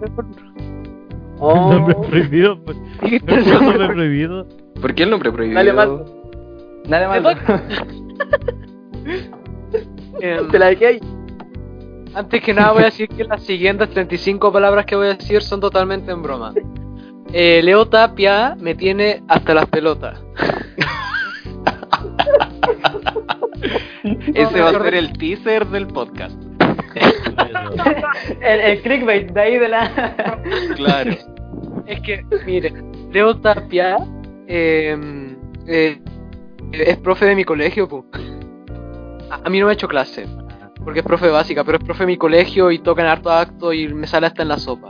[1.40, 2.60] Oh, Nombre prohibido.
[2.64, 2.78] pues.
[3.02, 4.48] Dijiste el ¿Por qué nombre prohibido?
[4.82, 5.64] ¿Por qué el nombre prohibido?
[5.64, 6.04] Dale.
[6.88, 7.38] Nada más.
[10.22, 11.00] Em, Te la dejé ahí.
[12.16, 15.42] Antes que nada voy a decir que las siguientes 35 palabras que voy a decir
[15.42, 16.54] son totalmente en broma.
[17.32, 20.22] Eh, Leo Tapia me tiene hasta las pelotas.
[24.34, 26.36] Ese va a ser el teaser del podcast.
[28.42, 29.90] el, el clickbait de ahí de la.
[30.76, 31.12] Claro.
[31.86, 32.74] Es que, mire,
[33.12, 33.98] Leo Tapia
[34.48, 34.98] eh,
[35.68, 36.00] eh,
[36.72, 37.88] es profe de mi colegio,
[39.30, 40.26] a mí no me ha hecho clase,
[40.84, 43.74] porque es profe básica, pero es profe de mi colegio y toca en harto acto
[43.74, 44.90] y me sale hasta en la sopa.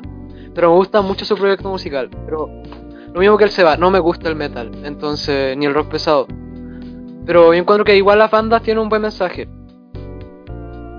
[0.54, 2.50] Pero me gusta mucho su proyecto musical, pero
[3.14, 6.28] lo mismo que el Seba, no me gusta el metal, entonces, ni el rock pesado.
[7.26, 9.48] Pero yo encuentro que igual las bandas tienen un buen mensaje.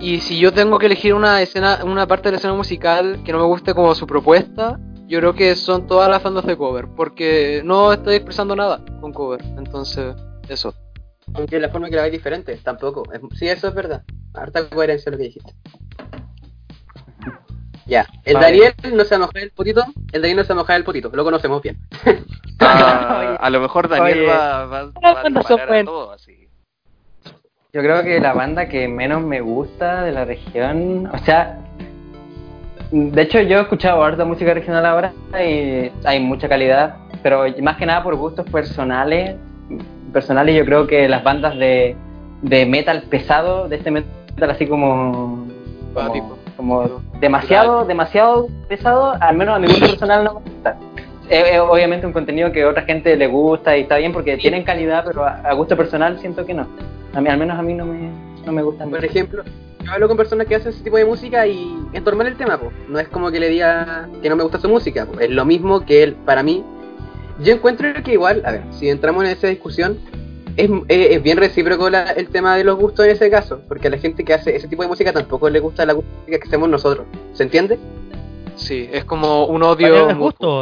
[0.01, 3.33] Y si yo tengo que elegir una escena, una parte de la escena musical que
[3.33, 6.89] no me guste como su propuesta, yo creo que son todas las bandas de cover,
[6.97, 9.43] porque no estoy expresando nada con cover.
[9.59, 10.15] Entonces,
[10.49, 10.75] eso.
[11.35, 13.03] Aunque la forma que la ves diferente, tampoco.
[13.35, 14.03] Sí, eso es verdad.
[14.35, 15.52] Harta coherencia lo que dijiste.
[17.86, 18.47] Ya, el Vale.
[18.47, 19.85] Daniel no se va a mojar el potito.
[20.12, 21.77] El Daniel no se va a mojar el potito, lo conocemos bien.
[22.61, 24.27] Ah, a lo mejor Daniel Oye.
[24.27, 26.48] va, va, va a disparar a todo así.
[27.73, 31.59] Yo creo que la banda que menos me gusta de la región, o sea,
[32.93, 36.94] de hecho yo he escuchado harta música regional ahora y hay mucha calidad,
[37.24, 39.36] pero más que nada por gustos personales,
[40.12, 41.97] personales yo creo que las bandas de,
[42.43, 44.09] de metal pesado, de este metal
[44.40, 45.47] así como,
[45.94, 50.77] como, como demasiado, demasiado pesado, al menos a mi gusto personal no me gusta.
[51.28, 54.36] Es, es obviamente un contenido que a otra gente le gusta y está bien porque
[54.36, 56.66] tienen calidad, pero a, a gusto personal siento que no.
[57.15, 58.11] A mí, al menos a mí no me,
[58.44, 58.90] no me gustan.
[58.90, 59.44] Por ejemplo,
[59.85, 62.59] yo hablo con personas que hacen ese tipo de música y es normal el tema,
[62.59, 62.73] po.
[62.89, 65.20] No es como que le diga que no me gusta su música, po.
[65.20, 66.65] Es lo mismo que él, para mí.
[67.40, 69.98] Yo encuentro que igual, a ver, si entramos en esa discusión,
[70.56, 73.89] es, es- es bien recíproco la- el tema de los gustos en ese caso, porque
[73.89, 76.47] a la gente que hace ese tipo de música tampoco le gusta la música que
[76.47, 77.06] hacemos nosotros.
[77.32, 77.78] ¿Se entiende?
[78.56, 80.06] Sí, es como un odio.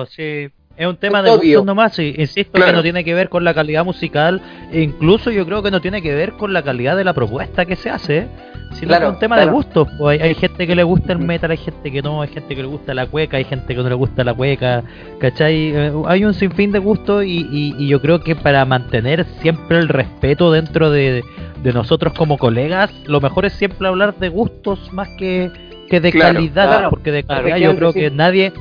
[0.06, 0.48] sí.
[0.76, 3.52] Es un tema de gustos nomás, y insisto que no tiene que ver con la
[3.54, 4.40] calidad musical,
[4.72, 7.66] e incluso yo creo que no tiene que ver con la calidad de la propuesta
[7.66, 8.26] que se hace,
[8.72, 9.50] sino Claro, que es un tema claro.
[9.50, 9.88] de gustos.
[9.98, 12.56] Pues hay, hay gente que le gusta el metal, hay gente que no, hay gente
[12.56, 14.82] que le gusta la cueca, hay gente que no le gusta la cueca,
[15.20, 15.72] ¿cachai?
[15.76, 19.78] Eh, hay un sinfín de gustos y, y- y yo creo que para mantener siempre
[19.78, 21.22] el respeto dentro de,
[21.62, 25.50] de nosotros como colegas, lo mejor es siempre hablar de gustos más que,
[25.90, 28.00] que de calidad, porque de calidad yo creo sí.
[28.00, 28.52] que nadie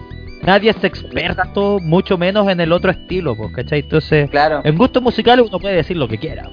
[0.44, 3.80] nadie es experto, mucho menos en el otro estilo, pues, ¿cachai?
[3.80, 6.50] Entonces, Claro, en gustos musicales uno puede decir lo que quiera.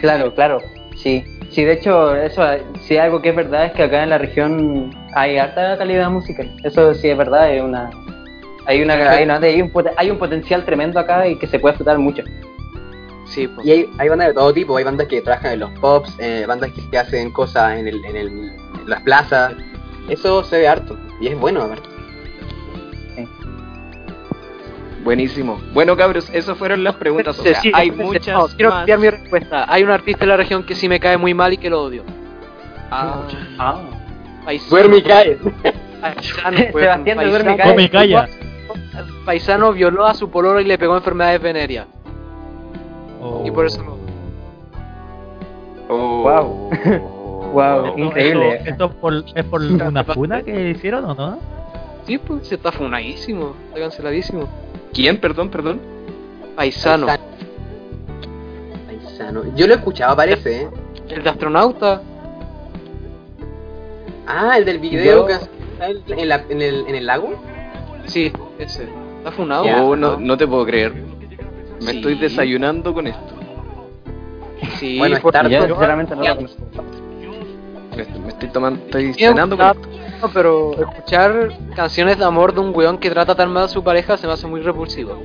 [0.00, 0.58] claro, claro.
[0.96, 2.42] Sí, sí, de hecho, eso,
[2.80, 6.50] sí, algo que es verdad es que acá en la región hay harta calidad musical.
[6.64, 7.90] Eso sí es verdad, hay una,
[8.66, 11.58] hay una, hay, una- hay un, poten- hay un potencial tremendo acá y que se
[11.58, 12.22] puede explotar mucho.
[13.26, 13.66] Sí, pues.
[13.66, 16.44] Y hay, hay bandas de todo tipo, hay bandas que trabajan en los pops, eh,
[16.48, 18.56] bandas que, que hacen cosas en, el, en, el, en
[18.86, 19.52] las plazas.
[20.08, 21.88] Eso se ve harto, y es bueno, aparte.
[25.06, 25.58] Buenísimo.
[25.72, 27.38] Bueno, cabros, esas fueron las preguntas.
[27.38, 28.78] O sea, Sí, hay muchas no, quiero más.
[28.80, 29.64] cambiar mi respuesta.
[29.72, 31.80] Hay un artista en la región que sí me cae muy mal y que lo
[31.82, 32.02] odio.
[32.90, 33.22] Ah,
[33.58, 33.80] Ah.
[34.44, 34.70] Paisano.
[34.70, 35.38] Duerme y cae.
[36.00, 37.70] Paisano, Sebastián Duerme cae.
[37.70, 38.28] Come y calla.
[39.24, 41.86] Paisano violó a su pololo y le pegó enfermedades venéreas.
[43.44, 43.96] Y por eso no.
[45.88, 46.22] oh.
[46.22, 46.70] Guau.
[47.52, 48.56] Guau, Esto- increíble.
[48.56, 51.38] esto- ¿Esto es por, es por una funa que hicieron o no?
[52.06, 53.54] Sí, pues se está funadísimo.
[53.68, 54.48] Está canceladísimo.
[54.92, 55.18] ¿Quién?
[55.20, 55.80] Perdón, perdón.
[56.54, 57.06] Paisano.
[58.86, 59.42] Paisano.
[59.54, 60.68] Yo lo he escuchado, parece, ¿eh?
[61.08, 62.02] El de astronauta.
[64.26, 65.88] Ah, el del video Yo- que está
[66.20, 67.34] en, la- en el, en el lago.
[68.06, 68.88] Sí, ese.
[69.18, 69.64] Está funado.
[69.64, 69.82] Ya.
[69.82, 70.94] oh, no, no te puedo creer.
[71.80, 71.96] Me Sí.
[71.98, 73.34] estoy desayunando con esto.
[74.78, 75.50] Sí, Bueno, es tarde.
[75.54, 76.34] Yo sinceramente no lo.
[77.96, 79.88] Me, me estoy tomando, estoy cenando con esto.
[80.16, 83.82] Dato, pero escuchar canciones de amor de un weón que trata tan mal a su
[83.84, 85.22] pareja se me hace muy repulsivo.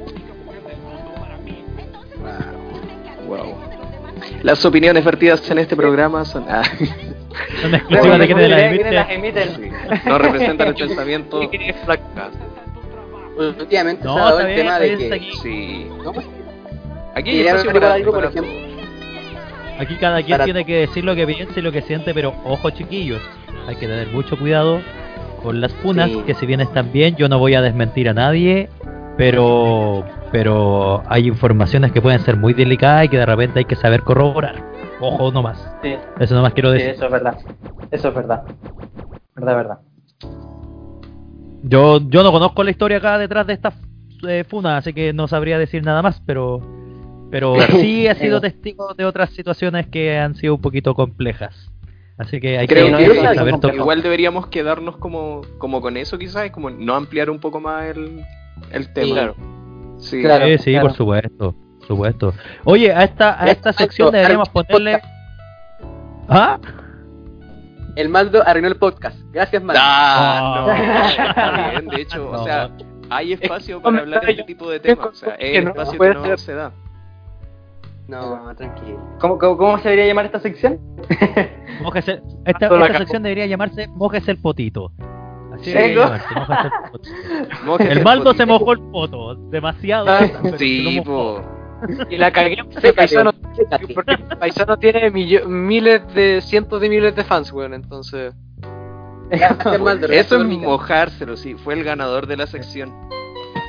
[3.27, 3.55] Wow.
[4.43, 6.45] Las opiniones vertidas en este programa son.
[6.49, 6.63] ah,
[7.61, 9.43] Son exclusivas de ¿Quiénes las emite.
[9.43, 9.73] emiten?
[10.05, 11.39] no representan el pensamiento.
[13.37, 15.03] Últimamente No, se ha dado el bien, tema de que.
[15.03, 15.31] está aquí.
[15.41, 15.87] Sí.
[17.15, 18.53] Aquí hay espacio para, algo, por para- ejemplo.
[19.79, 22.33] Aquí cada quien Para- tiene que decir lo que piensa y lo que siente, pero
[22.45, 23.21] ojo chiquillos,
[23.67, 24.79] hay que tener mucho cuidado
[25.43, 26.21] con las funas, Sí.
[26.25, 28.69] que si bien están bien, yo no voy a desmentir a nadie,
[29.17, 33.75] pero pero hay informaciones que pueden ser muy delicadas y que de repente hay que
[33.75, 34.63] saber corroborar.
[35.01, 35.57] Ojo nomás.
[35.83, 36.91] Sí, Eso nomás quiero sí, decir.
[36.91, 37.37] eso es verdad.
[37.91, 38.43] Eso es verdad.
[39.35, 39.77] Verdad, verdad.
[41.63, 43.73] Yo yo no conozco la historia acá detrás de esta
[44.27, 46.61] eh, funa, así que no sabría decir nada más, pero
[47.29, 51.71] pero sí he sido testigo de otras situaciones que han sido un poquito complejas.
[52.21, 53.75] Así que hay Creo que no, que saber también tocar.
[53.75, 58.23] igual deberíamos quedarnos como, como con eso quizás, como no ampliar un poco más el,
[58.71, 59.13] el tema.
[59.13, 59.35] Claro.
[59.99, 60.21] Sí.
[60.21, 60.45] Claro.
[60.45, 60.87] Sí, sí, claro.
[60.87, 61.55] por supuesto,
[61.87, 62.33] supuesto.
[62.63, 65.01] Oye, a esta, a esta sección deberíamos ponerle...
[66.29, 66.59] ¿Ah?
[67.95, 69.17] El Maldo arruinó el podcast.
[69.31, 69.81] Gracias, Maldo.
[69.83, 70.67] Ah, Oh.
[70.67, 70.73] no,
[71.27, 72.41] está bien, de hecho, No.
[72.41, 72.69] o sea,
[73.09, 76.13] hay espacio Es- para hablar de este tipo de temas, o sea, es espacio que
[76.13, 76.71] no se da.
[78.11, 78.99] No, tranquilo.
[79.19, 80.79] ¿Cómo, cómo, cómo se debería llamar esta sección?
[81.81, 84.91] Mójese- esta, sección debería llamarse Mójese el potito.
[85.53, 87.91] Así llamarse, mójese el potito.
[87.91, 90.07] El maldo se mojó el poto, demasiado.
[90.09, 90.27] Ah,
[90.57, 91.41] Sí, po.
[92.09, 93.31] Y la cagué porque Paisano,
[93.95, 98.35] porque Paisano tiene millo- miles de, cientos de miles de fans, weón, entonces...
[99.31, 102.93] Eso es mojárselo, sí, fue el ganador de la sección.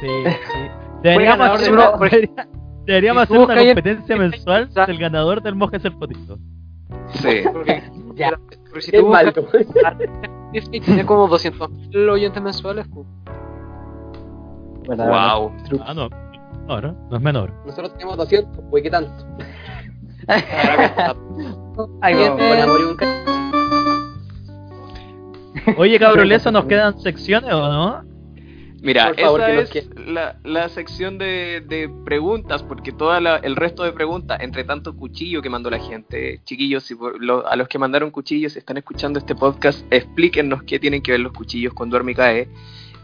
[0.00, 0.58] Sí, sí.
[1.02, 2.42] Deberíamos ganador hacer de una,
[2.86, 4.92] deberíamos hacer una competencia mensual Exacto.
[4.92, 6.38] del ganador del Mójese el potito.
[7.14, 7.42] Sí.
[7.52, 7.82] Porque,
[8.14, 8.30] Ya.
[8.68, 9.32] porque si tú buscas,
[10.70, 13.06] tiene como 200.000 oyentes mensuales, pues.
[14.86, 15.52] Wow.
[15.86, 16.10] Ah, no.
[16.66, 17.52] No, no, no es menor.
[17.64, 19.12] Nosotros tenemos 200, pues, ¿qué tanto?
[21.76, 21.88] No,
[22.36, 22.96] bueno.
[25.76, 28.11] Oye, cabrón, ¿eso nos quedan secciones o no?
[28.82, 33.16] Mira, Por favor, esa que nos es la, la sección de, de preguntas, porque todo
[33.16, 37.46] el resto de preguntas, entre tanto cuchillo que mandó la gente, chiquillos, si por- lo-
[37.46, 41.20] a los que mandaron cuchillos, si están escuchando este podcast, explíquennos qué tienen que ver
[41.20, 42.48] los cuchillos con Duerme y Cae.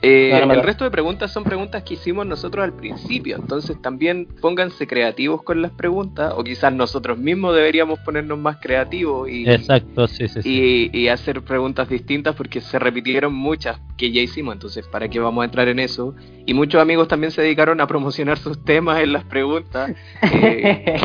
[0.00, 4.86] Eh, el resto de preguntas son preguntas que hicimos nosotros al principio, entonces también pónganse
[4.86, 10.28] creativos con las preguntas, o quizás nosotros mismos deberíamos ponernos más creativos y, Exacto, sí,
[10.28, 10.90] sí, sí.
[10.92, 15.18] y, y hacer preguntas distintas porque se repitieron muchas que ya hicimos, entonces ¿para qué
[15.18, 16.14] vamos a entrar en eso?
[16.46, 19.90] Y muchos amigos también se dedicaron a promocionar sus temas en las preguntas,
[20.22, 21.00] eh,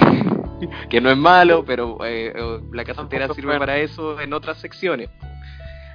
[0.90, 5.10] que no es malo, pero eh, eh, la casantera sirve para eso en otras secciones.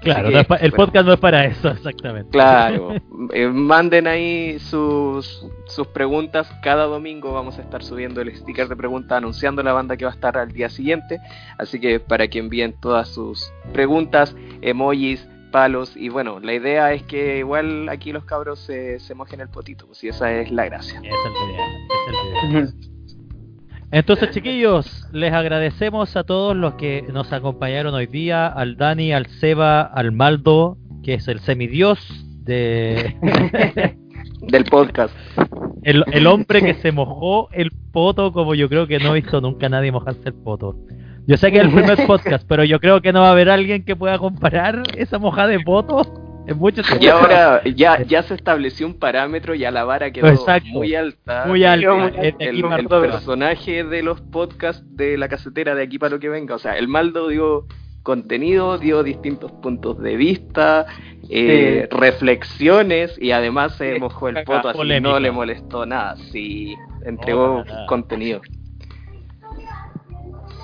[0.00, 2.30] Claro, no es que, pa- el bueno, podcast no es para eso, exactamente.
[2.30, 2.94] Claro,
[3.32, 6.50] eh, manden ahí sus, sus preguntas.
[6.62, 10.10] Cada domingo vamos a estar subiendo el sticker de pregunta anunciando la banda que va
[10.10, 11.18] a estar al día siguiente.
[11.58, 15.96] Así que para que envíen todas sus preguntas, emojis, palos.
[15.96, 19.86] Y bueno, la idea es que igual aquí los cabros se, se mojen el potito,
[19.86, 20.98] pues y esa es la gracia.
[20.98, 22.97] Esa es la idea, esa es la idea.
[23.90, 29.26] Entonces, chiquillos, les agradecemos a todos los que nos acompañaron hoy día, al Dani, al
[29.26, 31.98] Seba, al Maldo, que es el semidios
[32.44, 33.16] de
[34.42, 35.14] Del podcast.
[35.84, 39.40] el, el hombre que se mojó el poto como yo creo que no he visto
[39.40, 40.76] nunca nadie mojarse el poto.
[41.26, 43.48] Yo sé que es el primer podcast, pero yo creo que no va a haber
[43.48, 46.02] alguien que pueda comparar esa mojada de poto
[46.48, 47.04] en mucho tiempo.
[47.04, 50.68] Y ahora ya, ya se estableció un parámetro, ya la vara quedó Exacto.
[50.70, 51.44] muy alta.
[51.46, 52.08] Muy alta.
[52.38, 56.54] el, personaje de los podcasts de la casetera de aquí para lo que venga.
[56.54, 57.66] O sea, el Maldo dio
[58.02, 60.86] contenido, dio distintos puntos de vista,
[61.28, 65.08] eh, reflexiones y además se mojó el poto, así polémica.
[65.10, 66.16] no le molestó nada.
[66.16, 68.40] Sí, entregó contenido.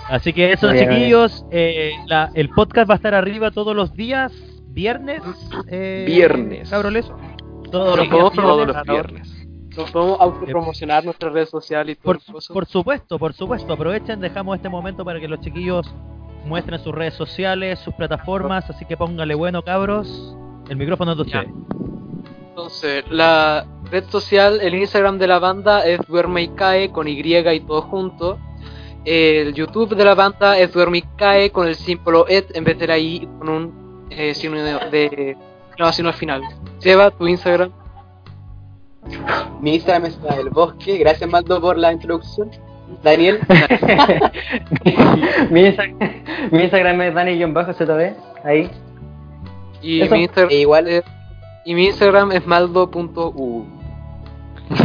[0.08, 4.32] Así que eso, chiquillos, eh, la- el podcast va a estar arriba todos los días,
[4.74, 5.22] viernes.
[5.68, 6.68] Eh, Viernes.
[6.68, 7.06] Cabroles.
[7.70, 8.76] Todos los todos Todos viernes.
[8.76, 9.30] los viernes.
[9.76, 12.54] Nos podemos autopromocionar nuestras redes sociales y todo Por, el coso.
[12.54, 13.72] por supuesto, por supuesto.
[13.72, 15.92] Aprovechen, dejamos este momento para que los chiquillos
[16.44, 18.68] muestren sus redes sociales, sus plataformas.
[18.70, 20.36] Así que póngale bueno, cabros.
[20.68, 21.48] El micrófono es de ustedes.
[22.50, 27.20] Entonces, la red social, el Instagram de la banda es Duerme y Cae con Y
[27.20, 28.38] y todo junto.
[29.04, 32.78] El YouTube de la banda es Duerme y Cae con el símbolo ET en vez
[32.78, 35.36] de la I con un eh, signo de, de
[35.68, 36.42] exclamación al final.
[36.78, 37.70] Seba, tu Instagram.
[39.60, 40.98] Mi Instagram es del bosque.
[40.98, 42.50] Gracias, Maldo, por la introducción.
[43.02, 43.40] Daniel,
[45.50, 48.14] mi, Insta- mi Instagram es Dani-ZB,
[48.44, 48.70] ahí.
[49.82, 50.14] Y Eso.
[50.14, 51.02] mi, Insta- e igual eh,
[51.64, 53.64] y mi Instagram es maldo.u.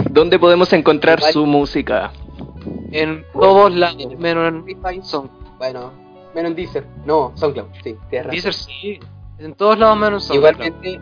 [0.10, 2.12] ¿Dónde podemos encontrar Igual- su música?
[2.92, 5.30] En todos lados, menos en Son.
[5.58, 5.92] bueno,
[6.36, 6.86] menos en Deezer.
[7.06, 8.32] No, SoundCloud, sí, tienes razón.
[8.32, 9.00] Deezer sí.
[9.40, 10.36] En todos lados menos en Son.
[10.36, 11.00] Igualmente,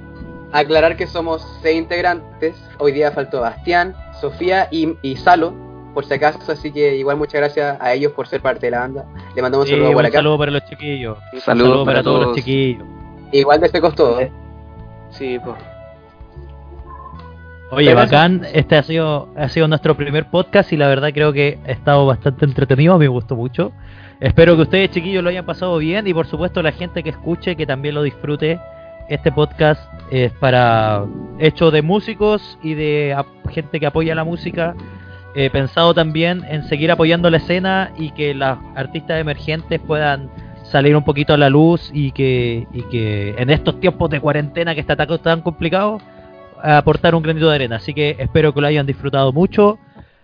[0.52, 2.56] aclarar que somos seis integrantes.
[2.80, 5.54] Hoy día faltó Bastián, Sofía y, y Salo,
[5.94, 6.40] por si acaso.
[6.52, 9.06] Así que igual muchas gracias a ellos por ser parte de la banda.
[9.36, 10.18] Le mandamos un saludo por un acá.
[10.20, 11.18] saludo para los chiquillos.
[11.34, 12.84] Un saludo para para todos los chiquillos.
[13.32, 14.24] Igual de secos todos.
[15.10, 15.56] Sí, pues.
[17.70, 21.34] Oye, Pero bacán, este ha sido, ha sido nuestro primer podcast y la verdad creo
[21.34, 23.74] que ha estado bastante entretenido, a mí me gustó mucho.
[24.20, 27.56] Espero que ustedes chiquillos lo hayan pasado bien y por supuesto la gente que escuche
[27.56, 28.60] que también lo disfrute.
[29.10, 29.80] Este podcast
[30.12, 31.06] es para
[31.38, 33.16] hecho de músicos y de
[33.52, 34.76] gente que apoya la música.
[35.36, 40.32] Eh, pensado también en seguir apoyando la escena y que las artistas emergentes puedan
[40.64, 44.74] salir un poquito a la luz y que, y que en estos tiempos de cuarentena
[44.74, 46.02] que está tan, complicado
[46.64, 47.76] aportar un granito de arena.
[47.76, 49.78] Así que espero que lo hayan disfrutado mucho.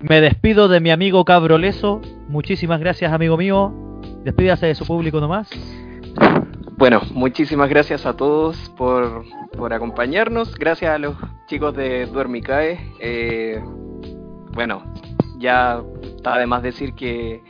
[0.04, 2.02] Me despido de mi amigo Cabroleso.
[2.28, 3.72] Muchísimas gracias, amigo mío.
[4.26, 5.50] Despídase de su público nomás.
[6.76, 9.24] Bueno, muchísimas gracias a todos por,
[9.56, 10.56] por acompañarnos.
[10.56, 11.16] Gracias a los
[11.48, 12.92] chicos de Duermicae.
[13.00, 13.64] Eh,
[14.52, 14.84] bueno,
[15.38, 17.42] ya está de más decir que,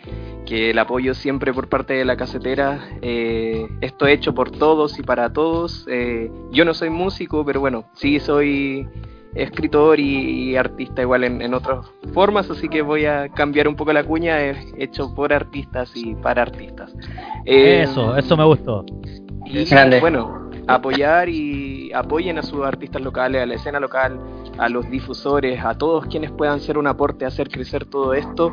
[0.46, 5.02] que el apoyo siempre por parte de la casetera, eh, esto hecho por todos y
[5.02, 5.88] para todos.
[5.90, 8.88] Eh, yo no soy músico, pero bueno, sí soy
[9.36, 13.76] escritor y, y artista igual en, en otras formas, así que voy a cambiar un
[13.76, 16.94] poco la cuña, es hecho por artistas y para artistas.
[17.46, 18.86] Eh, Eso, eso me gustó.
[19.46, 20.00] y Grande.
[20.00, 24.20] bueno, apoyar y apoyen a sus artistas locales, a la escena local,
[24.58, 28.52] a los difusores, a todos quienes puedan ser un aporte a hacer crecer todo esto.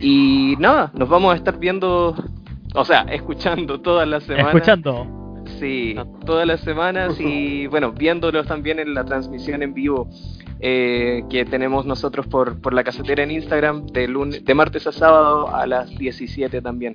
[0.00, 2.14] Y nada, nos vamos a estar viendo,
[2.74, 4.54] o sea, escuchando todas las semanas.
[4.54, 5.06] Escuchando.
[5.58, 5.94] Sí,
[6.24, 10.08] todas las semanas y bueno, viéndolos también en la transmisión en vivo
[10.60, 14.92] eh, que tenemos nosotros por, por la casetera en Instagram de, lunes, de martes a
[14.92, 16.94] sábado a las 17 también.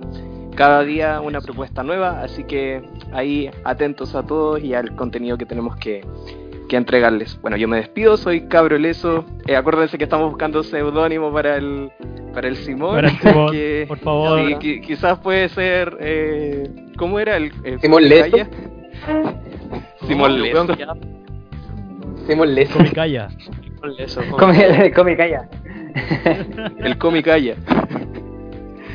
[0.54, 5.46] Cada día una propuesta nueva, así que ahí atentos a todos y al contenido que
[5.46, 6.04] tenemos que,
[6.68, 7.38] que entregarles.
[7.42, 9.24] Bueno, yo me despido, soy Cabro Leso.
[9.46, 11.90] Eh, acuérdense que estamos buscando seudónimo para el,
[12.32, 12.94] para el Simón.
[12.96, 14.40] Para el Simón, que- por favor.
[14.60, 15.96] sí, quizás puede ser.
[16.00, 17.52] Eh, ¿Cómo era el.
[17.64, 18.30] el Simón Leso.
[18.30, 18.48] Calla?
[20.06, 20.66] Simón Leso.
[22.24, 22.74] Hacemos leso.
[22.74, 23.28] Con mi calla.
[23.80, 25.48] con eso, con- Come, come calla.
[26.78, 27.56] El Comicaya.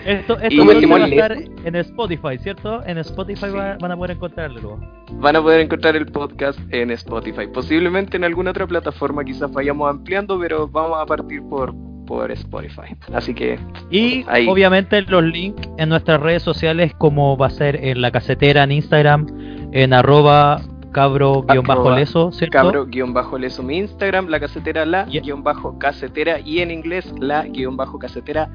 [0.08, 2.84] Esto, esto Y- Simón va a estar en Spotify, ¿cierto?
[2.86, 3.58] En Spotify Sí.
[3.58, 4.80] va- van a poder encontrarlo.
[5.14, 7.48] Van a poder encontrar el podcast en Spotify.
[7.54, 11.74] Posiblemente en alguna otra plataforma quizás vayamos ampliando, pero vamos a partir por,
[12.06, 12.96] por Spotify.
[13.14, 13.60] Así que
[13.92, 14.48] Y Ahí.
[14.48, 18.72] obviamente los links en nuestras redes sociales, como va a ser en la casetera en
[18.72, 19.28] Instagram,
[19.74, 20.62] en arroba
[20.94, 22.58] cabro-leso, ¿cierto?
[22.58, 27.76] Cabro-leso mi Instagram, la casetera la Y- guion bajo casetera y en inglés la guion
[27.78, 28.50] bajo casetera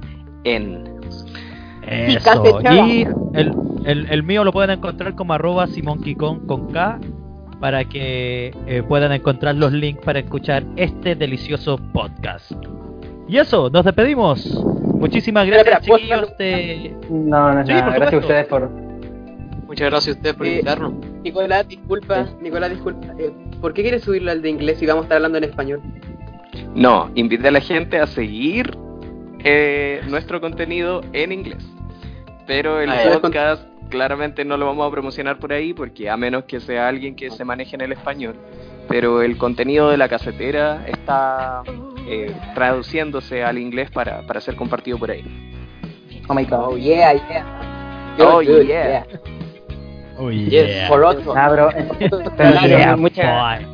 [0.44, 0.84] en.
[1.86, 2.60] Eso.
[2.72, 3.02] Y
[3.34, 3.52] el,
[3.84, 6.98] el, el mío lo pueden encontrar como arroba simonkicon con K
[7.60, 12.52] para que eh, puedan encontrar los links para escuchar este delicioso podcast.
[13.28, 14.44] Y eso, nos despedimos.
[14.94, 16.38] Muchísimas gracias, espera, ¿puedo chiquillos.
[16.38, 17.86] de- No, no es Sí, nada.
[17.86, 18.70] por Gracias a ustedes por.
[19.66, 20.92] Muchas gracias a ustedes por Eh, invitarnos.
[21.22, 23.06] Nicolás, disculpa, Nicolás, disculpa.
[23.18, 25.80] eh, ¿Por qué quieres subirlo al de inglés si vamos a estar hablando en español?
[26.74, 28.76] No, invité a la gente a seguir
[29.44, 31.64] eh, nuestro contenido en inglés.
[32.46, 36.44] Pero el Ah, podcast claramente no lo vamos a promocionar por ahí porque a menos
[36.44, 38.34] que sea alguien que se maneje en el español.
[38.88, 41.62] Pero el contenido de la casetera está
[42.08, 45.22] eh, traduciéndose al inglés para, para ser compartido por ahí.
[46.28, 46.58] Oh my god.
[46.72, 48.16] Oh, yeah, yeah.
[48.18, 49.06] Oh, Good, good, yeah.
[50.18, 50.88] Oh, yeah.
[50.88, 51.32] Por otro.
[51.32, 51.70] Bro.
[52.36, 53.66] Pero, yeah, muchas, boy.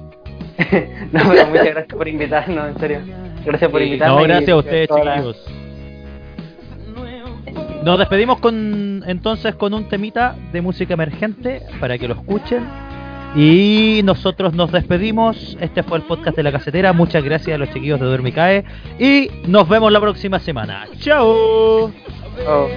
[1.12, 3.00] no, pero muchas gracias por invitarnos, en serio.
[3.44, 3.86] Gracias por Sí.
[3.86, 4.18] invitarnos.
[4.18, 5.46] No, y- gracias a ustedes, toda la- chiquillos.
[7.88, 12.68] Nos despedimos con entonces con un temita de música emergente para que lo escuchen.
[13.34, 15.56] Y nosotros nos despedimos.
[15.58, 16.92] Este fue el podcast de la casetera.
[16.92, 18.66] Muchas gracias a los chiquillos de Duermicae.
[18.98, 20.86] Y nos vemos la próxima semana.
[20.98, 21.90] ¡Chao!
[22.46, 22.68] Oh.